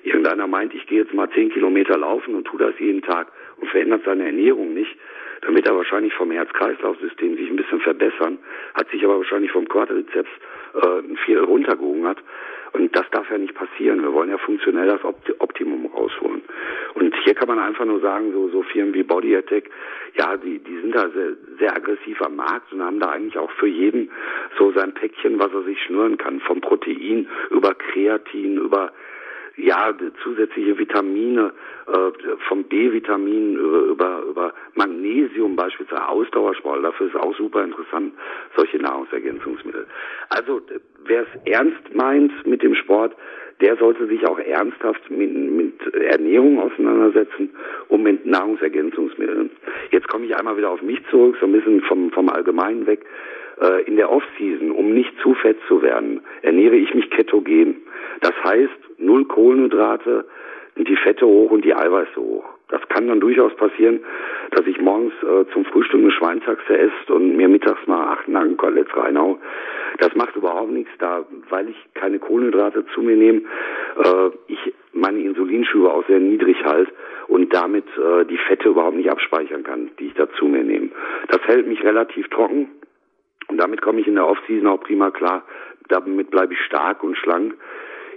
irgendeiner 0.02 0.46
meint, 0.46 0.74
ich 0.74 0.86
gehe 0.86 1.00
jetzt 1.00 1.14
mal 1.14 1.30
zehn 1.30 1.50
Kilometer 1.50 1.98
laufen 1.98 2.34
und 2.34 2.46
tue 2.46 2.58
das 2.58 2.78
jeden 2.78 3.02
Tag 3.02 3.28
und 3.58 3.68
verändert 3.68 4.02
seine 4.04 4.26
Ernährung 4.26 4.74
nicht, 4.74 4.96
dann 5.42 5.54
wird 5.54 5.66
er 5.66 5.76
wahrscheinlich 5.76 6.14
vom 6.14 6.30
Herz-Kreislauf-System 6.30 7.36
sich 7.36 7.48
ein 7.48 7.56
bisschen 7.56 7.80
verbessern, 7.80 8.38
hat 8.74 8.90
sich 8.90 9.04
aber 9.04 9.18
wahrscheinlich 9.18 9.52
vom 9.52 9.68
Quadrizeps 9.68 10.30
äh, 10.74 11.16
viel 11.24 11.38
runtergehungert. 11.38 12.18
Und 12.76 12.94
das 12.94 13.08
darf 13.10 13.30
ja 13.30 13.38
nicht 13.38 13.54
passieren. 13.54 14.02
Wir 14.02 14.12
wollen 14.12 14.30
ja 14.30 14.38
funktionell 14.38 14.86
das 14.86 15.00
Optimum 15.38 15.86
rausholen. 15.86 16.42
Und 16.94 17.14
hier 17.24 17.34
kann 17.34 17.48
man 17.48 17.58
einfach 17.58 17.84
nur 17.84 18.00
sagen, 18.00 18.32
so, 18.32 18.48
so 18.48 18.62
Firmen 18.62 18.94
wie 18.94 19.02
Body 19.02 19.34
Attack, 19.36 19.70
ja, 20.14 20.36
die, 20.36 20.58
die 20.58 20.80
sind 20.80 20.94
da 20.94 21.08
sehr, 21.10 21.32
sehr 21.58 21.74
aggressiv 21.74 22.20
am 22.22 22.36
Markt 22.36 22.72
und 22.72 22.82
haben 22.82 23.00
da 23.00 23.10
eigentlich 23.10 23.38
auch 23.38 23.50
für 23.52 23.66
jeden 23.66 24.10
so 24.58 24.72
sein 24.72 24.94
Päckchen, 24.94 25.38
was 25.38 25.52
er 25.52 25.62
sich 25.62 25.82
schnüren 25.82 26.18
kann. 26.18 26.40
Vom 26.40 26.60
Protein 26.60 27.28
über 27.50 27.74
Kreatin, 27.74 28.58
über 28.58 28.92
ja, 29.56 29.94
zusätzliche 30.22 30.78
Vitamine, 30.78 31.52
äh, 31.86 32.36
vom 32.48 32.64
B-Vitamin 32.64 33.56
über, 33.56 34.22
über, 34.28 34.54
Magnesium 34.74 35.56
beispielsweise, 35.56 36.08
Ausdauersport, 36.08 36.84
dafür 36.84 37.06
ist 37.06 37.16
auch 37.16 37.34
super 37.36 37.64
interessant, 37.64 38.12
solche 38.56 38.78
Nahrungsergänzungsmittel. 38.78 39.86
Also, 40.28 40.60
wer 41.04 41.22
es 41.22 41.28
ernst 41.50 41.94
meint 41.94 42.46
mit 42.46 42.62
dem 42.62 42.74
Sport, 42.74 43.14
der 43.60 43.76
sollte 43.76 44.06
sich 44.06 44.26
auch 44.26 44.38
ernsthaft 44.38 45.10
mit, 45.10 45.32
mit 45.32 45.94
Ernährung 45.94 46.60
auseinandersetzen 46.60 47.50
und 47.88 48.02
mit 48.02 48.26
Nahrungsergänzungsmitteln. 48.26 49.50
Jetzt 49.90 50.08
komme 50.08 50.26
ich 50.26 50.36
einmal 50.36 50.58
wieder 50.58 50.70
auf 50.70 50.82
mich 50.82 51.00
zurück, 51.10 51.36
so 51.40 51.46
ein 51.46 51.52
bisschen 51.52 51.80
vom, 51.82 52.10
vom 52.10 52.28
Allgemeinen 52.28 52.86
weg. 52.86 53.06
Äh, 53.60 53.84
in 53.84 53.96
der 53.96 54.12
Off-Season, 54.12 54.70
um 54.70 54.92
nicht 54.92 55.12
zu 55.22 55.32
fett 55.34 55.56
zu 55.66 55.80
werden, 55.80 56.20
ernähre 56.42 56.76
ich 56.76 56.92
mich 56.94 57.08
ketogen. 57.10 57.76
Das 58.20 58.34
heißt, 58.44 58.98
null 58.98 59.24
Kohlenhydrate, 59.24 60.26
die 60.76 60.96
Fette 60.96 61.26
hoch 61.26 61.50
und 61.50 61.64
die 61.64 61.74
Eiweiße 61.74 62.16
hoch. 62.16 62.44
Das 62.68 62.86
kann 62.88 63.08
dann 63.08 63.20
durchaus 63.20 63.54
passieren, 63.54 64.00
dass 64.50 64.66
ich 64.66 64.78
morgens 64.78 65.14
äh, 65.22 65.50
zum 65.52 65.64
Frühstück 65.64 66.00
eine 66.00 66.10
Schweinshaxe 66.10 66.76
esse 66.76 67.14
und 67.14 67.36
mir 67.36 67.48
mittags 67.48 67.86
mal 67.86 68.12
acht 68.12 68.28
Nackenkoteletts 68.28 68.94
reinhau. 68.94 69.38
Das 69.98 70.14
macht 70.16 70.36
überhaupt 70.36 70.72
nichts 70.72 70.90
da, 70.98 71.24
weil 71.48 71.70
ich 71.70 71.76
keine 71.94 72.18
Kohlenhydrate 72.18 72.84
zu 72.92 73.00
mir 73.00 73.16
nehme. 73.16 73.42
Äh, 74.02 74.30
ich 74.48 74.74
meine 74.92 75.20
Insulinschübe 75.20 75.90
auch 75.90 76.06
sehr 76.06 76.18
niedrig 76.18 76.62
halt 76.64 76.88
und 77.28 77.54
damit 77.54 77.86
äh, 77.96 78.26
die 78.26 78.36
Fette 78.36 78.68
überhaupt 78.68 78.96
nicht 78.96 79.10
abspeichern 79.10 79.62
kann, 79.62 79.90
die 79.98 80.08
ich 80.08 80.14
da 80.14 80.28
zu 80.32 80.44
mir 80.46 80.62
nehme. 80.62 80.90
Das 81.28 81.40
hält 81.46 81.66
mich 81.66 81.82
relativ 81.82 82.28
trocken 82.28 82.68
und 83.48 83.58
damit 83.58 83.82
komme 83.82 84.00
ich 84.00 84.06
in 84.06 84.14
der 84.14 84.26
Offseason 84.26 84.66
auch 84.66 84.80
prima 84.80 85.10
klar. 85.10 85.42
Damit 85.88 86.30
bleibe 86.30 86.54
ich 86.54 86.60
stark 86.60 87.02
und 87.02 87.16
schlank 87.16 87.54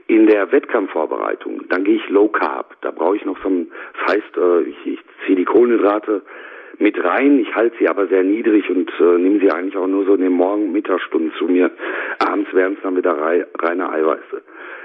in 0.10 0.26
der 0.26 0.52
Wettkampfvorbereitung, 0.52 1.70
dann 1.70 1.84
gehe 1.84 1.98
ich 1.98 2.10
Low 2.10 2.30
Carb. 2.30 2.76
Da 2.82 2.90
brauche 2.90 3.16
ich 3.16 3.26
noch 3.26 3.38
so 3.44 3.50
ein, 3.50 3.72
das 3.94 4.16
heißt, 4.16 4.38
äh, 4.38 4.62
ich, 4.62 4.88
ich 4.88 5.00
ziehe 5.24 5.38
die 5.38 5.46
Kohlenhydrate 5.46 6.24
mit 6.80 7.02
rein, 7.04 7.40
ich 7.40 7.54
halte 7.54 7.78
sie 7.78 7.88
aber 7.88 8.08
sehr 8.08 8.24
niedrig 8.24 8.68
und 8.72 8.92
äh, 9.00 9.18
nehme 9.20 9.40
sie 9.40 9.52
eigentlich 9.52 9.78
auch 9.78 9.86
nur 9.86 10.06
so 10.06 10.16
in 10.16 10.22
den 10.22 10.32
Morgen, 10.32 10.72
Mittagsstunden 10.72 11.32
zu 11.38 11.46
mir. 11.46 11.70
Abends 12.18 12.52
werden 12.56 12.76
es 12.78 12.82
dann 12.82 12.98
wieder 12.98 13.20
rei 13.20 13.46
reine 13.60 13.92
Eiweiße. 13.92 14.42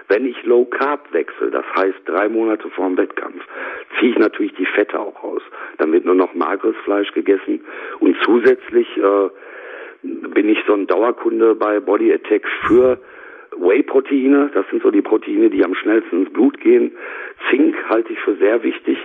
Wenn 0.08 0.26
ich 0.26 0.44
Low 0.44 0.66
Carb 0.66 1.10
wechsle, 1.12 1.50
das 1.50 1.64
heißt 1.74 2.02
drei 2.04 2.28
Monate 2.28 2.68
vor 2.68 2.86
dem 2.86 2.98
Wettkampf, 2.98 3.42
ziehe 3.98 4.12
ich 4.12 4.18
natürlich 4.18 4.52
die 4.54 4.66
Fette 4.66 5.00
auch 5.00 5.24
raus. 5.24 5.40
Dann 5.78 5.90
wird 5.92 6.04
nur 6.04 6.14
noch 6.14 6.34
mageres 6.34 6.76
Fleisch 6.84 7.10
gegessen 7.12 7.64
und 8.00 8.14
zusätzlich 8.24 8.88
äh, 8.98 9.30
bin 10.04 10.48
ich 10.48 10.58
so 10.66 10.74
ein 10.74 10.86
Dauerkunde 10.86 11.54
bei 11.54 11.80
Body 11.80 12.12
Attack 12.12 12.46
für 12.66 12.98
Whey-Proteine, 13.56 14.50
das 14.52 14.66
sind 14.70 14.82
so 14.82 14.90
die 14.90 15.02
Proteine, 15.02 15.50
die 15.50 15.64
am 15.64 15.74
schnellsten 15.74 16.24
ins 16.24 16.32
Blut 16.32 16.60
gehen. 16.60 16.92
Zink 17.50 17.76
halte 17.88 18.12
ich 18.12 18.18
für 18.20 18.34
sehr 18.36 18.62
wichtig. 18.62 18.98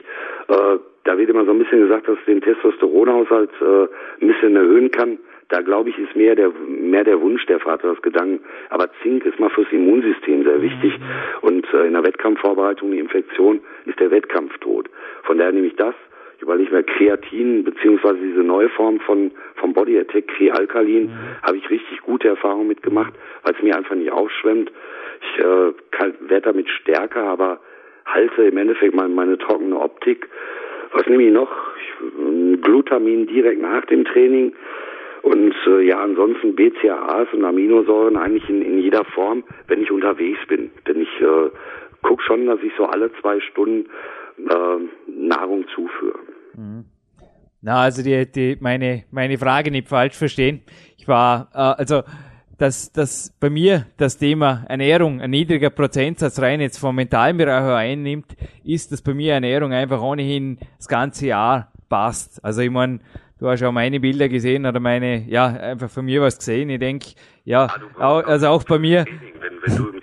Äh, 0.47 0.77
da 1.03 1.17
wird 1.17 1.29
immer 1.29 1.45
so 1.45 1.51
ein 1.51 1.59
bisschen 1.59 1.81
gesagt, 1.81 2.07
dass 2.07 2.17
den 2.27 2.41
Testosteronhaushalt 2.41 3.51
äh, 3.61 4.23
ein 4.23 4.27
bisschen 4.27 4.55
erhöhen 4.55 4.91
kann. 4.91 5.17
Da 5.49 5.61
glaube 5.61 5.89
ich, 5.89 5.97
ist 5.97 6.15
mehr 6.15 6.35
der 6.35 6.51
mehr 6.67 7.03
der 7.03 7.21
Wunsch 7.21 7.45
der 7.47 7.59
Vater 7.59 7.93
das 7.93 8.01
Gedanken. 8.01 8.43
Aber 8.69 8.89
Zink 9.01 9.25
ist 9.25 9.39
mal 9.39 9.49
fürs 9.49 9.71
Immunsystem 9.71 10.43
sehr 10.43 10.61
wichtig. 10.61 10.97
Mhm. 10.99 11.03
Und 11.41 11.73
äh, 11.73 11.87
in 11.87 11.93
der 11.93 12.03
Wettkampfvorbereitung, 12.03 12.91
die 12.91 12.99
Infektion, 12.99 13.61
ist 13.85 13.99
der 13.99 14.11
Wettkampf 14.11 14.57
tot. 14.59 14.89
Von 15.23 15.37
daher 15.37 15.51
nehme 15.51 15.67
ich 15.67 15.75
das 15.75 15.95
ich 16.39 16.43
überlege 16.43 16.73
mir 16.73 16.83
Kreatin, 16.83 17.65
beziehungsweise 17.65 18.15
diese 18.15 18.45
neue 18.45 18.69
Form 18.69 19.01
von, 19.01 19.29
vom 19.55 19.73
Body 19.73 19.99
Attack, 19.99 20.29
Krealkalin, 20.29 21.07
mhm. 21.07 21.43
habe 21.43 21.57
ich 21.57 21.69
richtig 21.69 22.01
gute 22.03 22.29
Erfahrungen 22.29 22.69
mitgemacht, 22.69 23.13
weil 23.43 23.55
es 23.55 23.61
mir 23.61 23.75
einfach 23.75 23.95
nicht 23.95 24.09
aufschwemmt. 24.09 24.71
Ich 25.21 25.43
äh, 25.43 25.73
werde 26.29 26.41
damit 26.41 26.69
stärker, 26.69 27.23
aber 27.23 27.59
halte 28.05 28.43
im 28.43 28.55
Endeffekt 28.55 28.95
meine, 28.95 29.09
meine 29.09 29.37
trockene 29.37 29.77
Optik. 29.77 30.29
Was 30.93 31.05
nehme 31.07 31.23
ich 31.23 31.33
noch? 31.33 31.51
Ich, 31.75 32.61
Glutamin 32.61 33.27
direkt 33.27 33.61
nach 33.61 33.83
dem 33.87 34.05
Training. 34.05 34.53
Und 35.23 35.53
äh, 35.67 35.81
ja, 35.81 35.99
ansonsten 35.99 36.55
BCAAs 36.55 37.27
und 37.33 37.43
Aminosäuren 37.43 38.15
eigentlich 38.15 38.49
in, 38.49 38.61
in 38.61 38.79
jeder 38.79 39.03
Form, 39.03 39.43
wenn 39.67 39.81
ich 39.81 39.91
unterwegs 39.91 40.39
bin. 40.47 40.71
Denn 40.87 41.01
ich 41.01 41.19
äh, 41.19 41.49
gucke 42.01 42.23
schon, 42.23 42.45
dass 42.45 42.63
ich 42.63 42.71
so 42.77 42.85
alle 42.85 43.11
zwei 43.19 43.41
Stunden 43.41 43.89
Nahrung 45.07 45.65
zuführe. 45.75 46.19
Mhm. 46.55 46.85
Na, 47.61 47.81
also 47.81 48.03
die, 48.03 48.31
die, 48.31 48.57
meine, 48.59 49.03
meine 49.11 49.37
Frage 49.37 49.69
nicht 49.71 49.87
falsch 49.87 50.15
verstehen. 50.15 50.61
Ich 50.97 51.07
war, 51.07 51.49
äh, 51.53 51.57
also 51.57 52.03
dass, 52.57 52.91
dass 52.91 53.33
bei 53.39 53.49
mir 53.49 53.85
das 53.97 54.17
Thema 54.17 54.65
Ernährung 54.67 55.21
ein 55.21 55.31
niedriger 55.31 55.69
Prozentsatz 55.69 56.39
rein 56.39 56.59
jetzt 56.59 56.77
vom 56.77 56.95
mentalen 56.95 57.37
Bereich 57.37 57.63
einnimmt, 57.63 58.35
ist, 58.63 58.91
dass 58.91 59.01
bei 59.01 59.13
mir 59.13 59.33
Ernährung 59.33 59.71
einfach 59.71 60.01
ohnehin 60.01 60.57
das 60.77 60.87
ganze 60.87 61.27
Jahr 61.27 61.71
passt. 61.87 62.43
Also 62.43 62.61
ich 62.61 62.69
meine, 62.69 62.99
du 63.39 63.47
hast 63.47 63.63
auch 63.63 63.71
meine 63.71 63.99
Bilder 63.99 64.27
gesehen 64.27 64.65
oder 64.65 64.79
meine, 64.79 65.23
ja, 65.29 65.47
einfach 65.47 65.89
von 65.89 66.05
mir 66.05 66.21
was 66.21 66.37
gesehen. 66.37 66.69
Ich 66.69 66.79
denke, 66.79 67.11
ja, 67.45 67.67
ah, 67.97 68.19
also 68.19 68.47
auch 68.47 68.63
bei 68.63 68.77
mir. 68.77 69.05
Wenn, 69.05 69.77
wenn 69.77 69.98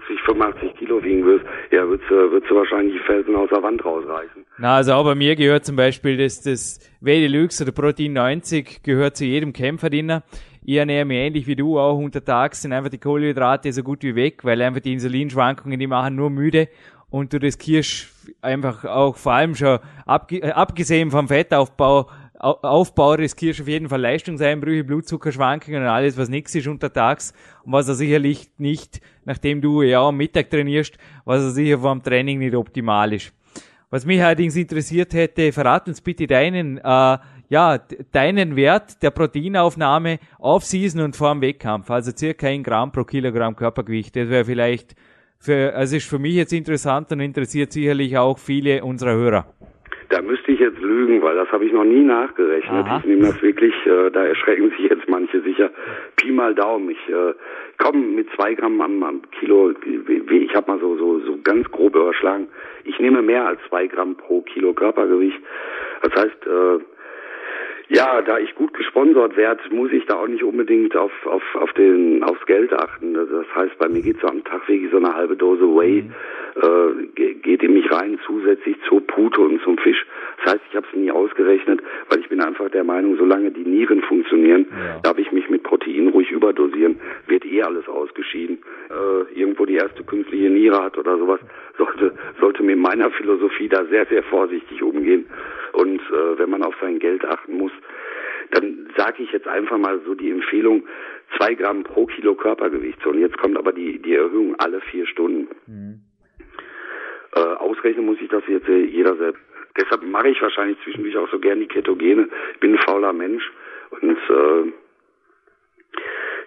du 0.00 0.12
im 0.12 0.18
Training 0.18 0.18
plötzlich 0.18 0.20
85 0.26 0.74
Kilo 0.78 1.02
wiegen 1.02 1.24
wirst, 1.24 1.44
ja, 1.70 1.86
würdest 1.86 2.10
würdest 2.10 2.50
du 2.50 2.56
wahrscheinlich 2.56 2.94
die 2.94 3.06
Felsen 3.06 3.36
aus 3.36 3.48
der 3.50 3.62
Wand 3.62 3.84
rausreißen. 3.84 4.44
Na, 4.58 4.76
also 4.76 4.92
auch 4.94 5.04
bei 5.04 5.14
mir 5.14 5.36
gehört 5.36 5.64
zum 5.64 5.76
Beispiel 5.76 6.16
das, 6.16 6.42
das 6.42 6.80
W-Deluxe 7.00 7.64
oder 7.64 7.72
Protein 7.72 8.12
90 8.12 8.82
gehört 8.82 9.16
zu 9.16 9.24
jedem 9.24 9.52
Kämpferdiener. 9.52 10.22
Ich 10.66 10.76
ernähre 10.76 11.04
mich 11.04 11.18
ähnlich 11.18 11.46
wie 11.46 11.56
du 11.56 11.78
auch 11.78 11.98
untertags 11.98 12.62
sind 12.62 12.72
einfach 12.72 12.88
die 12.88 12.98
Kohlenhydrate 12.98 13.70
so 13.72 13.82
gut 13.82 14.02
wie 14.02 14.14
weg, 14.14 14.44
weil 14.44 14.62
einfach 14.62 14.80
die 14.80 14.94
Insulinschwankungen, 14.94 15.78
die 15.78 15.86
machen 15.86 16.16
nur 16.16 16.30
müde 16.30 16.68
und 17.10 17.32
du 17.32 17.36
riskierst 17.36 18.08
einfach 18.40 18.84
auch 18.84 19.16
vor 19.16 19.34
allem 19.34 19.54
schon 19.54 19.78
abgesehen 20.06 21.10
vom 21.10 21.28
Fettaufbau 21.28 22.08
Aufbau 22.44 23.12
riskierst 23.12 23.62
auf 23.62 23.68
jeden 23.68 23.88
Fall 23.88 24.02
Leistungseinbrüche, 24.02 24.84
Blutzuckerschwankungen 24.84 25.82
und 25.82 25.88
alles, 25.88 26.18
was 26.18 26.28
nichts 26.28 26.54
ist 26.54 26.68
untertags 26.68 27.32
und 27.64 27.72
was 27.72 27.88
er 27.88 27.94
sicherlich 27.94 28.50
nicht, 28.58 29.00
nachdem 29.24 29.62
du 29.62 29.80
ja 29.80 30.06
am 30.06 30.18
Mittag 30.18 30.50
trainierst, 30.50 30.98
was 31.24 31.42
er 31.42 31.50
sicher 31.50 31.78
vor 31.78 31.92
dem 31.92 32.02
Training 32.02 32.38
nicht 32.38 32.54
optimal 32.54 33.14
ist. 33.14 33.32
Was 33.88 34.04
mich 34.04 34.22
allerdings 34.22 34.56
interessiert 34.56 35.14
hätte, 35.14 35.52
verrat 35.52 35.88
uns 35.88 36.00
bitte 36.00 36.26
deinen, 36.26 36.78
äh, 36.78 37.18
ja, 37.48 37.78
deinen 38.12 38.56
Wert 38.56 39.02
der 39.02 39.10
Proteinaufnahme 39.10 40.18
auf 40.38 40.64
Season 40.64 41.00
und 41.00 41.16
vor 41.16 41.32
dem 41.32 41.40
Wettkampf, 41.40 41.90
also 41.90 42.12
circa 42.14 42.48
ein 42.48 42.62
Gramm 42.62 42.92
pro 42.92 43.04
Kilogramm 43.04 43.56
Körpergewicht. 43.56 44.16
Das 44.16 44.28
wäre 44.28 44.44
vielleicht 44.44 44.94
für, 45.38 45.74
also 45.74 45.96
ist 45.96 46.08
für 46.08 46.18
mich 46.18 46.34
jetzt 46.34 46.52
interessant 46.52 47.10
und 47.12 47.20
interessiert 47.20 47.72
sicherlich 47.72 48.18
auch 48.18 48.38
viele 48.38 48.84
unserer 48.84 49.12
Hörer. 49.12 49.46
Da 50.08 50.22
müsste 50.22 50.52
ich 50.52 50.60
jetzt 50.60 50.80
lügen, 50.80 51.22
weil 51.22 51.36
das 51.36 51.50
habe 51.50 51.64
ich 51.64 51.72
noch 51.72 51.84
nie 51.84 52.02
nachgerechnet. 52.02 52.86
Aha. 52.86 52.98
Ich 52.98 53.04
nehme 53.06 53.22
das 53.22 53.40
wirklich, 53.42 53.74
äh, 53.86 54.10
da 54.10 54.24
erschrecken 54.24 54.70
sich 54.70 54.90
jetzt 54.90 55.08
manche 55.08 55.40
sicher. 55.40 55.70
Pi 56.16 56.30
mal 56.30 56.54
Daumen. 56.54 56.90
Ich 56.90 57.08
äh, 57.08 57.34
komme 57.78 57.98
mit 57.98 58.28
zwei 58.34 58.54
Gramm 58.54 58.80
am, 58.80 59.02
am 59.02 59.22
Kilo, 59.30 59.72
ich 59.72 60.54
habe 60.54 60.70
mal 60.70 60.80
so, 60.80 60.96
so, 60.96 61.20
so 61.20 61.38
ganz 61.42 61.70
grob 61.70 61.96
überschlagen. 61.96 62.48
Ich 62.84 62.98
nehme 62.98 63.22
mehr 63.22 63.46
als 63.46 63.60
zwei 63.68 63.86
Gramm 63.86 64.16
pro 64.16 64.42
Kilo 64.42 64.72
Körpergewicht. 64.72 65.38
Das 66.02 66.14
heißt, 66.14 66.46
äh, 66.46 66.84
ja, 67.88 68.22
da 68.22 68.38
ich 68.38 68.54
gut 68.54 68.72
gesponsert 68.72 69.36
werde, 69.36 69.62
muss 69.70 69.92
ich 69.92 70.06
da 70.06 70.14
auch 70.16 70.26
nicht 70.26 70.42
unbedingt 70.42 70.96
auf, 70.96 71.12
auf, 71.26 71.42
auf 71.54 71.72
den, 71.74 72.22
aufs 72.22 72.44
Geld 72.46 72.72
achten. 72.72 73.14
Das 73.14 73.46
heißt, 73.54 73.78
bei 73.78 73.88
mir 73.88 74.00
geht 74.00 74.20
so 74.20 74.26
am 74.26 74.42
Tag 74.44 74.66
wirklich 74.68 74.90
so 74.90 74.96
eine 74.96 75.14
halbe 75.14 75.36
Dose 75.36 75.64
Whey, 75.64 76.02
mhm. 76.02 77.10
äh, 77.16 77.34
geht 77.34 77.62
in 77.62 77.74
mich 77.74 77.90
rein, 77.90 78.18
zusätzlich 78.26 78.76
zur 78.88 79.06
Pute 79.06 79.40
und 79.40 79.60
zum 79.62 79.76
Fisch. 79.76 80.06
Das 80.38 80.54
heißt, 80.54 80.64
ich 80.70 80.76
habe 80.76 80.86
es 80.90 80.96
nie 80.96 81.10
ausgerechnet, 81.10 81.82
weil 82.08 82.20
ich 82.20 82.28
bin 82.28 82.40
einfach 82.40 82.70
der 82.70 82.84
Meinung, 82.84 83.16
solange 83.16 83.50
die 83.50 83.64
Nieren 83.64 84.02
funktionieren, 84.02 84.66
ja. 84.70 85.00
darf 85.02 85.18
ich 85.18 85.30
mich 85.32 85.50
mit 85.50 85.62
Protein 85.62 86.08
ruhig 86.08 86.30
überdosieren, 86.30 86.98
wird 87.26 87.44
eh 87.44 87.62
alles 87.62 87.86
ausgeschieden. 87.88 88.58
Äh, 88.90 89.38
irgendwo 89.38 89.66
die 89.66 89.76
erste 89.76 90.04
künstliche 90.04 90.48
Niere 90.48 90.82
hat 90.82 90.96
oder 90.96 91.18
sowas, 91.18 91.40
sollte, 91.76 92.12
sollte 92.40 92.62
mit 92.62 92.78
meiner 92.78 93.10
Philosophie 93.10 93.68
da 93.68 93.84
sehr, 93.86 94.06
sehr 94.06 94.22
vorsichtig 94.22 94.82
umgehen. 94.82 95.26
Und 95.72 96.00
äh, 96.00 96.38
wenn 96.38 96.50
man 96.50 96.62
auf 96.62 96.74
sein 96.80 96.98
Geld 97.00 97.24
achten 97.24 97.58
muss, 97.58 97.72
dann 98.50 98.88
sage 98.96 99.22
ich 99.22 99.32
jetzt 99.32 99.48
einfach 99.48 99.78
mal 99.78 100.00
so 100.04 100.14
die 100.14 100.30
Empfehlung, 100.30 100.86
zwei 101.36 101.54
Gramm 101.54 101.84
pro 101.84 102.06
Kilo 102.06 102.34
Körpergewicht. 102.34 102.98
So, 103.02 103.10
und 103.10 103.20
jetzt 103.20 103.38
kommt 103.38 103.56
aber 103.56 103.72
die, 103.72 104.00
die 104.00 104.14
Erhöhung 104.14 104.54
alle 104.58 104.80
vier 104.80 105.06
Stunden. 105.06 105.48
Mhm. 105.66 106.00
Äh, 107.34 107.40
ausrechnen 107.40 108.06
muss 108.06 108.20
ich 108.20 108.28
das 108.28 108.44
jetzt 108.46 108.68
jeder 108.68 109.16
selbst. 109.16 109.42
Deshalb 109.76 110.04
mache 110.04 110.28
ich 110.28 110.40
wahrscheinlich 110.40 110.78
zwischendurch 110.84 111.16
auch 111.16 111.28
so 111.30 111.40
gern 111.40 111.58
die 111.58 111.66
Ketogene. 111.66 112.28
Ich 112.52 112.60
bin 112.60 112.74
ein 112.74 112.82
fauler 112.86 113.12
Mensch 113.12 113.50
und 113.90 114.16
äh, 114.16 114.72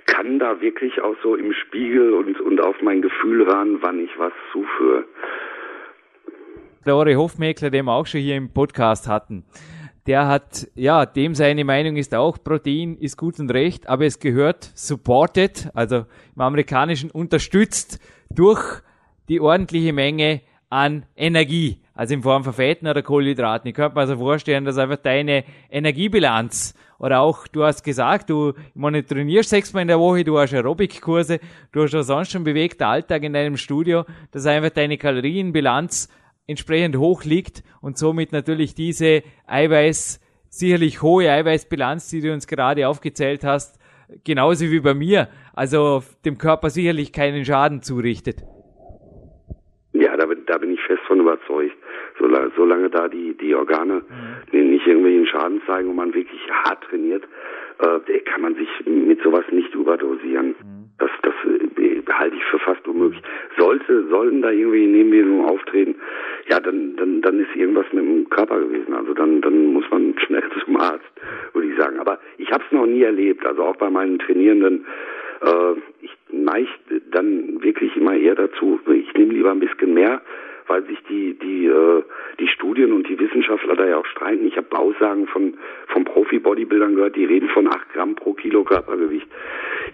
kann 0.05 0.39
da 0.39 0.61
wirklich 0.61 1.01
auch 1.01 1.15
so 1.21 1.36
im 1.36 1.51
Spiegel 1.53 2.13
und, 2.13 2.39
und 2.39 2.61
auf 2.61 2.82
mein 2.82 3.01
Gefühl 3.01 3.43
ran, 3.43 3.80
wann 3.82 3.99
ich 3.99 4.17
was 4.17 4.32
zuführe 4.53 5.03
der 6.88 6.95
Ori 6.95 7.13
Hofmeckler, 7.15 7.69
den 7.69 7.86
wir 7.86 7.91
auch 7.91 8.07
schon 8.07 8.21
hier 8.21 8.38
im 8.38 8.53
Podcast 8.53 9.07
hatten, 9.09 9.43
der 10.08 10.28
hat, 10.28 10.68
ja, 10.76 11.05
dem 11.05 11.36
seine 11.36 11.66
Meinung 11.66 11.97
ist 11.97 12.16
auch, 12.16 12.38
Protein 12.41 12.97
ist 12.97 13.18
gut 13.18 13.39
und 13.39 13.51
recht, 13.51 13.88
aber 13.89 14.05
es 14.05 14.20
gehört 14.20 14.72
supported, 14.74 15.70
also 15.74 16.05
im 16.36 16.41
Amerikanischen 16.41 17.12
unterstützt 17.12 17.99
durch 18.30 18.82
die 19.28 19.41
ordentliche 19.41 19.91
Menge 19.91 20.41
an 20.70 21.05
Energie, 21.16 21.82
also 21.93 22.14
in 22.14 22.24
Form 22.24 22.43
von 22.43 22.53
Fetten 22.53 22.88
oder 22.88 23.01
Kohlenhydraten. 23.01 23.68
Ich 23.68 23.76
könnte 23.76 23.95
mir 23.95 24.01
also 24.01 24.18
vorstellen, 24.18 24.64
dass 24.64 24.78
einfach 24.78 24.97
deine 24.97 25.43
Energiebilanz 25.70 26.74
oder 26.99 27.20
auch, 27.20 27.47
du 27.47 27.64
hast 27.64 27.84
gesagt, 27.84 28.30
du, 28.30 28.53
trainierst 28.74 29.49
sechsmal 29.49 29.82
in 29.82 29.88
der 29.88 29.99
Woche, 29.99 30.24
du 30.24 30.39
hast 30.39 30.53
Aerobic-Kurse, 30.53 31.39
du 31.72 31.84
hast 31.84 31.95
auch 31.95 32.01
sonst 32.01 32.32
schon 32.32 32.43
bewegter 32.43 32.88
Alltag 32.88 33.24
in 33.24 33.34
deinem 33.34 33.58
Studio, 33.58 34.05
dass 34.32 34.45
einfach 34.45 34.72
deine 34.72 34.97
Kalorienbilanz 34.97 36.10
entsprechend 36.48 36.98
hoch 36.98 37.24
liegt 37.24 37.64
und 37.82 37.98
somit 37.98 38.32
natürlich 38.32 38.74
diese 38.74 39.24
Eiweiß, 39.48 40.22
sicherlich 40.50 41.02
hohe 41.02 41.30
Eiweißbilanz, 41.30 42.10
die 42.10 42.22
du 42.22 42.34
uns 42.34 42.48
gerade 42.48 42.88
aufgezählt 42.88 43.43
hast, 43.43 43.80
genauso 44.24 44.66
wie 44.66 44.80
bei 44.80 44.93
mir, 44.93 45.28
also 45.54 46.02
dem 46.26 46.38
Körper 46.38 46.70
sicherlich 46.70 47.12
keinen 47.12 47.45
Schaden 47.45 47.82
zurichtet. 47.82 48.43
Ja, 49.93 50.16
da 50.16 50.26
bin, 50.26 50.45
da 50.45 50.58
bin 50.58 50.72
ich 50.72 50.82
fest 50.82 51.02
von 51.08 51.20
überzeugt. 51.20 51.76
Solange, 52.20 52.52
solange 52.56 52.89
da 52.89 53.08
die, 53.08 53.36
die 53.38 53.54
Organe 53.54 54.02
mhm. 54.52 54.70
nicht 54.72 54.88
irgendwelchen 54.88 55.28
Schaden 55.28 55.62
zeigen 55.68 55.89
und 55.89 55.95
man 55.95 56.14
wirklich 56.14 56.41
hart 56.64 56.84
trainiert, 56.84 57.24
äh, 57.80 58.20
kann 58.22 58.41
man 58.41 58.56
sich 58.56 58.70
mit 58.86 59.22
sowas 59.22 59.45
nicht 59.52 59.74
überdosieren. 59.76 60.56
Mhm. 60.62 60.87
Das, 61.00 61.10
das 61.22 61.34
äh, 61.45 62.02
halte 62.12 62.36
ich 62.36 62.43
für 62.45 62.60
fast 62.60 62.88
unmöglich. 62.88 63.22
Sollte, 63.58 64.08
sollten 64.08 64.41
da 64.41 64.52
irgendwie 64.52 64.88
Nebenwirkungen 64.88 65.45
auftreten, 65.45 65.95
ja, 66.50 66.60
dann, 66.60 66.95
dann, 66.95 67.22
dann 67.22 67.39
ist 67.39 67.56
irgendwas 67.56 67.86
mit 67.91 68.04
dem 68.04 68.30
Körper 68.30 68.60
gewesen. 68.60 68.93
Also 68.93 69.14
dann, 69.14 69.41
dann 69.41 69.74
muss 69.74 69.86
man 69.91 70.16
schnell 70.26 70.43
zum 70.66 70.78
Arzt, 70.78 71.06
würde 71.54 71.68
ich 71.70 71.78
sagen. 71.78 72.00
Aber 72.00 72.20
ich 72.38 72.52
habe 72.52 72.64
es 72.66 72.72
noch 72.72 72.86
nie 72.86 73.04
erlebt. 73.04 73.45
Also 73.45 73.64
auch 73.64 73.76
bei 73.76 73.89
meinen 73.89 74.20
Trainierenden, 74.20 74.86
äh, 75.41 75.74
ich 76.02 76.12
neige 76.30 76.70
dann 77.12 77.62
wirklich 77.62 77.95
immer 77.95 78.16
eher 78.16 78.36
dazu, 78.36 78.80
ich 78.91 79.14
nehme 79.14 79.34
lieber 79.34 79.52
ein 79.52 79.60
bisschen 79.60 79.93
mehr, 79.93 80.22
weil 80.68 80.84
sich 80.86 80.99
die 81.09 81.34
die 81.38 81.65
äh, 81.65 82.03
die 82.39 82.47
Studien 82.47 82.93
und 82.93 83.07
die 83.07 83.20
Wissenschaftler 83.20 83.76
da 83.76 83.86
ja 83.86 83.97
auch 83.97 84.05
streiten. 84.05 84.45
Ich 84.47 84.57
habe 84.57 84.78
Aussagen 84.78 85.28
von 85.28 85.57
von 85.88 86.03
Profi-Bodybuildern 86.05 86.95
gehört, 86.95 87.15
die 87.15 87.26
reden 87.26 87.49
von 87.49 87.68
8 87.68 87.93
Gramm 87.93 88.15
pro 88.15 88.34
Kilo 88.34 88.63
Körpergewicht. 88.63 89.28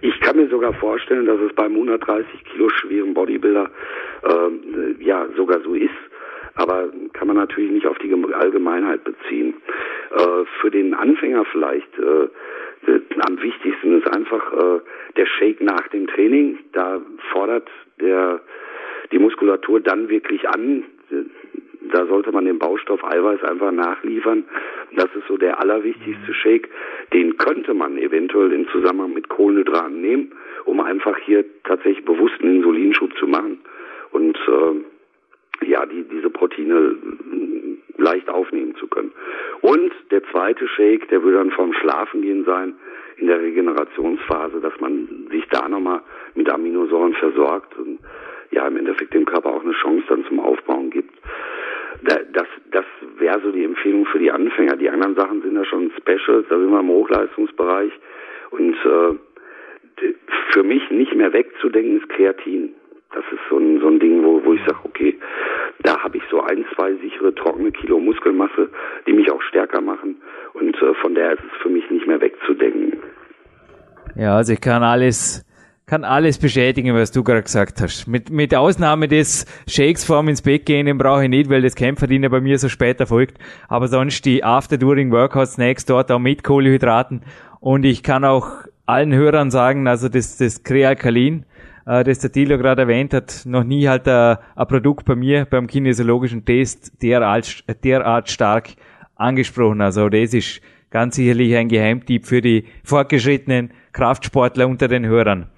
Ich 0.02 0.20
kann 0.20 0.38
mir 0.38 0.48
sogar 0.48 0.74
vorstellen, 0.74 1.26
dass 1.26 1.40
es 1.40 1.54
beim 1.54 1.74
130 1.74 2.44
Kilo 2.46 2.70
schweren 2.70 3.14
Bodybuilder 3.14 3.70
äh, 4.24 5.04
ja 5.04 5.28
sogar 5.36 5.62
so 5.62 5.74
ist. 5.74 5.92
Aber 6.56 6.92
kann 7.14 7.28
man 7.28 7.38
natürlich 7.38 7.72
nicht 7.72 7.88
auf 7.88 7.98
die 7.98 8.14
Allgemeinheit 8.34 9.04
beziehen. 9.04 9.56
Äh, 10.12 10.46
für 10.62 10.70
den 10.70 10.94
Anfänger 10.94 11.46
vielleicht 11.46 11.98
äh, 11.98 12.28
am 13.26 13.42
wichtigsten 13.42 14.00
ist 14.00 14.08
einfach 14.16 14.54
äh, 14.54 14.80
der 15.16 15.26
Shake 15.26 15.62
nach 15.62 15.88
dem 15.90 16.08
Training. 16.08 16.60
Da 16.74 17.02
fordert 17.32 17.70
der 18.00 18.42
die 19.14 19.20
Muskulatur 19.20 19.80
dann 19.80 20.10
wirklich 20.10 20.48
an. 20.50 20.84
Da 21.92 22.06
sollte 22.08 22.32
man 22.32 22.46
den 22.46 22.58
Baustoff 22.58 23.04
Eiweiß 23.04 23.44
einfach 23.44 23.72
nachliefern. 23.72 24.44
Das 24.96 25.08
ist 25.16 25.28
so 25.28 25.38
der 25.38 25.60
allerwichtigste 25.60 26.34
Shake. 26.34 26.70
Den 27.14 27.38
könnte 27.38 27.74
man 27.74 27.98
eventuell 27.98 28.52
in 28.52 28.68
Zusammenhang 28.70 29.14
mit 29.14 29.30
Kohlenhydraten 29.30 30.02
nehmen, 30.02 30.32
um 30.66 30.80
einfach 30.80 31.18
hier 31.20 31.46
tatsächlich 31.64 32.04
bewusst 32.04 32.42
einen 32.42 32.58
Insulinschub 32.58 33.16
zu 33.18 33.28
machen 33.28 33.60
und 34.12 34.38
äh, 34.48 35.66
ja, 35.66 35.86
die, 35.86 36.04
diese 36.04 36.30
Proteine 36.30 36.96
leicht 37.98 38.30
aufnehmen 38.30 38.76
zu 38.76 38.88
können. 38.88 39.12
Und 39.62 39.94
der 40.12 40.24
zweite 40.32 40.68
Shake, 40.68 41.08
der 41.10 41.24
würde 41.24 41.38
dann 41.38 41.52
vom 41.52 41.74
Schlafengehen 41.74 42.44
sein, 42.46 42.74
in 43.18 43.28
der 43.28 43.40
Regenerationsphase, 43.40 44.60
dass 44.60 44.74
man 44.80 45.28
sich 45.30 45.48
da 45.50 45.70
nochmal 45.70 46.02
mit 46.34 46.50
Aminosäuren 46.50 47.14
versorgt 47.14 47.78
und 47.78 48.00
ja 48.54 48.68
im 48.68 48.78
Endeffekt 48.78 49.14
dem 49.14 49.26
Körper 49.26 49.52
auch 49.52 49.64
eine 49.64 49.74
Chance 49.74 50.06
dann 50.10 50.26
zum 50.26 50.40
Aufbauen 50.40 50.90
gibt. 50.90 51.14
Das, 52.04 52.48
das 52.72 52.86
wäre 53.18 53.40
so 53.42 53.52
die 53.52 53.64
Empfehlung 53.64 54.06
für 54.06 54.20
die 54.20 54.32
Anfänger. 54.32 54.76
Die 54.76 54.90
anderen 54.90 55.16
Sachen 55.16 55.42
sind 55.42 55.56
ja 55.56 55.64
schon 55.64 55.92
Specials, 55.98 56.46
da 56.50 56.58
sind 56.58 56.72
wir 56.72 56.80
im 56.80 56.90
Hochleistungsbereich. 56.90 57.94
Und 58.52 58.74
äh, 58.74 60.12
für 60.52 60.64
mich 60.64 60.90
nicht 60.90 61.16
mehr 61.16 61.32
wegzudenken 61.32 62.02
ist 62.02 62.10
Kreatin. 62.10 62.74
Das 63.14 63.24
ist 63.32 63.40
so 63.50 63.58
ein, 63.58 63.80
so 63.80 63.88
ein 63.88 64.00
Ding, 64.00 64.24
wo, 64.24 64.44
wo 64.44 64.54
ich 64.54 64.62
sage, 64.62 64.80
okay, 64.84 65.18
da 65.84 66.02
habe 66.02 66.18
ich 66.18 66.24
so 66.30 66.42
ein, 66.42 66.66
zwei 66.76 66.94
sichere, 66.96 67.34
trockene 67.36 67.72
Kilo 67.72 68.00
Muskelmasse, 68.00 68.70
die 69.06 69.14
mich 69.14 69.32
auch 69.32 69.42
stärker 69.44 69.82
machen. 69.82 70.18
Und 70.54 70.76
äh, 70.82 70.94
von 70.96 71.14
daher 71.14 71.34
ist 71.34 71.44
es 71.44 71.62
für 71.62 71.70
mich 71.70 71.90
nicht 71.90 72.08
mehr 72.08 72.20
wegzudenken. 72.20 73.00
Ja, 74.16 74.38
also 74.38 74.54
ich 74.54 74.62
kann 74.62 74.84
alles 74.84 75.46
kann 75.86 76.04
alles 76.04 76.38
beschädigen, 76.38 76.96
was 76.96 77.12
du 77.12 77.24
gerade 77.24 77.44
gesagt 77.44 77.82
hast. 77.82 78.08
Mit, 78.08 78.30
mit 78.30 78.56
Ausnahme 78.56 79.08
des 79.08 79.46
Shakes 79.68 80.06
vorm 80.06 80.30
ins 80.30 80.42
Bett 80.42 80.66
gehen, 80.66 80.86
den 80.86 80.98
brauche 80.98 81.24
ich 81.24 81.30
nicht, 81.30 81.50
weil 81.50 81.62
das 81.62 81.76
Kämpferdiener 81.76 82.30
bei 82.30 82.40
mir 82.40 82.58
so 82.58 82.70
spät 82.70 83.00
erfolgt. 83.00 83.38
Aber 83.68 83.88
sonst 83.88 84.24
die 84.26 84.44
After-During-Workout-Snacks 84.44 85.86
dort 85.86 86.12
auch 86.12 86.20
mit 86.20 86.44
Kohlehydraten. 86.44 87.22
Und 87.60 87.84
ich 87.84 88.02
kann 88.02 88.24
auch 88.24 88.50
allen 88.86 89.14
Hörern 89.14 89.52
sagen, 89.52 89.88
also 89.88 90.10
das, 90.10 90.38
das 90.38 90.64
Krealkalin, 90.64 91.46
äh, 91.86 92.04
das 92.04 92.20
der 92.20 92.32
Thilo 92.32 92.58
gerade 92.58 92.84
erwähnt 92.84 93.14
hat, 93.14 93.44
noch 93.46 93.64
nie 93.64 93.88
halt 93.88 94.08
ein, 94.08 94.38
ein 94.56 94.68
Produkt 94.68 95.06
bei 95.06 95.16
mir 95.16 95.46
beim 95.46 95.68
kinesiologischen 95.68 96.46
Test 96.46 97.02
derart, 97.02 97.64
derart 97.84 98.30
stark 98.30 98.70
angesprochen. 99.16 99.82
Also 99.82 100.10
das 100.10 100.34
ist 100.34 100.62
ganz 100.94 101.16
sicherlich 101.16 101.56
ein 101.56 101.70
Geheimtipp 101.70 102.28
für 102.28 102.40
die 102.40 102.66
fortgeschrittenen 102.84 103.72
Kraftsportler 103.94 104.68
unter 104.68 104.88
den 104.88 105.08
Hörern. 105.08 105.50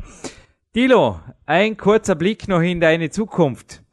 Dilo, 0.73 1.19
ein 1.45 1.75
kurzer 1.75 2.15
Blick 2.15 2.47
noch 2.47 2.61
in 2.61 2.79
deine 2.79 3.09
Zukunft. 3.09 3.83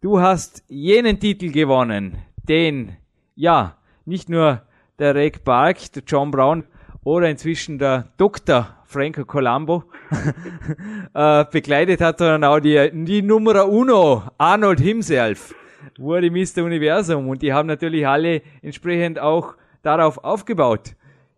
Du 0.00 0.20
hast 0.20 0.64
jenen 0.68 1.20
Titel 1.20 1.52
gewonnen, 1.52 2.16
den, 2.48 2.96
ja, 3.34 3.76
nicht 4.06 4.30
nur 4.30 4.62
der 4.98 5.14
Rick 5.14 5.44
Park, 5.44 5.92
der 5.92 6.02
John 6.06 6.30
Brown 6.30 6.64
oder 7.04 7.28
inzwischen 7.28 7.78
der 7.78 8.08
Dr. 8.16 8.66
Franco 8.86 9.26
Colombo 9.26 9.84
äh, 11.14 11.44
begleitet 11.52 12.00
hat, 12.00 12.20
sondern 12.20 12.44
auch 12.44 12.60
die, 12.60 12.90
die 13.04 13.20
Nummer 13.20 13.68
Uno, 13.68 14.22
Arnold 14.38 14.80
himself, 14.80 15.54
wurde 15.98 16.30
Mr. 16.30 16.64
Universum 16.64 17.28
und 17.28 17.42
die 17.42 17.52
haben 17.52 17.66
natürlich 17.66 18.06
alle 18.06 18.40
entsprechend 18.62 19.18
auch 19.18 19.56
darauf 19.86 20.22
aufgebaut. 20.24 20.94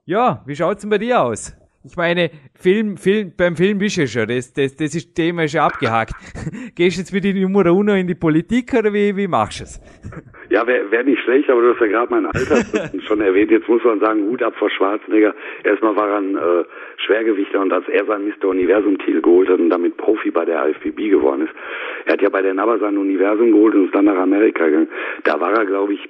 Ja, 0.06 0.42
wie 0.46 0.56
schaut's 0.56 0.80
denn 0.80 0.90
bei 0.90 0.98
dir 0.98 1.20
aus? 1.20 1.54
Ich 1.84 1.96
meine, 1.96 2.30
Film, 2.54 2.96
Film, 2.96 3.32
beim 3.36 3.56
Film 3.56 3.78
bist 3.78 3.98
du 3.98 4.06
schon, 4.06 4.26
das, 4.26 4.52
das, 4.52 4.74
das 4.74 4.94
ist 4.94 5.14
Thema 5.14 5.46
schon 5.46 5.60
abgehakt. 5.60 6.12
Gehst 6.74 6.96
du 6.96 7.00
jetzt 7.00 7.12
mit 7.12 7.24
die 7.24 7.32
Nummer 7.32 7.70
uno 7.72 7.94
in 7.94 8.06
die 8.06 8.14
Politik 8.14 8.74
oder 8.74 8.92
wie, 8.92 9.16
wie 9.16 9.28
machst 9.28 9.60
du 9.60 9.64
es? 9.64 9.80
Ja, 10.50 10.66
wäre 10.66 10.90
wär 10.90 11.04
nicht 11.04 11.22
schlecht, 11.24 11.50
aber 11.50 11.60
du 11.60 11.74
hast 11.74 11.80
ja 11.82 11.88
gerade 11.88 12.10
mein 12.10 12.24
Alter 12.24 12.64
schon 13.06 13.20
erwähnt. 13.20 13.50
Jetzt 13.50 13.68
muss 13.68 13.84
man 13.84 14.00
sagen, 14.00 14.22
Hut 14.30 14.42
ab 14.42 14.54
vor 14.58 14.70
Schwarzenegger. 14.70 15.34
Erstmal 15.62 15.94
war 15.94 16.08
er 16.08 16.16
ein 16.16 16.36
äh, 16.36 16.64
Schwergewichter 17.04 17.60
und 17.60 17.70
als 17.70 17.86
er 17.88 18.06
sein 18.06 18.26
Mr. 18.26 18.48
Universum-Titel 18.48 19.20
geholt 19.20 19.50
hat 19.50 19.60
und 19.60 19.68
damit 19.68 19.98
Profi 19.98 20.30
bei 20.30 20.46
der 20.46 20.66
IFBB 20.70 21.10
geworden 21.10 21.42
ist. 21.42 21.52
Er 22.06 22.14
hat 22.14 22.22
ja 22.22 22.30
bei 22.30 22.40
der 22.40 22.54
NABA 22.54 22.78
sein 22.78 22.96
Universum 22.96 23.52
geholt 23.52 23.74
und 23.74 23.84
ist 23.84 23.94
dann 23.94 24.06
nach 24.06 24.16
Amerika 24.16 24.64
gegangen. 24.64 24.88
Da 25.24 25.38
war 25.38 25.52
er, 25.52 25.66
glaube 25.66 25.92
ich, 25.92 26.08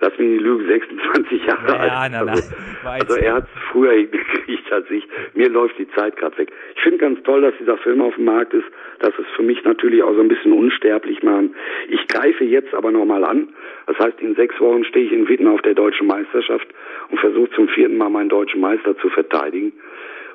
lass 0.00 0.18
mich 0.18 0.28
nicht 0.28 0.42
lügen, 0.42 0.66
26 0.66 1.44
Jahre 1.46 1.68
ja, 1.68 1.78
alt. 1.78 2.12
Ja, 2.12 2.24
na, 2.24 2.32
also, 2.32 2.54
also 2.84 3.14
er 3.14 3.34
hat 3.34 3.44
es 3.44 3.62
früher 3.70 3.92
hingekriegt 3.92 4.72
als 4.72 4.90
ich. 4.90 5.06
Mir 5.34 5.48
läuft 5.48 5.78
die 5.78 5.88
Zeit 5.90 6.16
gerade 6.16 6.36
weg. 6.38 6.50
Ich 6.74 6.82
finde 6.82 6.98
ganz 6.98 7.22
toll, 7.22 7.42
dass 7.42 7.54
dieser 7.58 7.76
Film 7.78 8.00
auf 8.00 8.14
dem 8.14 8.24
Markt 8.24 8.54
ist, 8.54 8.66
dass 9.00 9.12
es 9.18 9.26
für 9.36 9.42
mich 9.42 9.62
natürlich 9.64 10.02
auch 10.02 10.14
so 10.14 10.20
ein 10.20 10.28
bisschen 10.28 10.52
unsterblich 10.52 11.22
machen. 11.22 11.54
Ich 11.88 12.06
greife 12.08 12.44
jetzt 12.44 12.74
aber 12.74 12.90
nochmal 12.90 13.24
an. 13.24 13.48
Das 13.86 13.98
heißt, 13.98 14.20
in 14.20 14.34
sechs 14.34 14.58
Wochen 14.60 14.84
stehe 14.84 15.06
ich 15.06 15.12
in 15.12 15.28
Witten 15.28 15.46
auf 15.46 15.62
der 15.62 15.74
deutschen 15.74 16.06
Meisterschaft 16.06 16.68
und 17.10 17.20
versuche 17.20 17.50
zum 17.50 17.68
vierten 17.68 17.98
Mal 17.98 18.10
meinen 18.10 18.28
deutschen 18.28 18.60
Meister 18.60 18.96
zu 18.98 19.08
verteidigen. 19.10 19.72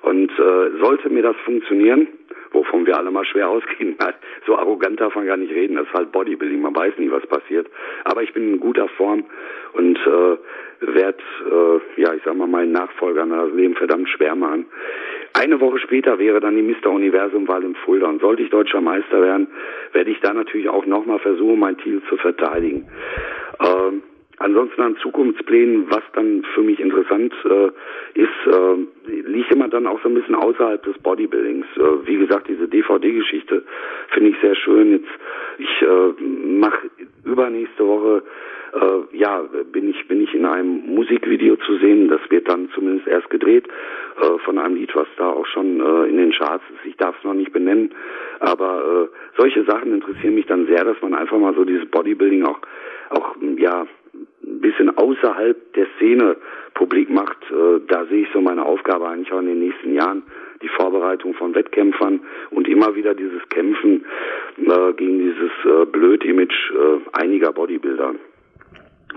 Und 0.01 0.29
äh, 0.37 0.77
sollte 0.79 1.09
mir 1.09 1.23
das 1.23 1.35
funktionieren, 1.45 2.07
wovon 2.51 2.85
wir 2.85 2.97
alle 2.97 3.11
mal 3.11 3.25
schwer 3.25 3.49
ausgehen. 3.49 3.95
So 4.45 4.57
arrogant 4.57 4.99
darf 4.99 5.15
man 5.15 5.25
gar 5.25 5.37
nicht 5.37 5.53
reden. 5.53 5.75
Das 5.75 5.87
ist 5.87 5.93
halt 5.93 6.11
Bodybuilding. 6.11 6.61
Man 6.61 6.75
weiß 6.75 6.93
nie, 6.97 7.11
was 7.11 7.25
passiert. 7.27 7.67
Aber 8.03 8.23
ich 8.23 8.33
bin 8.33 8.53
in 8.53 8.59
guter 8.59 8.87
Form 8.89 9.23
und 9.73 9.97
äh, 9.97 10.37
werde, 10.81 11.23
äh, 11.49 12.01
ja, 12.01 12.13
ich 12.13 12.23
sag 12.23 12.35
mal, 12.35 12.47
meinen 12.47 12.71
Nachfolgern 12.71 13.29
das 13.29 13.51
Leben 13.53 13.75
verdammt 13.75 14.09
schwer 14.09 14.35
machen. 14.35 14.65
Eine 15.33 15.59
Woche 15.59 15.79
später 15.79 16.17
wäre 16.19 16.39
dann 16.39 16.55
die 16.55 16.61
Mr. 16.61 16.91
Universum-Wahl 16.91 17.63
im 17.63 17.75
Fulda. 17.75 18.07
Und 18.07 18.21
sollte 18.21 18.43
ich 18.43 18.49
deutscher 18.49 18.81
Meister 18.81 19.21
werden, 19.21 19.47
werde 19.93 20.11
ich 20.11 20.19
da 20.21 20.33
natürlich 20.33 20.69
auch 20.69 20.85
nochmal 20.85 21.19
versuchen, 21.19 21.59
mein 21.59 21.77
Titel 21.77 22.01
zu 22.07 22.17
verteidigen. 22.17 22.87
Ähm, 23.59 24.03
Ansonsten 24.37 24.81
an 24.81 24.97
Zukunftsplänen, 24.97 25.89
was 25.89 26.03
dann 26.13 26.43
für 26.53 26.61
mich 26.61 26.79
interessant 26.79 27.33
äh, 27.45 28.19
ist, 28.19 28.29
äh, 28.47 29.11
liegt 29.27 29.51
immer 29.51 29.69
dann 29.69 29.87
auch 29.87 30.01
so 30.03 30.09
ein 30.09 30.15
bisschen 30.15 30.35
außerhalb 30.35 30.83
des 30.83 30.97
Bodybuildings. 30.99 31.65
Äh, 31.77 32.07
wie 32.07 32.17
gesagt, 32.17 32.49
diese 32.49 32.67
DVD-Geschichte 32.67 33.63
finde 34.09 34.31
ich 34.31 34.35
sehr 34.41 34.55
schön. 34.55 34.91
Jetzt 34.91 35.09
ich 35.57 35.81
äh, 35.81 36.21
mache 36.21 36.89
übernächste 37.23 37.87
Woche 37.87 38.23
äh, 38.73 39.17
ja 39.17 39.43
bin 39.71 39.89
ich 39.89 40.07
bin 40.07 40.21
ich 40.21 40.33
in 40.33 40.45
einem 40.45 40.93
Musikvideo 40.93 41.55
zu 41.57 41.77
sehen. 41.77 42.09
Das 42.09 42.19
wird 42.29 42.49
dann 42.49 42.69
zumindest 42.75 43.07
erst 43.07 43.29
gedreht 43.29 43.67
äh, 44.21 44.37
von 44.39 44.57
einem 44.57 44.75
Lied, 44.75 44.93
was 44.95 45.07
da 45.17 45.29
auch 45.29 45.45
schon 45.47 45.79
äh, 45.79 46.09
in 46.09 46.17
den 46.17 46.31
Charts 46.31 46.63
ist. 46.73 46.85
Ich 46.85 46.97
darf 46.97 47.15
es 47.17 47.23
noch 47.23 47.33
nicht 47.33 47.53
benennen, 47.53 47.93
aber 48.39 49.09
äh, 49.09 49.37
solche 49.37 49.63
Sachen 49.63 49.93
interessieren 49.93 50.35
mich 50.35 50.45
dann 50.45 50.67
sehr, 50.67 50.83
dass 50.83 51.01
man 51.01 51.13
einfach 51.13 51.37
mal 51.37 51.55
so 51.55 51.63
dieses 51.63 51.85
Bodybuilding 51.89 52.45
auch 52.45 52.59
auch 53.11 53.35
ja 53.57 53.85
ein 54.45 54.61
bisschen 54.61 54.95
außerhalb 54.97 55.73
der 55.73 55.87
Szene 55.97 56.37
publik 56.73 57.09
macht, 57.09 57.37
äh, 57.51 57.79
da 57.87 58.05
sehe 58.05 58.23
ich 58.23 58.27
so 58.33 58.41
meine 58.41 58.65
Aufgabe 58.65 59.07
eigentlich 59.07 59.31
auch 59.31 59.39
in 59.39 59.47
den 59.47 59.59
nächsten 59.59 59.93
Jahren, 59.93 60.23
die 60.61 60.67
Vorbereitung 60.69 61.33
von 61.33 61.53
Wettkämpfern 61.55 62.21
und 62.51 62.67
immer 62.67 62.95
wieder 62.95 63.13
dieses 63.13 63.47
Kämpfen 63.49 64.05
äh, 64.57 64.93
gegen 64.93 65.19
dieses 65.19 65.51
äh, 65.65 65.85
Blöd-Image 65.85 66.71
äh, 66.71 67.21
einiger 67.21 67.51
Bodybuilder 67.51 68.15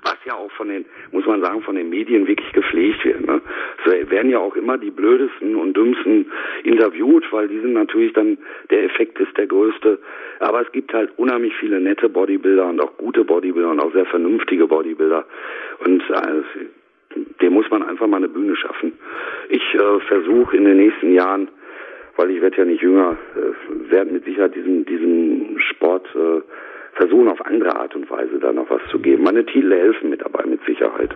was 0.02 0.16
ja 0.24 0.34
auch 0.34 0.50
von 0.52 0.68
den, 0.68 0.84
muss 1.12 1.26
man 1.26 1.42
sagen, 1.42 1.62
von 1.62 1.76
den 1.76 1.90
Medien 1.90 2.26
wirklich 2.26 2.52
gepflegt 2.52 3.04
wird. 3.04 3.26
Ne? 3.26 3.40
So 3.84 3.90
werden 4.10 4.30
ja 4.30 4.38
auch 4.38 4.56
immer 4.56 4.78
die 4.78 4.90
blödesten 4.90 5.56
und 5.56 5.76
dümmsten 5.76 6.30
interviewt, 6.64 7.24
weil 7.32 7.48
die 7.48 7.60
sind 7.60 7.72
natürlich 7.72 8.12
dann, 8.12 8.38
der 8.70 8.84
Effekt 8.84 9.18
ist 9.20 9.36
der 9.36 9.46
größte. 9.46 9.98
Aber 10.40 10.62
es 10.62 10.72
gibt 10.72 10.92
halt 10.92 11.10
unheimlich 11.16 11.54
viele 11.56 11.80
nette 11.80 12.08
Bodybuilder 12.08 12.66
und 12.66 12.80
auch 12.80 12.96
gute 12.96 13.24
Bodybuilder 13.24 13.70
und 13.70 13.80
auch 13.80 13.92
sehr 13.92 14.06
vernünftige 14.06 14.66
Bodybuilder. 14.66 15.26
Und 15.84 16.02
äh, 16.10 17.18
dem 17.40 17.52
muss 17.52 17.70
man 17.70 17.82
einfach 17.82 18.06
mal 18.06 18.18
eine 18.18 18.28
Bühne 18.28 18.56
schaffen. 18.56 18.92
Ich 19.48 19.62
äh, 19.74 20.00
versuche 20.06 20.56
in 20.56 20.64
den 20.64 20.76
nächsten 20.76 21.12
Jahren, 21.12 21.48
weil 22.16 22.30
ich 22.30 22.40
werde 22.40 22.58
ja 22.58 22.64
nicht 22.64 22.82
jünger, 22.82 23.16
äh, 23.36 23.90
werde 23.90 24.12
mit 24.12 24.24
Sicherheit 24.24 24.54
diesen, 24.54 24.84
diesen 24.84 25.58
Sport 25.60 26.06
äh, 26.14 26.42
versuchen 26.94 27.28
auf 27.28 27.44
andere 27.44 27.76
Art 27.76 27.94
und 27.94 28.10
Weise 28.10 28.38
da 28.40 28.52
noch 28.52 28.68
was 28.70 28.80
zu 28.90 28.98
geben. 28.98 29.24
Meine 29.24 29.44
Titel 29.44 29.72
helfen 29.72 30.10
mit 30.10 30.20
dabei 30.20 30.44
mit 30.46 30.60
Sicherheit. 30.66 31.14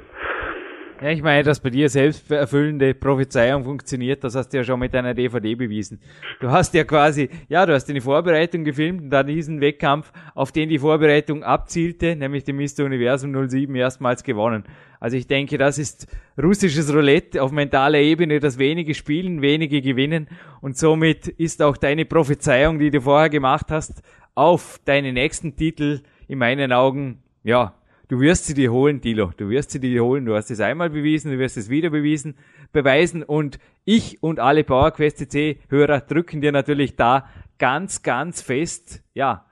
Ja, 1.02 1.10
ich 1.10 1.20
meine, 1.20 1.42
dass 1.42 1.58
bei 1.58 1.70
dir 1.70 1.88
selbsterfüllende 1.88 2.94
Prophezeiung 2.94 3.64
funktioniert, 3.64 4.22
das 4.22 4.36
hast 4.36 4.50
du 4.50 4.58
ja 4.58 4.62
schon 4.62 4.78
mit 4.78 4.94
deiner 4.94 5.14
DVD 5.14 5.56
bewiesen. 5.56 6.00
Du 6.38 6.48
hast 6.48 6.74
ja 6.74 6.84
quasi, 6.84 7.28
ja, 7.48 7.66
du 7.66 7.72
hast 7.72 7.90
eine 7.90 8.00
Vorbereitung 8.00 8.62
gefilmt 8.62 9.02
und 9.02 9.10
dann 9.10 9.26
diesen 9.26 9.60
Wettkampf, 9.60 10.12
auf 10.36 10.52
den 10.52 10.68
die 10.68 10.78
Vorbereitung 10.78 11.42
abzielte, 11.42 12.14
nämlich 12.14 12.44
den 12.44 12.54
Mr. 12.54 12.84
Universum 12.84 13.34
07 13.48 13.74
erstmals 13.74 14.22
gewonnen. 14.22 14.62
Also 15.00 15.16
ich 15.16 15.26
denke, 15.26 15.58
das 15.58 15.76
ist 15.78 16.06
russisches 16.40 16.94
Roulette 16.94 17.42
auf 17.42 17.50
mentaler 17.50 17.98
Ebene, 17.98 18.38
dass 18.38 18.60
wenige 18.60 18.94
spielen, 18.94 19.42
wenige 19.42 19.82
gewinnen 19.82 20.28
und 20.60 20.76
somit 20.76 21.26
ist 21.26 21.62
auch 21.62 21.76
deine 21.76 22.04
Prophezeiung, 22.04 22.78
die 22.78 22.92
du 22.92 23.00
vorher 23.00 23.28
gemacht 23.28 23.66
hast, 23.70 24.04
auf 24.34 24.80
deinen 24.84 25.14
nächsten 25.14 25.56
Titel 25.56 26.00
in 26.28 26.38
meinen 26.38 26.72
Augen, 26.72 27.22
ja, 27.42 27.74
du 28.08 28.20
wirst 28.20 28.46
sie 28.46 28.54
dir 28.54 28.72
holen, 28.72 29.00
Dilo. 29.00 29.32
Du 29.36 29.48
wirst 29.48 29.70
sie 29.70 29.80
dir 29.80 30.04
holen. 30.04 30.24
Du 30.24 30.34
hast 30.34 30.50
es 30.50 30.60
einmal 30.60 30.90
bewiesen, 30.90 31.32
du 31.32 31.38
wirst 31.38 31.56
es 31.56 31.70
wieder 31.70 31.90
bewiesen, 31.90 32.36
beweisen. 32.72 33.22
Und 33.22 33.58
ich 33.84 34.22
und 34.22 34.40
alle 34.40 34.64
PowerQuest 34.64 35.18
CC 35.18 35.58
Hörer 35.68 36.00
drücken 36.00 36.40
dir 36.40 36.52
natürlich 36.52 36.96
da 36.96 37.28
ganz, 37.58 38.02
ganz 38.02 38.42
fest, 38.42 39.02
ja, 39.14 39.46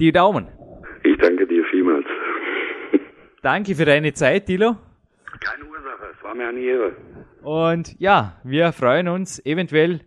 die 0.00 0.12
Daumen. 0.12 0.48
Ich 1.04 1.16
danke 1.18 1.46
dir 1.46 1.64
vielmals. 1.70 2.06
Danke 3.42 3.74
für 3.76 3.84
deine 3.84 4.12
Zeit, 4.12 4.48
Dilo. 4.48 4.76
Keine 5.40 5.64
Ursache, 5.64 6.12
es 6.16 6.24
war 6.24 6.34
mir 6.34 6.48
eine 6.48 6.58
Ehre. 6.58 6.96
Und 7.42 7.94
ja, 8.00 8.40
wir 8.42 8.72
freuen 8.72 9.06
uns 9.06 9.44
eventuell 9.46 10.00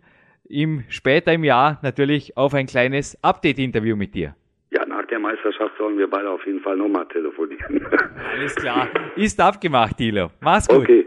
im, 0.50 0.84
später 0.88 1.32
im 1.32 1.44
Jahr 1.44 1.78
natürlich 1.82 2.36
auf 2.36 2.54
ein 2.54 2.66
kleines 2.66 3.16
Update-Interview 3.22 3.96
mit 3.96 4.14
dir. 4.14 4.34
Ja, 4.70 4.84
nach 4.86 5.06
der 5.06 5.18
Meisterschaft 5.18 5.76
sollen 5.78 5.98
wir 5.98 6.08
beide 6.08 6.28
auf 6.30 6.44
jeden 6.44 6.60
Fall 6.60 6.76
nochmal 6.76 7.06
telefonieren. 7.08 7.86
Alles 8.32 8.54
klar. 8.56 8.88
Ist 9.16 9.40
abgemacht, 9.40 9.98
Dilo. 9.98 10.30
Mach's 10.40 10.68
gut. 10.68 10.82
Okay. 10.82 11.06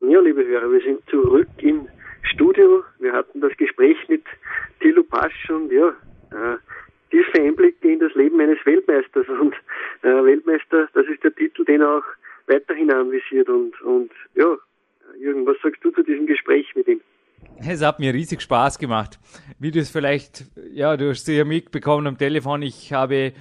Ja, 0.00 0.20
liebe 0.20 0.44
Hörer, 0.44 0.70
wir 0.70 0.80
sind 0.80 1.00
zurück 1.10 1.48
im 1.58 1.88
Studio. 2.22 2.84
Wir 3.00 3.12
hatten 3.12 3.40
das 3.40 3.56
Gespräch 3.56 3.96
mit 4.08 4.24
Thilo 4.80 5.02
Pasch 5.02 5.50
und 5.50 5.70
ja, 5.72 5.88
äh, 6.30 6.56
tiefe 7.10 7.42
Einblicke 7.42 7.92
in 7.92 8.00
das 8.00 8.14
Leben 8.14 8.40
eines 8.40 8.58
Weltmeisters. 8.64 9.28
Und 9.28 9.54
äh, 10.02 10.24
Weltmeister, 10.24 10.88
das 10.94 11.06
ist 11.06 11.22
der 11.24 11.34
Titel, 11.34 11.64
den 11.64 11.80
er 11.80 11.98
auch 11.98 12.04
weiterhin 12.46 12.90
anvisiert. 12.90 13.48
Und, 13.48 13.80
und 13.82 14.12
ja, 14.34 14.56
Jürgen, 15.18 15.46
was 15.46 15.56
sagst 15.62 15.84
du 15.84 15.90
zu 15.90 16.02
diesem 16.02 16.26
Gespräch 16.26 16.74
mit 16.74 16.88
ihm? 16.88 17.00
Es 17.58 17.82
hat 17.82 18.00
mir 18.00 18.12
riesig 18.12 18.42
Spaß 18.42 18.78
gemacht. 18.78 19.18
Wie 19.58 19.70
du 19.70 19.80
es 19.80 19.90
vielleicht, 19.90 20.44
ja, 20.72 20.96
du 20.96 21.10
hast 21.10 21.26
ja 21.28 21.44
mitbekommen 21.44 22.06
am 22.06 22.18
Telefon, 22.18 22.62
ich 22.62 22.92
habe, 22.92 23.32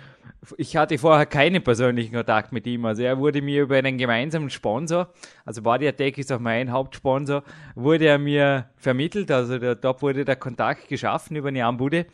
ich 0.57 0.77
hatte 0.77 0.97
vorher 0.97 1.25
keinen 1.25 1.63
persönlichen 1.63 2.15
Kontakt 2.15 2.53
mit 2.53 2.65
ihm. 2.65 2.85
Also 2.85 3.03
er 3.03 3.17
wurde 3.17 3.41
mir 3.41 3.63
über 3.63 3.75
einen 3.75 3.97
gemeinsamen 3.97 4.49
Sponsor, 4.49 5.09
also 5.43 5.61
Body 5.61 5.87
ist 5.87 6.31
auch 6.31 6.39
mein 6.39 6.71
Hauptsponsor, 6.71 7.43
wurde 7.75 8.05
er 8.05 8.17
mir 8.17 8.69
vermittelt. 8.77 9.31
Also 9.31 9.59
der, 9.59 9.75
dort 9.75 10.01
wurde 10.01 10.23
der 10.23 10.37
Kontakt 10.37 10.87
geschaffen 10.87 11.35
über 11.35 11.49
eine 11.49 11.65
Ambude. 11.65 12.05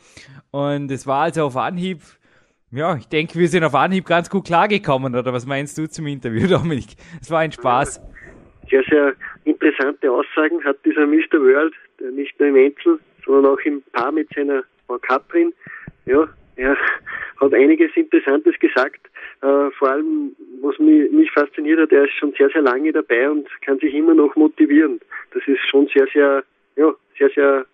Und 0.50 0.90
es 0.90 1.06
war 1.06 1.22
also 1.22 1.46
auf 1.46 1.56
Anhieb, 1.56 2.02
ja, 2.72 2.96
ich 2.96 3.06
denke, 3.06 3.38
wir 3.38 3.48
sind 3.48 3.64
auf 3.64 3.74
Anhieb 3.74 4.06
ganz 4.06 4.30
gut 4.30 4.46
klargekommen, 4.46 5.14
oder 5.14 5.32
was 5.32 5.44
meinst 5.44 5.76
du 5.76 5.88
zum 5.88 6.06
Interview, 6.06 6.46
Dominik? 6.48 6.96
Es 7.20 7.30
war 7.30 7.40
ein 7.40 7.52
Spaß. 7.52 8.00
Sehr, 8.70 8.82
sehr 8.88 9.14
interessante 9.44 10.10
Aussagen 10.10 10.62
hat 10.64 10.78
dieser 10.84 11.06
Mr. 11.06 11.40
World, 11.40 11.74
der 12.00 12.10
nicht 12.10 12.38
nur 12.38 12.48
im 12.48 12.56
Einzel, 12.56 12.98
sondern 13.24 13.52
auch 13.52 13.60
im 13.60 13.82
Paar 13.92 14.12
mit 14.12 14.28
seiner 14.34 14.64
Frau 14.86 14.98
Katrin. 14.98 15.52
Ja, 16.06 16.28
er 16.56 16.76
hat 17.40 17.54
einiges 17.54 17.90
Interessantes 17.94 18.58
gesagt. 18.58 19.00
Äh, 19.42 19.70
vor 19.70 19.90
allem, 19.90 20.36
was 20.60 20.78
mich, 20.78 21.10
mich 21.10 21.30
fasziniert 21.32 21.80
hat, 21.80 21.92
er 21.92 22.04
ist 22.04 22.14
schon 22.14 22.32
sehr, 22.38 22.50
sehr 22.50 22.62
lange 22.62 22.92
dabei 22.92 23.30
und 23.30 23.48
kann 23.62 23.78
sich 23.78 23.94
immer 23.94 24.14
noch 24.14 24.36
motivieren. 24.36 25.00
Das 25.32 25.42
ist 25.46 25.60
schon 25.68 25.88
sehr, 25.88 26.06
sehr, 26.12 26.44
ja, 26.76 26.94
sehr, 27.18 27.30
sehr 27.30 27.66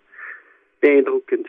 beeindruckend. 0.81 1.49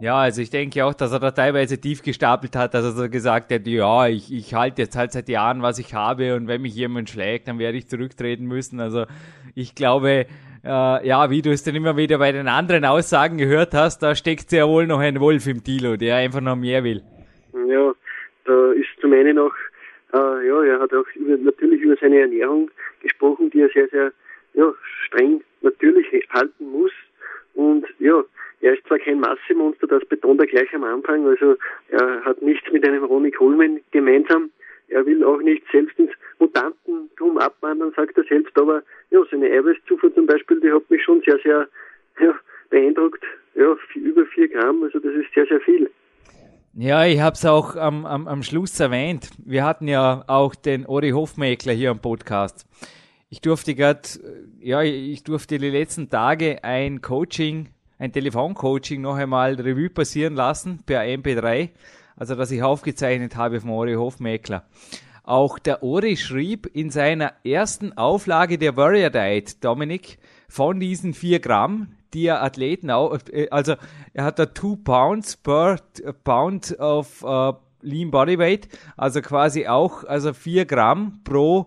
Ja, 0.00 0.16
also 0.16 0.40
ich 0.40 0.48
denke 0.48 0.82
auch, 0.86 0.94
dass 0.94 1.12
er 1.12 1.18
da 1.18 1.30
teilweise 1.30 1.78
tief 1.78 2.02
gestapelt 2.02 2.56
hat, 2.56 2.72
dass 2.72 2.84
er 2.84 2.92
so 2.92 3.10
gesagt 3.10 3.52
hat, 3.52 3.66
ja, 3.66 4.08
ich, 4.08 4.32
ich 4.32 4.54
halte 4.54 4.80
jetzt 4.80 4.96
halt 4.96 5.12
seit 5.12 5.28
Jahren, 5.28 5.60
was 5.60 5.78
ich 5.78 5.92
habe 5.92 6.34
und 6.34 6.48
wenn 6.48 6.62
mich 6.62 6.74
jemand 6.74 7.10
schlägt, 7.10 7.48
dann 7.48 7.58
werde 7.58 7.76
ich 7.76 7.86
zurücktreten 7.86 8.46
müssen. 8.46 8.80
Also 8.80 9.04
ich 9.54 9.74
glaube, 9.74 10.24
äh, 10.64 11.06
ja, 11.06 11.28
wie 11.28 11.42
du 11.42 11.50
es 11.50 11.64
dann 11.64 11.74
immer 11.74 11.98
wieder 11.98 12.16
bei 12.16 12.32
den 12.32 12.48
anderen 12.48 12.86
Aussagen 12.86 13.36
gehört 13.36 13.74
hast, 13.74 14.02
da 14.02 14.14
steckt 14.14 14.48
sehr 14.48 14.66
wohl 14.68 14.86
noch 14.86 15.00
ein 15.00 15.20
Wolf 15.20 15.46
im 15.46 15.62
Tilo, 15.62 15.98
der 15.98 16.16
einfach 16.16 16.40
noch 16.40 16.56
mehr 16.56 16.82
will. 16.82 17.02
Ja, 17.68 17.92
da 18.46 18.72
ist 18.72 18.88
zum 19.02 19.12
einen 19.12 19.38
auch, 19.38 19.54
äh, 20.14 20.48
ja, 20.48 20.64
er 20.64 20.80
hat 20.80 20.94
auch 20.94 21.06
über, 21.14 21.36
natürlich 21.36 21.82
über 21.82 21.96
seine 22.00 22.20
Ernährung 22.20 22.70
gesprochen, 23.02 23.50
die 23.50 23.60
er 23.60 23.68
sehr, 23.68 23.88
sehr 23.88 24.12
ja, 24.54 24.72
streng 25.06 25.42
natürlich 25.60 26.06
halten 26.30 26.70
muss. 26.70 26.92
Und 27.54 27.84
ja, 27.98 28.22
er 28.60 28.74
ist 28.74 28.86
zwar 28.86 28.98
kein 28.98 29.20
Massemonster, 29.20 29.86
das 29.86 30.04
betont 30.06 30.40
er 30.40 30.46
gleich 30.46 30.72
am 30.74 30.84
Anfang, 30.84 31.26
also 31.26 31.56
er 31.88 32.24
hat 32.24 32.42
nichts 32.42 32.70
mit 32.70 32.86
einem 32.86 33.04
Ronnie 33.04 33.30
Coleman 33.30 33.80
gemeinsam. 33.90 34.50
Er 34.88 35.06
will 35.06 35.24
auch 35.24 35.40
nicht 35.40 35.62
selbst 35.70 35.98
ins 35.98 36.10
Mutantentum 36.38 37.38
abwandern, 37.38 37.92
sagt 37.94 38.18
er 38.18 38.24
selbst, 38.24 38.56
aber 38.58 38.82
ja, 39.10 39.20
seine 39.30 39.46
Eiweißzufuhr 39.46 40.12
zum 40.14 40.26
Beispiel, 40.26 40.60
die 40.60 40.72
hat 40.72 40.90
mich 40.90 41.02
schon 41.02 41.22
sehr, 41.24 41.38
sehr 41.44 41.68
ja, 42.20 42.34
beeindruckt. 42.70 43.22
Ja, 43.54 43.76
über 43.94 44.26
vier 44.26 44.48
Gramm, 44.48 44.82
also 44.82 44.98
das 44.98 45.12
ist 45.14 45.32
sehr, 45.34 45.46
sehr 45.46 45.60
viel. 45.60 45.90
Ja, 46.74 47.04
ich 47.04 47.20
habe 47.20 47.34
es 47.34 47.44
auch 47.44 47.76
am, 47.76 48.04
am, 48.04 48.28
am 48.28 48.42
Schluss 48.42 48.78
erwähnt. 48.78 49.30
Wir 49.44 49.64
hatten 49.64 49.88
ja 49.88 50.24
auch 50.26 50.54
den 50.54 50.86
Ori 50.86 51.10
Hofmeckler 51.10 51.72
hier 51.72 51.90
am 51.90 52.00
Podcast. 52.00 52.66
Ich 53.28 53.40
durfte 53.40 53.74
gerade, 53.74 54.02
ja, 54.60 54.82
ich 54.82 55.22
durfte 55.24 55.58
die 55.58 55.70
letzten 55.70 56.08
Tage 56.08 56.62
ein 56.62 57.00
Coaching 57.00 57.68
ein 58.00 58.12
Telefoncoaching 58.12 59.02
noch 59.02 59.16
einmal 59.16 59.54
Revue 59.54 59.90
passieren 59.90 60.34
lassen 60.34 60.80
per 60.84 61.02
MP3, 61.02 61.68
also 62.16 62.34
das 62.34 62.50
ich 62.50 62.62
aufgezeichnet 62.62 63.36
habe 63.36 63.60
vom 63.60 63.70
Ori 63.70 63.94
Hofmeckler. 63.94 64.64
Auch 65.22 65.58
der 65.58 65.82
Ori 65.82 66.16
schrieb 66.16 66.66
in 66.72 66.90
seiner 66.90 67.34
ersten 67.44 67.96
Auflage 67.96 68.56
der 68.56 68.76
Warrior 68.76 69.10
Diet, 69.10 69.62
Dominik, 69.62 70.18
von 70.48 70.80
diesen 70.80 71.12
vier 71.12 71.40
Gramm, 71.40 71.94
die 72.14 72.26
er 72.26 72.42
Athleten, 72.42 72.88
äh, 72.88 73.48
also 73.50 73.74
er 74.14 74.24
hat 74.24 74.38
da 74.38 74.46
two 74.46 74.76
pounds 74.76 75.36
per 75.36 75.76
pound 76.24 76.76
of 76.80 77.22
uh, 77.22 77.52
lean 77.82 78.10
body 78.10 78.38
weight, 78.38 78.68
also 78.96 79.20
quasi 79.20 79.68
auch, 79.68 80.04
also 80.04 80.32
vier 80.32 80.64
Gramm 80.64 81.20
pro 81.22 81.66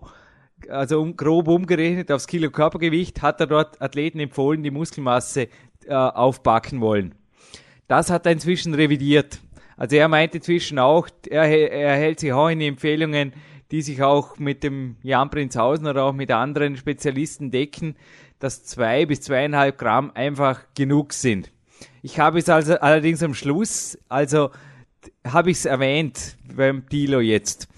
also 0.68 1.00
um, 1.00 1.16
grob 1.16 1.48
umgerechnet 1.48 2.10
aufs 2.10 2.26
Kilo 2.26 2.50
Körpergewicht, 2.50 3.22
hat 3.22 3.40
er 3.40 3.46
dort 3.46 3.80
Athleten 3.80 4.20
empfohlen, 4.20 4.62
die 4.62 4.70
Muskelmasse 4.70 5.48
äh, 5.86 5.92
aufbacken 5.92 6.80
wollen. 6.80 7.14
Das 7.88 8.10
hat 8.10 8.26
er 8.26 8.32
inzwischen 8.32 8.74
revidiert. 8.74 9.40
Also 9.76 9.96
er 9.96 10.08
meint 10.08 10.34
inzwischen 10.34 10.78
auch, 10.78 11.08
er, 11.28 11.44
er 11.44 11.96
hält 11.96 12.20
sich 12.20 12.32
auch 12.32 12.48
in 12.48 12.60
die 12.60 12.68
Empfehlungen, 12.68 13.32
die 13.70 13.82
sich 13.82 14.02
auch 14.02 14.38
mit 14.38 14.62
dem 14.62 14.96
Jan 15.02 15.30
Prinzhausen 15.30 15.86
oder 15.86 16.04
auch 16.04 16.12
mit 16.12 16.30
anderen 16.30 16.76
Spezialisten 16.76 17.50
decken, 17.50 17.96
dass 18.38 18.64
zwei 18.64 19.06
bis 19.06 19.22
zweieinhalb 19.22 19.78
Gramm 19.78 20.12
einfach 20.14 20.62
genug 20.74 21.12
sind. 21.12 21.50
Ich 22.02 22.20
habe 22.20 22.38
es 22.38 22.48
also 22.48 22.74
allerdings 22.74 23.22
am 23.22 23.34
Schluss, 23.34 23.98
also 24.08 24.50
habe 25.26 25.50
ich 25.50 25.58
es 25.58 25.64
erwähnt 25.64 26.36
beim 26.54 26.88
Tilo 26.88 27.20
jetzt. 27.20 27.68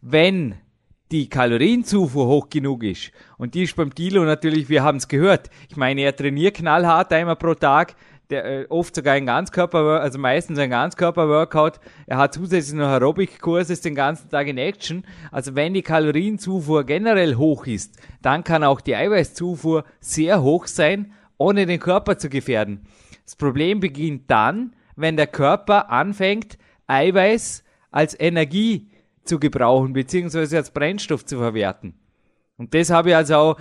Wenn 0.00 0.56
die 1.14 1.28
Kalorienzufuhr 1.28 2.26
hoch 2.26 2.50
genug 2.50 2.82
ist. 2.82 3.12
Und 3.38 3.54
die 3.54 3.62
ist 3.62 3.76
beim 3.76 3.94
Dilo 3.94 4.24
natürlich, 4.24 4.68
wir 4.68 4.82
haben 4.82 4.96
es 4.96 5.06
gehört. 5.06 5.48
Ich 5.68 5.76
meine, 5.76 6.00
er 6.00 6.16
trainiert 6.16 6.56
knallhart 6.56 7.12
einmal 7.12 7.36
pro 7.36 7.54
Tag, 7.54 7.94
der, 8.30 8.44
äh, 8.44 8.66
oft 8.68 8.96
sogar 8.96 9.14
ein 9.14 9.24
Ganzkörper, 9.24 10.00
also 10.00 10.18
meistens 10.18 10.58
ein 10.58 10.70
Ganzkörper-Workout. 10.70 11.78
Er 12.08 12.16
hat 12.16 12.34
zusätzlich 12.34 12.76
noch 12.76 12.88
Aerobic-Kurse, 12.88 13.74
ist 13.74 13.84
den 13.84 13.94
ganzen 13.94 14.28
Tag 14.28 14.48
in 14.48 14.58
Action. 14.58 15.04
Also 15.30 15.54
wenn 15.54 15.72
die 15.72 15.82
Kalorienzufuhr 15.82 16.82
generell 16.82 17.36
hoch 17.36 17.68
ist, 17.68 17.96
dann 18.20 18.42
kann 18.42 18.64
auch 18.64 18.80
die 18.80 18.96
Eiweißzufuhr 18.96 19.84
sehr 20.00 20.42
hoch 20.42 20.66
sein, 20.66 21.12
ohne 21.38 21.64
den 21.66 21.78
Körper 21.78 22.18
zu 22.18 22.28
gefährden. 22.28 22.88
Das 23.24 23.36
Problem 23.36 23.78
beginnt 23.78 24.28
dann, 24.32 24.74
wenn 24.96 25.16
der 25.16 25.28
Körper 25.28 25.90
anfängt, 25.90 26.58
Eiweiß 26.88 27.62
als 27.92 28.18
Energie 28.18 28.88
zu 29.24 29.38
gebrauchen, 29.38 29.92
beziehungsweise 29.92 30.56
als 30.56 30.70
Brennstoff 30.70 31.24
zu 31.24 31.38
verwerten. 31.38 31.94
Und 32.56 32.74
das 32.74 32.90
habe 32.90 33.10
ich 33.10 33.16
also 33.16 33.34
auch, 33.34 33.56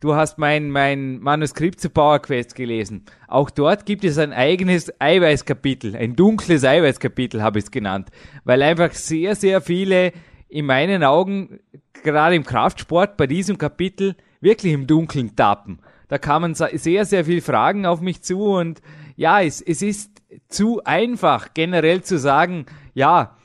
du 0.00 0.14
hast 0.14 0.38
mein, 0.38 0.70
mein 0.70 1.18
Manuskript 1.18 1.80
zu 1.80 1.90
Power 1.90 2.20
Quest 2.20 2.54
gelesen. 2.54 3.04
Auch 3.26 3.50
dort 3.50 3.84
gibt 3.84 4.04
es 4.04 4.18
ein 4.18 4.32
eigenes 4.32 4.92
Eiweißkapitel, 5.00 5.96
ein 5.96 6.16
dunkles 6.16 6.64
Eiweißkapitel 6.64 7.42
habe 7.42 7.58
ich 7.58 7.66
es 7.66 7.70
genannt, 7.70 8.10
weil 8.44 8.62
einfach 8.62 8.92
sehr, 8.92 9.34
sehr 9.34 9.60
viele 9.60 10.12
in 10.48 10.64
meinen 10.64 11.04
Augen, 11.04 11.60
gerade 12.02 12.36
im 12.36 12.44
Kraftsport, 12.44 13.16
bei 13.16 13.26
diesem 13.26 13.58
Kapitel 13.58 14.16
wirklich 14.40 14.72
im 14.72 14.86
Dunkeln 14.86 15.36
tappen. 15.36 15.80
Da 16.08 16.16
kamen 16.16 16.54
sehr, 16.54 17.04
sehr 17.04 17.24
viele 17.26 17.42
Fragen 17.42 17.84
auf 17.84 18.00
mich 18.00 18.22
zu 18.22 18.44
und 18.44 18.80
ja, 19.16 19.42
es, 19.42 19.60
es 19.60 19.82
ist 19.82 20.22
zu 20.48 20.82
einfach 20.84 21.52
generell 21.52 22.02
zu 22.02 22.18
sagen, 22.18 22.66
ja, 22.94 23.36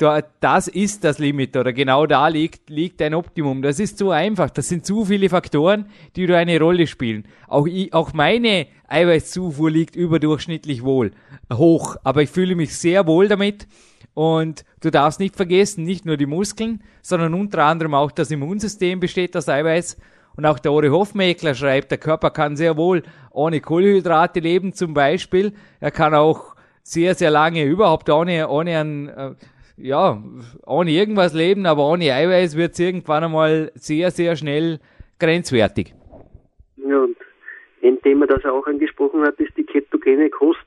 das 0.00 0.66
ist 0.66 1.04
das 1.04 1.18
Limit 1.18 1.56
oder 1.56 1.72
genau 1.72 2.06
da 2.06 2.28
liegt, 2.28 2.70
liegt 2.70 3.02
ein 3.02 3.14
Optimum. 3.14 3.60
Das 3.60 3.78
ist 3.78 3.98
zu 3.98 4.10
einfach. 4.10 4.48
Das 4.48 4.68
sind 4.68 4.86
zu 4.86 5.04
viele 5.04 5.28
Faktoren, 5.28 5.86
die 6.16 6.26
da 6.26 6.38
eine 6.38 6.58
Rolle 6.58 6.86
spielen. 6.86 7.26
Auch, 7.48 7.66
ich, 7.66 7.92
auch 7.92 8.12
meine 8.14 8.66
Eiweißzufuhr 8.88 9.70
liegt 9.70 9.96
überdurchschnittlich 9.96 10.82
wohl, 10.82 11.12
hoch. 11.52 11.96
Aber 12.02 12.22
ich 12.22 12.30
fühle 12.30 12.54
mich 12.54 12.76
sehr 12.76 13.06
wohl 13.06 13.28
damit. 13.28 13.66
Und 14.14 14.64
du 14.80 14.90
darfst 14.90 15.20
nicht 15.20 15.36
vergessen, 15.36 15.84
nicht 15.84 16.06
nur 16.06 16.16
die 16.16 16.26
Muskeln, 16.26 16.82
sondern 17.02 17.34
unter 17.34 17.64
anderem 17.64 17.94
auch 17.94 18.10
das 18.10 18.30
Immunsystem 18.30 19.00
besteht 19.00 19.36
aus 19.36 19.48
Eiweiß. 19.48 19.98
Und 20.36 20.46
auch 20.46 20.58
der 20.58 20.72
Ore 20.72 20.90
Hofmeckler 20.90 21.54
schreibt, 21.54 21.90
der 21.90 21.98
Körper 21.98 22.30
kann 22.30 22.56
sehr 22.56 22.76
wohl 22.76 23.02
ohne 23.30 23.60
Kohlenhydrate 23.60 24.40
leben 24.40 24.72
zum 24.72 24.94
Beispiel. 24.94 25.52
Er 25.78 25.90
kann 25.90 26.14
auch 26.14 26.56
sehr, 26.82 27.14
sehr 27.14 27.30
lange 27.30 27.64
überhaupt 27.64 28.08
ohne, 28.08 28.48
ohne 28.48 28.78
ein, 28.78 29.08
äh, 29.08 29.34
ja, 29.82 30.22
ohne 30.66 30.90
irgendwas 30.90 31.34
leben, 31.34 31.66
aber 31.66 31.86
ohne 31.86 32.12
Eiweiß 32.12 32.56
wird 32.56 32.72
es 32.72 32.80
irgendwann 32.80 33.24
einmal 33.24 33.72
sehr, 33.74 34.10
sehr 34.10 34.36
schnell 34.36 34.78
grenzwertig. 35.18 35.94
Ja, 36.76 36.98
und 36.98 37.16
ein 37.82 38.00
Thema, 38.02 38.26
das 38.26 38.44
er 38.44 38.52
auch 38.52 38.66
angesprochen 38.66 39.22
hat, 39.22 39.38
ist 39.40 39.56
die 39.56 39.64
ketogene 39.64 40.30
Kost. 40.30 40.66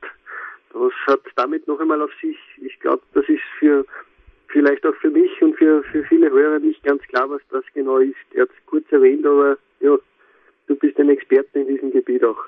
Das 0.73 0.93
hat 1.07 1.21
damit 1.35 1.67
noch 1.67 1.79
einmal 1.79 2.01
auf 2.01 2.11
sich, 2.21 2.37
ich 2.61 2.79
glaube, 2.79 3.03
das 3.13 3.27
ist 3.29 3.43
für 3.59 3.85
vielleicht 4.47 4.85
auch 4.85 4.95
für 4.95 5.09
mich 5.09 5.41
und 5.41 5.55
für, 5.57 5.83
für 5.83 6.03
viele 6.03 6.29
Hörer 6.29 6.59
nicht 6.59 6.83
ganz 6.83 7.01
klar, 7.03 7.29
was 7.29 7.41
das 7.49 7.63
genau 7.73 7.97
ist. 7.97 8.15
Er 8.33 8.43
hat 8.43 8.49
es 8.49 8.65
kurz 8.67 8.85
erwähnt, 8.91 9.25
aber 9.25 9.57
ja, 9.81 9.97
du 10.67 10.75
bist 10.75 10.97
ein 10.99 11.09
Experte 11.09 11.59
in 11.59 11.67
diesem 11.67 11.91
Gebiet 11.91 12.23
auch. 12.23 12.45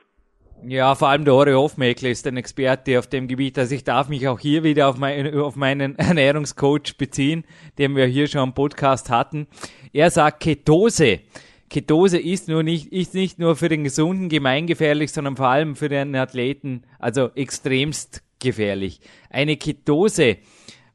Ja, 0.68 0.95
vor 0.95 1.09
allem 1.09 1.26
der 1.26 1.36
Ore 1.36 1.55
Hofmeckler 1.55 2.09
ist 2.09 2.26
ein 2.26 2.38
Experte 2.38 2.97
auf 2.97 3.05
dem 3.05 3.28
Gebiet. 3.28 3.59
Also 3.59 3.76
ich 3.76 3.84
darf 3.84 4.09
mich 4.09 4.28
auch 4.28 4.39
hier 4.39 4.63
wieder 4.63 4.88
auf, 4.88 4.97
mein, 4.97 5.36
auf 5.39 5.55
meinen 5.55 5.95
Ernährungscoach 5.99 6.97
beziehen, 6.97 7.43
den 7.78 7.95
wir 7.95 8.07
hier 8.07 8.28
schon 8.28 8.41
am 8.41 8.53
Podcast 8.55 9.11
hatten. 9.11 9.45
Er 9.93 10.09
sagt 10.09 10.39
Ketose. 10.39 11.20
Ketose 11.70 12.18
ist 12.18 12.47
nur 12.47 12.63
nicht, 12.63 12.91
ist 12.91 13.13
nicht 13.13 13.38
nur 13.38 13.55
für 13.55 13.70
den 13.70 13.84
Gesunden 13.84 14.28
gemeingefährlich, 14.28 15.11
sondern 15.11 15.36
vor 15.36 15.47
allem 15.47 15.76
für 15.76 15.89
den 15.89 16.16
Athleten, 16.16 16.84
also 16.97 17.30
extremst 17.36 18.24
gefährlich. 18.39 19.01
Eine 19.30 19.57
Ketose, 19.57 20.38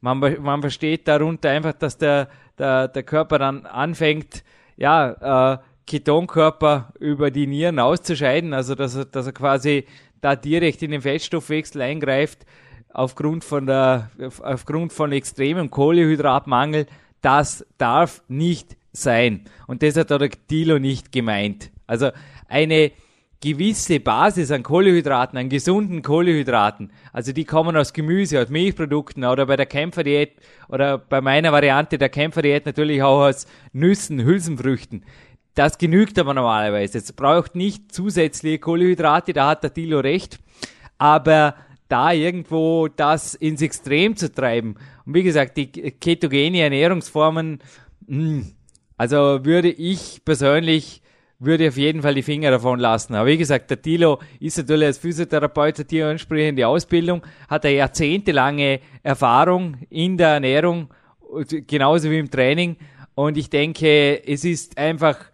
man, 0.01 0.19
man 0.19 0.61
versteht 0.63 1.07
darunter 1.07 1.51
einfach, 1.51 1.75
dass 1.75 1.97
der, 1.97 2.29
der, 2.59 2.89
der 2.89 3.03
Körper 3.05 3.39
dann 3.39 3.67
anfängt, 3.67 4.43
ja, 4.77 5.55
äh, 5.55 5.59
Ketonkörper 5.91 6.93
über 7.01 7.33
die 7.33 7.49
Nieren 7.49 7.81
auszuscheiden, 7.81 8.55
also 8.55 8.77
dass 8.77 8.95
er, 8.95 9.07
dass 9.07 9.27
er 9.27 9.33
quasi 9.33 9.87
da 10.21 10.37
direkt 10.37 10.83
in 10.85 10.93
den 10.93 11.03
Fettstoffwechsel 11.03 11.83
eingreift, 11.83 12.47
aufgrund 12.93 13.43
von 13.43 13.67
der, 13.67 14.09
aufgrund 14.41 14.93
von 14.93 15.11
extremem 15.11 15.69
Kohlehydratmangel, 15.69 16.87
das 17.23 17.67
darf 17.77 18.23
nicht 18.29 18.77
sein. 18.93 19.47
Und 19.67 19.83
das 19.83 19.97
hat 19.97 20.11
der 20.11 20.31
Dilo 20.49 20.79
nicht 20.79 21.11
gemeint. 21.11 21.73
Also 21.89 22.11
eine 22.47 22.93
gewisse 23.41 23.99
Basis 23.99 24.53
an 24.53 24.63
Kohlehydraten, 24.63 25.39
an 25.39 25.49
gesunden 25.49 26.03
Kohlehydraten, 26.03 26.93
also 27.13 27.33
die 27.33 27.45
kommen 27.45 27.77
aus 27.77 27.95
Gemüse, 27.95 28.41
aus 28.41 28.49
Milchprodukten 28.49 29.25
oder 29.25 29.47
bei 29.47 29.57
der 29.57 29.67
Kämpferdiät 29.67 30.35
oder 30.69 30.99
bei 30.99 31.21
meiner 31.21 31.51
Variante 31.51 31.97
der 31.99 32.11
Kämpferdiät 32.11 32.67
natürlich 32.67 33.03
auch 33.03 33.23
aus 33.23 33.47
Nüssen, 33.73 34.23
Hülsenfrüchten. 34.23 35.05
Das 35.61 35.77
genügt 35.77 36.19
aber 36.19 36.33
normalerweise. 36.33 36.97
Es 36.97 37.13
braucht 37.13 37.55
nicht 37.55 37.93
zusätzliche 37.93 38.61
Kohlenhydrate, 38.61 39.35
da 39.35 39.51
hat 39.51 39.63
der 39.63 39.69
Dilo 39.69 40.01
recht. 40.01 40.39
Aber 40.97 41.55
da 41.87 42.13
irgendwo 42.13 42.89
das 42.89 43.35
ins 43.35 43.61
Extrem 43.61 44.17
zu 44.17 44.33
treiben. 44.33 44.77
Und 45.05 45.13
wie 45.13 45.23
gesagt, 45.23 45.59
die 45.59 45.67
ketogene 45.67 46.63
Ernährungsformen, 46.63 47.59
hm, 48.09 48.55
also 48.97 49.45
würde 49.45 49.69
ich 49.69 50.23
persönlich 50.25 51.03
würde 51.39 51.69
auf 51.69 51.77
jeden 51.77 52.01
Fall 52.01 52.15
die 52.15 52.23
Finger 52.23 52.51
davon 52.53 52.79
lassen. 52.79 53.15
Aber 53.15 53.27
wie 53.27 53.37
gesagt, 53.37 53.69
der 53.69 53.83
Tilo 53.83 54.19
ist 54.41 54.57
natürlich 54.57 54.87
als 54.87 54.97
Physiotherapeut 54.97 55.79
hat 55.79 55.91
hier 55.91 56.09
entsprechende 56.09 56.67
Ausbildung, 56.67 57.21
hat 57.51 57.67
eine 57.67 57.75
jahrzehntelange 57.75 58.81
Erfahrung 59.03 59.77
in 59.91 60.17
der 60.17 60.29
Ernährung, 60.29 60.89
genauso 61.67 62.11
wie 62.11 62.19
im 62.19 62.31
Training. 62.31 62.79
Und 63.15 63.37
ich 63.37 63.51
denke, 63.51 64.27
es 64.27 64.47
ist 64.47 64.79
einfach, 64.79 65.30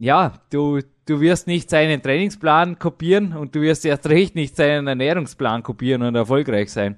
ja, 0.00 0.32
du, 0.50 0.80
du 1.06 1.20
wirst 1.20 1.46
nicht 1.46 1.68
seinen 1.68 2.02
Trainingsplan 2.02 2.78
kopieren 2.78 3.36
und 3.38 3.54
du 3.54 3.60
wirst 3.60 3.84
erst 3.84 4.08
recht 4.08 4.34
nicht 4.34 4.56
seinen 4.56 4.86
Ernährungsplan 4.86 5.62
kopieren 5.62 6.02
und 6.02 6.14
erfolgreich 6.14 6.70
sein. 6.70 6.96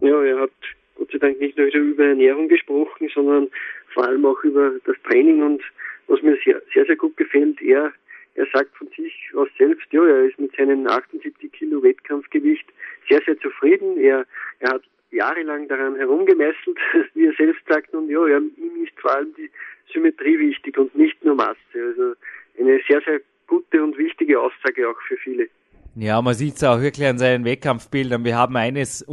Ja, 0.00 0.22
er 0.22 0.42
hat 0.42 0.52
Gott 0.94 1.10
sei 1.10 1.18
Dank 1.18 1.40
nicht 1.40 1.58
nur 1.58 1.66
über 1.66 2.04
Ernährung 2.04 2.48
gesprochen, 2.48 3.10
sondern 3.12 3.48
vor 3.92 4.06
allem 4.06 4.24
auch 4.24 4.40
über 4.44 4.70
das 4.86 4.94
Training 5.08 5.42
und 5.42 5.60
was 6.06 6.22
mir 6.22 6.38
sehr, 6.44 6.62
sehr, 6.72 6.86
sehr 6.86 6.96
gut 6.96 7.16
gefällt, 7.16 7.60
er, 7.60 7.92
er 8.36 8.46
sagt 8.52 8.74
von 8.76 8.86
sich 8.96 9.12
aus 9.36 9.48
selbst, 9.58 9.92
ja, 9.92 10.06
er 10.06 10.26
ist 10.26 10.38
mit 10.38 10.54
seinem 10.56 10.86
78 10.86 11.50
Kilo 11.50 11.82
Wettkampfgewicht 11.82 12.66
sehr, 13.08 13.20
sehr 13.26 13.36
zufrieden. 13.40 13.98
Er, 13.98 14.24
er 14.60 14.74
hat 14.74 14.82
jahrelang 15.10 15.68
daran 15.68 15.96
herumgemesselt, 15.96 16.78
wie 17.14 17.26
er 17.26 17.34
selbst 17.34 17.62
sagt, 17.68 17.94
und 17.94 18.08
ja, 18.10 18.26
ihm 18.26 18.84
ist 18.84 18.98
vor 19.00 19.14
allem 19.14 19.34
die 19.36 19.50
Symmetrie 19.92 20.38
wichtig 20.38 20.76
und 20.78 20.94
nicht 20.94 21.24
nur 21.24 21.34
Masse. 21.34 21.56
Also 21.74 22.14
eine 22.58 22.80
sehr, 22.88 23.00
sehr 23.02 23.20
gute 23.46 23.82
und 23.82 23.96
wichtige 23.96 24.40
Aussage 24.40 24.88
auch 24.88 25.00
für 25.06 25.16
viele. 25.16 25.48
Ja, 25.94 26.22
man 26.22 26.34
sieht 26.34 26.54
es 26.54 26.62
auch 26.62 26.80
wirklich 26.80 27.06
an 27.08 27.18
seinen 27.18 27.44
Wettkampfbildern. 27.44 28.24
Wir 28.24 28.36
haben 28.36 28.56
eines, 28.56 29.04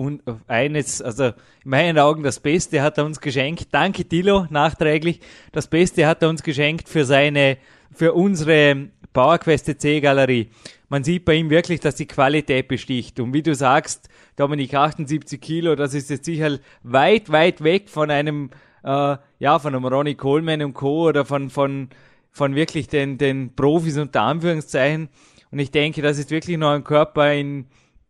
eines, 0.48 1.02
also 1.02 1.24
in 1.24 1.34
meinen 1.72 1.98
Augen 1.98 2.22
das 2.22 2.40
Beste 2.40 2.84
hat 2.84 3.00
er 3.00 3.06
uns 3.06 3.22
geschenkt. 3.22 3.70
Danke 3.72 4.06
Dilo, 4.06 4.46
nachträglich. 4.52 5.20
Das 5.52 5.68
Beste 5.68 6.06
hat 6.06 6.22
er 6.22 6.30
uns 6.30 6.44
geschenkt 6.44 6.88
für 6.88 7.04
seine, 7.06 7.58
für 7.92 8.14
unsere 8.14 8.90
PowerQuest 9.16 9.80
C 9.80 10.02
Galerie. 10.02 10.50
Man 10.90 11.06
sieht 11.06 11.24
bei 11.24 11.36
ihm 11.36 11.50
wirklich, 11.50 11.80
dass 11.80 11.96
die 11.96 12.06
Qualität 12.06 12.68
besticht. 12.68 13.20
Und 13.22 13.34
wie 13.34 13.42
du 13.42 13.56
sagst, 13.56 14.10
Dominik 14.36 14.74
78 14.74 15.40
Kilo, 15.40 15.76
das 15.76 15.94
ist 15.94 16.10
jetzt 16.10 16.26
sicher 16.26 16.60
weit, 16.84 17.32
weit 17.32 17.64
weg 17.64 17.90
von 17.90 18.12
einem, 18.12 18.50
äh, 18.84 19.16
ja, 19.40 19.58
von 19.60 19.74
einem 19.74 19.86
Ronnie 19.86 20.16
Coleman 20.16 20.62
und 20.64 20.74
Co. 20.74 21.08
oder 21.08 21.24
von, 21.24 21.50
von, 21.50 21.88
von 22.32 22.56
wirklich 22.56 22.90
den, 22.90 23.18
den 23.18 23.56
Profis 23.56 23.98
unter 23.98 24.22
Anführungszeichen. 24.22 25.08
Und 25.50 25.60
ich 25.60 25.72
denke, 25.72 26.02
das 26.02 26.20
ist 26.20 26.30
wirklich 26.30 26.58
noch 26.58 26.72
ein 26.72 26.84
Körper, 26.84 27.34
in, 27.34 27.68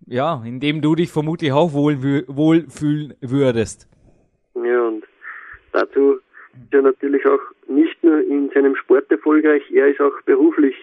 ja, 0.07 0.41
in 0.43 0.59
dem 0.59 0.81
du 0.81 0.95
dich 0.95 1.11
vermutlich 1.11 1.51
auch 1.51 1.73
wohl, 1.73 2.01
wohl 2.27 2.65
fühlen 2.67 3.13
würdest. 3.21 3.87
Ja, 4.55 4.87
und 4.87 5.03
dazu 5.71 6.15
ist 6.53 6.73
er 6.73 6.81
natürlich 6.81 7.23
auch 7.27 7.39
nicht 7.67 8.03
nur 8.03 8.25
in 8.25 8.49
seinem 8.55 8.75
Sport 8.75 9.11
erfolgreich, 9.11 9.61
er 9.71 9.87
ist 9.89 10.01
auch 10.01 10.19
beruflich 10.25 10.75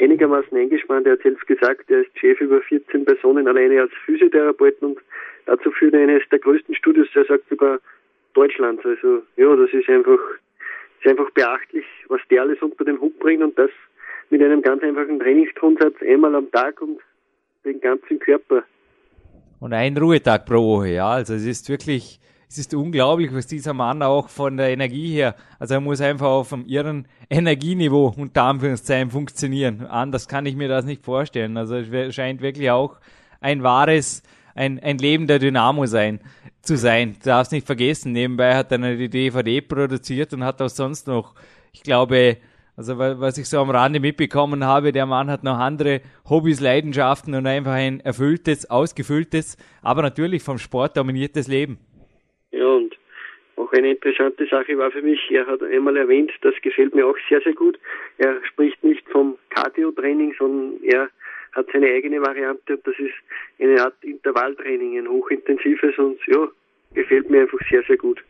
einigermaßen 0.00 0.56
eingespannt. 0.56 1.06
Er 1.06 1.12
hat 1.12 1.22
selbst 1.22 1.46
gesagt, 1.46 1.90
er 1.90 2.00
ist 2.00 2.18
Chef 2.18 2.40
über 2.40 2.60
14 2.60 3.04
Personen 3.04 3.46
alleine 3.48 3.82
als 3.82 3.92
Physiotherapeut 4.04 4.80
und 4.82 4.98
dazu 5.46 5.70
führt 5.70 5.94
er 5.94 6.00
eines 6.00 6.22
der 6.30 6.38
größten 6.38 6.74
Studios, 6.74 7.08
er 7.14 7.24
sagt 7.24 7.48
sogar 7.48 7.78
Deutschlands. 8.34 8.84
Also 8.84 9.22
ja, 9.36 9.54
das 9.56 9.70
ist 9.72 9.88
einfach, 9.88 10.18
ist 11.00 11.08
einfach 11.08 11.30
beachtlich, 11.30 11.84
was 12.08 12.20
der 12.30 12.42
alles 12.42 12.60
unter 12.60 12.84
den 12.84 13.00
Hut 13.00 13.18
bringt 13.18 13.42
und 13.42 13.58
das 13.58 13.70
mit 14.30 14.42
einem 14.42 14.62
ganz 14.62 14.82
einfachen 14.82 15.20
Trainingsgrundsatz 15.20 15.94
einmal 16.02 16.34
am 16.34 16.50
Tag 16.50 16.80
und 16.80 17.00
den 17.64 17.80
ganzen 17.80 18.18
Körper. 18.18 18.64
Und 19.60 19.72
ein 19.72 19.96
Ruhetag 19.96 20.44
pro 20.44 20.56
Woche, 20.56 20.88
ja. 20.88 21.08
Also 21.08 21.34
es 21.34 21.46
ist 21.46 21.68
wirklich, 21.68 22.20
es 22.54 22.58
ist 22.58 22.74
unglaublich, 22.74 23.34
was 23.34 23.48
dieser 23.48 23.74
Mann 23.74 24.00
auch 24.00 24.28
von 24.28 24.56
der 24.56 24.68
Energie 24.68 25.12
her, 25.12 25.34
also 25.58 25.74
er 25.74 25.80
muss 25.80 26.00
einfach 26.00 26.28
auf 26.28 26.52
einem 26.52 26.66
irren 26.66 27.08
Energieniveau 27.28 28.14
unter 28.16 28.44
Anführungszeichen 28.44 29.10
funktionieren. 29.10 29.84
Anders 29.86 30.28
kann 30.28 30.46
ich 30.46 30.54
mir 30.54 30.68
das 30.68 30.84
nicht 30.84 31.04
vorstellen. 31.04 31.56
Also 31.56 31.74
es 31.74 32.14
scheint 32.14 32.42
wirklich 32.42 32.70
auch 32.70 33.00
ein 33.40 33.64
wahres, 33.64 34.22
ein, 34.54 34.78
ein 34.78 34.98
lebender 34.98 35.40
Dynamo 35.40 35.86
sein, 35.86 36.20
zu 36.62 36.76
sein. 36.76 37.16
Du 37.20 37.28
darfst 37.28 37.50
nicht 37.50 37.66
vergessen, 37.66 38.12
nebenbei 38.12 38.54
hat 38.54 38.70
er 38.70 38.76
eine 38.76 39.08
DVD 39.08 39.60
produziert 39.60 40.32
und 40.32 40.44
hat 40.44 40.62
auch 40.62 40.68
sonst 40.68 41.08
noch, 41.08 41.34
ich 41.72 41.82
glaube, 41.82 42.36
also 42.76 42.96
was 42.98 43.36
ich 43.36 43.48
so 43.48 43.58
am 43.58 43.70
Rande 43.70 43.98
mitbekommen 43.98 44.62
habe, 44.62 44.92
der 44.92 45.06
Mann 45.06 45.28
hat 45.28 45.42
noch 45.42 45.58
andere 45.58 46.02
Hobbys, 46.28 46.60
Leidenschaften 46.60 47.34
und 47.34 47.48
einfach 47.48 47.72
ein 47.72 47.98
erfülltes, 47.98 48.70
ausgefülltes, 48.70 49.56
aber 49.82 50.02
natürlich 50.02 50.44
vom 50.44 50.58
Sport 50.58 50.96
dominiertes 50.96 51.48
Leben. 51.48 51.78
Ja, 52.56 52.66
und 52.66 52.96
auch 53.56 53.72
eine 53.72 53.92
interessante 53.92 54.46
Sache 54.46 54.76
war 54.78 54.90
für 54.90 55.02
mich, 55.02 55.30
er 55.30 55.46
hat 55.46 55.62
einmal 55.62 55.96
erwähnt, 55.96 56.32
das 56.42 56.54
gefällt 56.62 56.94
mir 56.94 57.06
auch 57.06 57.16
sehr, 57.28 57.40
sehr 57.42 57.54
gut. 57.54 57.78
Er 58.18 58.36
spricht 58.44 58.82
nicht 58.82 59.08
vom 59.10 59.38
Cardio-Training, 59.50 60.34
sondern 60.38 60.82
er 60.82 61.08
hat 61.52 61.66
seine 61.72 61.86
eigene 61.86 62.20
Variante 62.20 62.76
und 62.76 62.86
das 62.86 62.94
ist 62.98 63.14
eine 63.60 63.80
Art 63.80 63.94
Intervalltraining, 64.02 64.98
ein 64.98 65.08
hochintensives 65.08 65.96
und 65.98 66.18
ja, 66.26 66.48
gefällt 66.94 67.30
mir 67.30 67.42
einfach 67.42 67.60
sehr, 67.70 67.82
sehr 67.86 67.96
gut. 67.96 68.24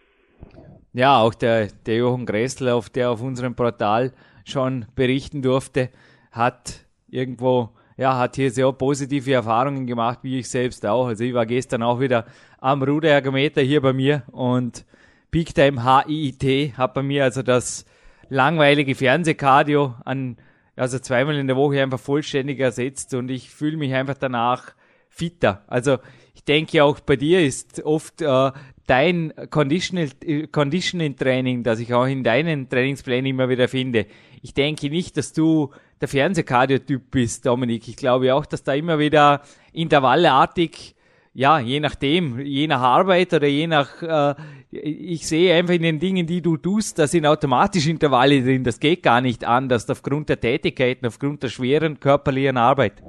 Ja, 0.93 1.21
auch 1.21 1.35
der, 1.35 1.69
der 1.87 1.97
Jochen 1.97 2.27
Gressel, 2.27 2.69
auf 2.69 2.91
der 2.91 3.11
auf 3.11 3.23
unserem 3.23 3.57
Portal 3.57 4.13
schon 4.45 4.87
berichten 4.95 5.43
durfte, 5.43 5.89
hat 6.31 6.87
irgendwo, 7.11 7.71
ja, 7.97 8.19
hat 8.19 8.37
hier 8.37 8.51
sehr 8.51 8.71
positive 8.73 9.33
Erfahrungen 9.33 9.87
gemacht, 9.87 10.21
wie 10.23 10.39
ich 10.39 10.49
selbst 10.49 10.85
auch. 10.87 11.07
Also 11.07 11.25
ich 11.25 11.33
war 11.33 11.47
gestern 11.47 11.83
auch 11.83 11.99
wieder 11.99 12.27
am 12.65 12.83
Ruderergometer 12.83 13.61
hier 13.61 13.83
bei 13.83 13.93
mir 13.93 14.23
und 14.33 14.87
Peak 15.31 15.55
Time 15.55 15.85
HIIT 15.85 16.79
hat 16.79 16.95
bei 16.95 17.03
mir 17.03 17.25
also 17.25 17.43
das 17.43 17.85
langweilige 18.31 18.95
Fernsehkardio 18.95 19.95
an, 20.07 20.39
also 20.75 20.99
zweimal 20.99 21.37
in 21.37 21.47
der 21.47 21.57
Woche 21.57 21.83
einfach 21.83 22.01
vollständig 22.01 22.59
ersetzt 22.61 23.13
und 23.13 23.31
ich 23.31 23.51
fühle 23.51 23.77
mich 23.77 23.93
einfach 23.93 24.15
danach 24.15 24.73
fitter. 25.11 25.63
Also 25.67 25.99
ich 26.35 26.43
denke 26.45 26.83
auch 26.83 27.01
bei 27.01 27.17
dir 27.17 27.45
ist 27.45 27.85
oft 27.85 28.23
äh, 28.23 28.53
dein 28.87 29.35
Conditioning 29.51 31.17
Training, 31.17 31.65
das 31.65 31.81
ich 31.81 31.93
auch 31.93 32.07
in 32.07 32.25
deinen 32.25 32.71
Trainingsplänen 32.71 33.27
immer 33.27 33.51
wieder 33.51 33.69
finde. 33.69 34.07
Ich 34.41 34.55
denke 34.55 34.89
nicht, 34.89 35.19
dass 35.19 35.35
du 35.35 35.71
der 36.01 36.09
Fernsehkardiotyp 36.09 37.11
bist, 37.11 37.45
Dominik. 37.45 37.89
Ich 37.89 37.97
glaube 37.97 38.35
auch, 38.35 38.47
dass 38.47 38.63
da 38.63 38.73
immer 38.73 38.99
wieder 38.99 39.43
intervallartig, 39.75 40.94
ja, 41.35 41.59
je 41.59 41.81
nachdem, 41.81 42.39
je 42.39 42.67
nach 42.69 42.81
Arbeit 42.81 43.33
oder 43.33 43.49
je 43.49 43.67
nach, 43.67 44.03
äh, 44.03 44.35
ich 44.71 45.27
sehe 45.27 45.53
einfach 45.55 45.75
in 45.75 45.83
den 45.83 45.99
Dingen, 45.99 46.27
die 46.27 46.41
du 46.41 46.57
tust, 46.57 46.99
da 46.99 47.07
sind 47.07 47.27
automatisch 47.27 47.89
Intervalle 47.89 48.41
drin. 48.41 48.63
Das 48.63 48.79
geht 48.79 49.03
gar 49.03 49.21
nicht 49.21 49.45
anders 49.45 49.91
aufgrund 49.91 50.29
der 50.29 50.41
Tätigkeiten, 50.41 51.07
aufgrund 51.07 51.43
der 51.43 51.49
schweren 51.49 51.99
körperlichen 51.99 52.57
Arbeit. 52.57 53.03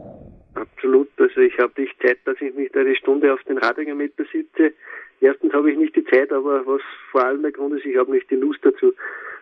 Absolut. 0.56 1.10
Also 1.18 1.40
ich 1.42 1.58
habe 1.60 1.80
nicht 1.80 1.96
Zeit, 2.02 2.18
dass 2.26 2.42
ich 2.42 2.54
mich 2.56 2.72
da 2.72 2.80
eine 2.80 2.96
Stunde 2.96 3.32
auf 3.32 3.44
den 3.44 3.60
Radiometer 3.60 4.26
sitze. 4.32 4.74
Erstens 5.22 5.54
habe 5.54 5.72
ich 5.72 5.78
nicht 5.78 5.96
die 5.96 6.06
Zeit, 6.06 6.32
aber 6.32 6.66
was 6.66 6.82
vor 7.12 7.24
allem 7.24 7.44
der 7.44 7.52
Grund 7.52 7.78
ist, 7.78 7.86
ich 7.86 7.98
habe 7.98 8.12
nicht 8.12 8.30
die 8.32 8.36
Lust 8.36 8.60
dazu. 8.64 8.88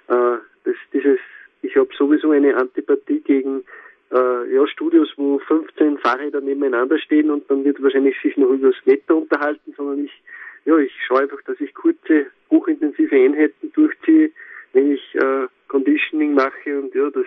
Äh, 0.10 0.38
das, 0.66 0.76
dieses 0.92 1.20
ich 1.64 1.78
habe 1.78 1.90
sowieso 1.98 2.32
eine 2.32 2.56
Antipathie 2.58 3.22
gegen 3.22 3.64
äh, 4.14 4.53
ja, 4.53 4.68
Studios, 4.68 5.11
wo 5.18 5.39
15 5.39 5.97
Fahrräder 5.97 6.39
nebeneinander 6.39 6.99
stehen 6.99 7.32
und 7.32 7.49
dann 7.49 7.64
wird 7.66 7.82
wahrscheinlich 7.82 8.16
sich 8.22 8.38
noch 8.38 8.49
über 8.49 8.70
das 8.70 8.86
Wetter 8.86 9.16
unterhalten, 9.16 9.74
sondern 9.76 10.05
ich, 10.05 10.11
ja, 10.66 10.78
ich 10.78 10.93
schaue 11.07 11.22
einfach, 11.22 11.41
dass 11.43 11.59
ich 11.59 11.74
kurze, 11.74 12.28
hochintensive 12.49 13.16
Einheiten 13.16 13.72
durchziehe, 13.74 14.32
wenn 14.74 14.91
ich 14.91 15.16
äh, 15.16 15.47
Conditioning 15.68 16.36
mache 16.36 16.80
und 16.80 16.93
ja, 16.93 17.09
das, 17.09 17.26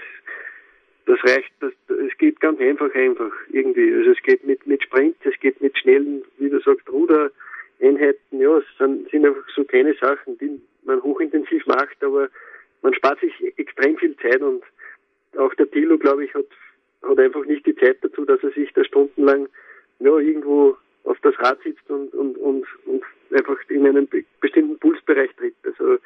das 1.07 1.19
reicht, 1.25 1.51
das, 1.61 1.73
es 1.89 2.17
geht 2.19 2.41
ganz 2.41 2.61
einfach 2.61 2.95
einfach 2.95 3.33
irgendwie. 3.51 3.93
Also 3.93 4.13
es 4.13 4.23
geht 4.23 4.45
mit, 4.45 4.67
mit 4.67 4.83
Sprints, 4.83 5.19
es 5.25 5.39
geht 5.41 5.61
mit 5.61 5.77
schnellen, 5.79 6.23
wie 6.39 6.51
du 6.51 6.61
sagst, 6.61 6.89
Rudereinheiten, 6.89 8.41
ja, 8.41 8.59
es 8.59 8.65
sind, 8.79 9.11
sind 9.11 9.27
einfach 9.27 9.49
so 9.55 9.65
kleine 9.65 9.95
Sachen, 9.95 10.39
die 10.39 10.61
man 10.85 11.03
hochintensiv 11.03 11.67
macht, 11.67 12.03
aber 12.05 12.29
man 12.83 12.95
spart 12.95 13.19
sich 13.19 13.33
extrem 13.59 13.97
viel 13.97 14.17
Zeit 14.19 14.41
und 14.41 14.63
auch 15.37 15.53
der 15.55 15.71
Tilo, 15.71 15.99
glaube 15.99 16.25
ich, 16.25 16.35
hat, 16.35 16.47
hat 17.09 17.19
einfach 17.19 17.45
nicht 17.45 17.67
die 17.67 17.77
Zeit 17.77 17.99
dazu, 18.03 18.25
dass 18.25 18.43
er 18.43 18.51
sich 18.51 18.73
da 18.75 18.85
stundenlang 18.85 19.49
ja, 20.01 20.17
irgendwo 20.19 20.77
auf 21.05 21.19
das 21.23 21.39
Rad 21.39 21.59
sitzt 21.63 21.89
und, 21.91 22.13
und, 22.15 22.37
und, 22.39 22.67
und 22.87 23.03
einfach 23.33 23.57
in 23.69 23.87
einen 23.87 24.09
bestimmten 24.41 24.79
Pulsbereich 24.79 25.31
tritt. 25.37 25.55
Also 25.65 25.99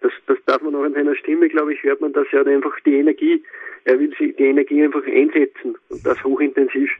das, 0.00 0.12
das 0.26 0.38
darf 0.46 0.62
man 0.62 0.74
auch 0.74 0.84
in 0.84 0.94
seiner 0.94 1.14
Stimme, 1.16 1.48
glaube 1.48 1.74
ich, 1.74 1.82
hört 1.82 2.00
man, 2.00 2.12
dass 2.12 2.26
er 2.32 2.46
einfach 2.46 2.78
die 2.84 2.94
Energie, 2.94 3.42
er 3.84 3.98
will 3.98 4.14
die 4.18 4.34
Energie 4.42 4.82
einfach 4.82 5.04
einsetzen 5.06 5.76
und 5.88 6.04
das 6.06 6.22
hochintensiv. 6.24 6.90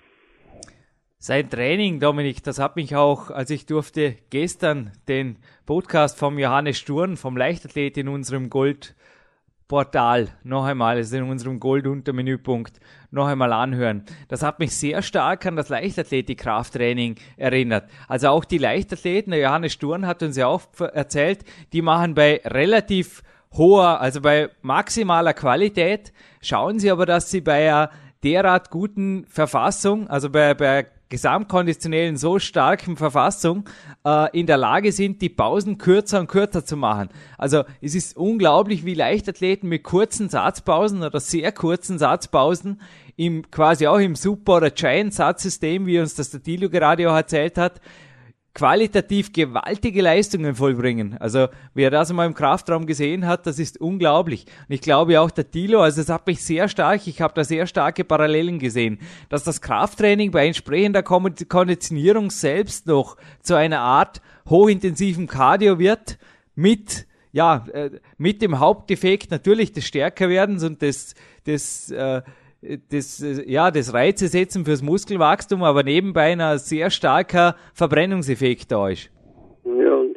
Sein 1.19 1.49
Training, 1.49 2.01
Dominik, 2.01 2.43
das 2.45 2.59
hat 2.59 2.77
mich 2.77 2.97
auch, 2.97 3.31
als 3.31 3.51
ich 3.51 3.65
durfte 3.65 4.17
gestern 4.29 4.93
den 5.09 5.39
Podcast 5.65 6.19
vom 6.19 6.39
Johannes 6.39 6.79
Sturm, 6.79 7.17
vom 7.17 7.37
Leichtathlet 7.39 7.97
in 7.97 8.09
unserem 8.09 8.51
Goldportal 9.69 10.29
noch 10.43 10.65
einmal, 10.65 10.97
also 10.97 11.17
in 11.17 11.25
unserem 11.25 11.59
Gold-Untermenüpunkt, 11.59 12.81
noch 13.11 13.27
einmal 13.27 13.53
anhören. 13.53 14.05
Das 14.29 14.43
hat 14.43 14.59
mich 14.59 14.77
sehr 14.77 15.03
stark 15.03 15.47
an 15.47 15.57
das 15.57 15.69
Leichtathletik-Krafttraining 15.69 17.17
erinnert. 17.37 17.89
Also 18.07 18.29
auch 18.29 18.45
die 18.45 18.59
Leichtathleten, 18.59 19.31
der 19.31 19.41
Johannes 19.41 19.73
Sturm 19.73 20.07
hat 20.07 20.23
uns 20.23 20.37
ja 20.37 20.47
auch 20.47 20.63
erzählt, 20.79 21.45
die 21.73 21.83
machen 21.83 22.15
bei 22.15 22.41
relativ 22.45 23.23
hoher, 23.53 24.01
also 24.01 24.21
bei 24.21 24.51
maximaler 24.63 25.33
Qualität. 25.33 26.13
Schauen 26.41 26.79
Sie 26.79 26.91
aber, 26.91 27.07
dass 27.07 27.31
Sie 27.31 27.41
bei 27.41 27.69
einer 27.69 27.91
derart 28.23 28.71
guten 28.71 29.27
Verfassung, 29.27 30.09
also 30.09 30.31
bei, 30.31 30.55
bei 30.55 30.87
gesamtkonditionellen 31.15 32.17
so 32.17 32.41
starken 32.41 32.97
Verfassung 32.97 33.69
äh, 34.05 34.37
in 34.37 34.47
der 34.47 34.57
Lage 34.57 34.91
sind, 34.91 35.23
die 35.23 35.29
Pausen 35.29 35.79
kürzer 35.79 36.19
und 36.19 36.27
kürzer 36.27 36.65
zu 36.65 36.77
machen. 36.77 37.09
Also 37.39 37.63
es 37.81 37.95
ist 37.95 38.17
unglaublich, 38.17 38.85
wie 38.85 38.95
Leichtathleten 38.95 39.69
mit 39.69 39.85
kurzen 39.85 40.29
Satzpausen 40.29 41.05
oder 41.05 41.21
sehr 41.21 41.53
kurzen 41.53 41.99
Satzpausen 41.99 42.81
im 43.15 43.49
quasi 43.49 43.87
auch 43.87 43.99
im 43.99 44.17
Super- 44.17 44.57
oder 44.57 44.71
Giant-Satzsystem, 44.71 45.87
wie 45.87 46.01
uns 46.01 46.17
das 46.17 46.31
der 46.31 46.43
Tilio 46.43 46.69
gerade 46.69 47.09
auch 47.09 47.15
erzählt 47.15 47.59
hat, 47.59 47.81
qualitativ 48.55 49.33
gewaltige 49.33 50.01
Leistungen 50.01 50.55
vollbringen. 50.55 51.17
Also 51.19 51.49
wer 51.75 51.91
das 51.91 52.11
einmal 52.11 52.27
im 52.27 52.35
Kraftraum 52.35 52.87
gesehen 52.87 53.27
hat, 53.27 53.47
das 53.47 53.59
ist 53.59 53.81
unglaublich. 53.81 54.47
Und 54.69 54.75
ich 54.75 54.81
glaube 54.81 55.21
auch 55.21 55.33
der 55.33 55.51
Tilo, 55.51 55.81
also 55.81 56.01
es 56.01 56.09
hat 56.09 56.27
mich 56.27 56.43
sehr 56.43 56.69
stark, 56.69 57.07
ich 57.07 57.21
habe 57.21 57.35
da 57.35 57.43
sehr 57.43 57.67
starke 57.67 58.05
Parallelen 58.05 58.61
gesehen, 58.61 59.01
dass 59.29 59.43
das 59.43 59.61
Krafttraining 59.61 60.31
bei 60.31 60.47
entsprechender 60.47 61.03
Konditionierung 61.03 62.31
selbst 62.31 62.87
noch 62.87 63.17
zu 63.43 63.55
einer 63.55 63.81
Art 63.81 64.23
hochintensiven 64.49 65.27
Cardio 65.27 65.79
wird 65.79 66.19
mit 66.55 67.07
ja, 67.33 67.67
äh, 67.73 67.91
mit 68.17 68.43
dem 68.43 68.61
Hauptdefekt 68.61 69.33
natürlich 69.33 69.73
des 69.73 69.85
Stärkerwerdens 69.87 70.63
und 70.63 70.83
des, 70.83 71.17
des 71.45 71.91
äh, 71.91 72.23
das, 72.91 73.45
ja, 73.47 73.71
das 73.71 73.93
Reize 73.93 74.29
setzen 74.29 74.65
fürs 74.65 74.83
Muskelwachstum, 74.83 75.63
aber 75.63 75.83
nebenbei 75.83 76.33
ein 76.33 76.59
sehr 76.59 76.91
starker 76.91 77.57
Verbrennungseffekt 77.75 78.71
da 78.73 78.89
ist. 78.89 79.11
Ja, 79.65 79.95
und 79.95 80.17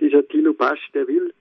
dieser 0.00 0.26
Tilo 0.28 0.54
Pasch, 0.54 0.90
der 0.92 1.06
will 1.06 1.32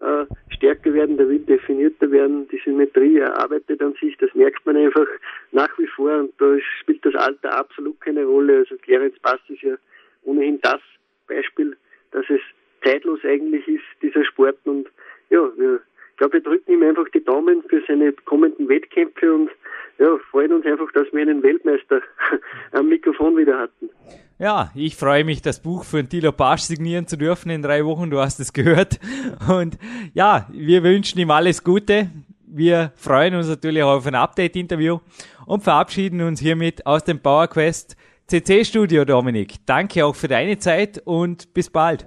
äh, 0.00 0.24
stärker 0.48 0.92
werden, 0.94 1.16
der 1.16 1.28
will 1.28 1.40
definierter 1.40 2.10
werden, 2.10 2.48
die 2.48 2.60
Symmetrie 2.64 3.18
erarbeitet 3.18 3.80
an 3.82 3.94
sich, 4.00 4.16
das 4.18 4.34
merkt 4.34 4.64
man 4.66 4.76
einfach 4.76 5.06
nach 5.52 5.76
wie 5.78 5.86
vor 5.86 6.18
und 6.18 6.32
da 6.38 6.56
spielt 6.80 7.04
das 7.04 7.14
Alter 7.14 7.56
absolut 7.56 8.00
keine 8.00 8.24
Rolle. 8.24 8.58
Also 8.58 8.76
Clarence 8.82 9.18
Pass 9.20 9.40
ist 9.48 9.62
ja 9.62 9.74
ohnehin 10.24 10.60
das 10.62 10.80
Beispiel, 11.28 11.76
dass 12.12 12.24
es 12.28 12.40
zeitlos 12.84 13.20
eigentlich 13.24 13.66
ist, 13.68 13.84
dieser 14.02 14.24
Sport 14.24 14.58
und 14.64 14.88
ja, 15.28 15.48
wir 15.56 15.80
glaube, 16.20 16.34
wir 16.34 16.42
drücken 16.42 16.72
ihm 16.72 16.82
einfach 16.82 17.08
die 17.08 17.24
Daumen 17.24 17.62
für 17.62 17.82
seine 17.88 18.12
kommenden 18.12 18.68
Wettkämpfe 18.68 19.32
und 19.34 19.50
ja, 20.00 20.18
freuen 20.30 20.52
uns 20.54 20.64
einfach, 20.64 20.90
dass 20.94 21.06
wir 21.12 21.20
einen 21.20 21.42
Weltmeister 21.42 22.00
am 22.72 22.88
Mikrofon 22.88 23.36
wieder 23.36 23.58
hatten. 23.58 23.90
Ja, 24.38 24.70
ich 24.74 24.96
freue 24.96 25.24
mich, 25.24 25.42
das 25.42 25.60
Buch 25.60 25.84
für 25.84 26.02
Thilo 26.08 26.32
Pasch 26.32 26.62
signieren 26.62 27.06
zu 27.06 27.18
dürfen 27.18 27.50
in 27.50 27.60
drei 27.60 27.84
Wochen. 27.84 28.08
Du 28.08 28.18
hast 28.18 28.40
es 28.40 28.54
gehört. 28.54 28.98
Und 29.50 29.78
ja, 30.14 30.48
wir 30.50 30.82
wünschen 30.82 31.20
ihm 31.20 31.30
alles 31.30 31.62
Gute. 31.62 32.08
Wir 32.46 32.92
freuen 32.96 33.34
uns 33.34 33.48
natürlich 33.48 33.82
auf 33.82 34.06
ein 34.06 34.14
Update-Interview 34.14 35.00
und 35.44 35.62
verabschieden 35.62 36.22
uns 36.22 36.40
hiermit 36.40 36.86
aus 36.86 37.04
dem 37.04 37.20
PowerQuest 37.20 37.96
CC-Studio, 38.26 39.04
Dominik. 39.04 39.56
Danke 39.66 40.06
auch 40.06 40.14
für 40.16 40.28
deine 40.28 40.58
Zeit 40.58 41.02
und 41.04 41.52
bis 41.52 41.68
bald. 41.68 42.06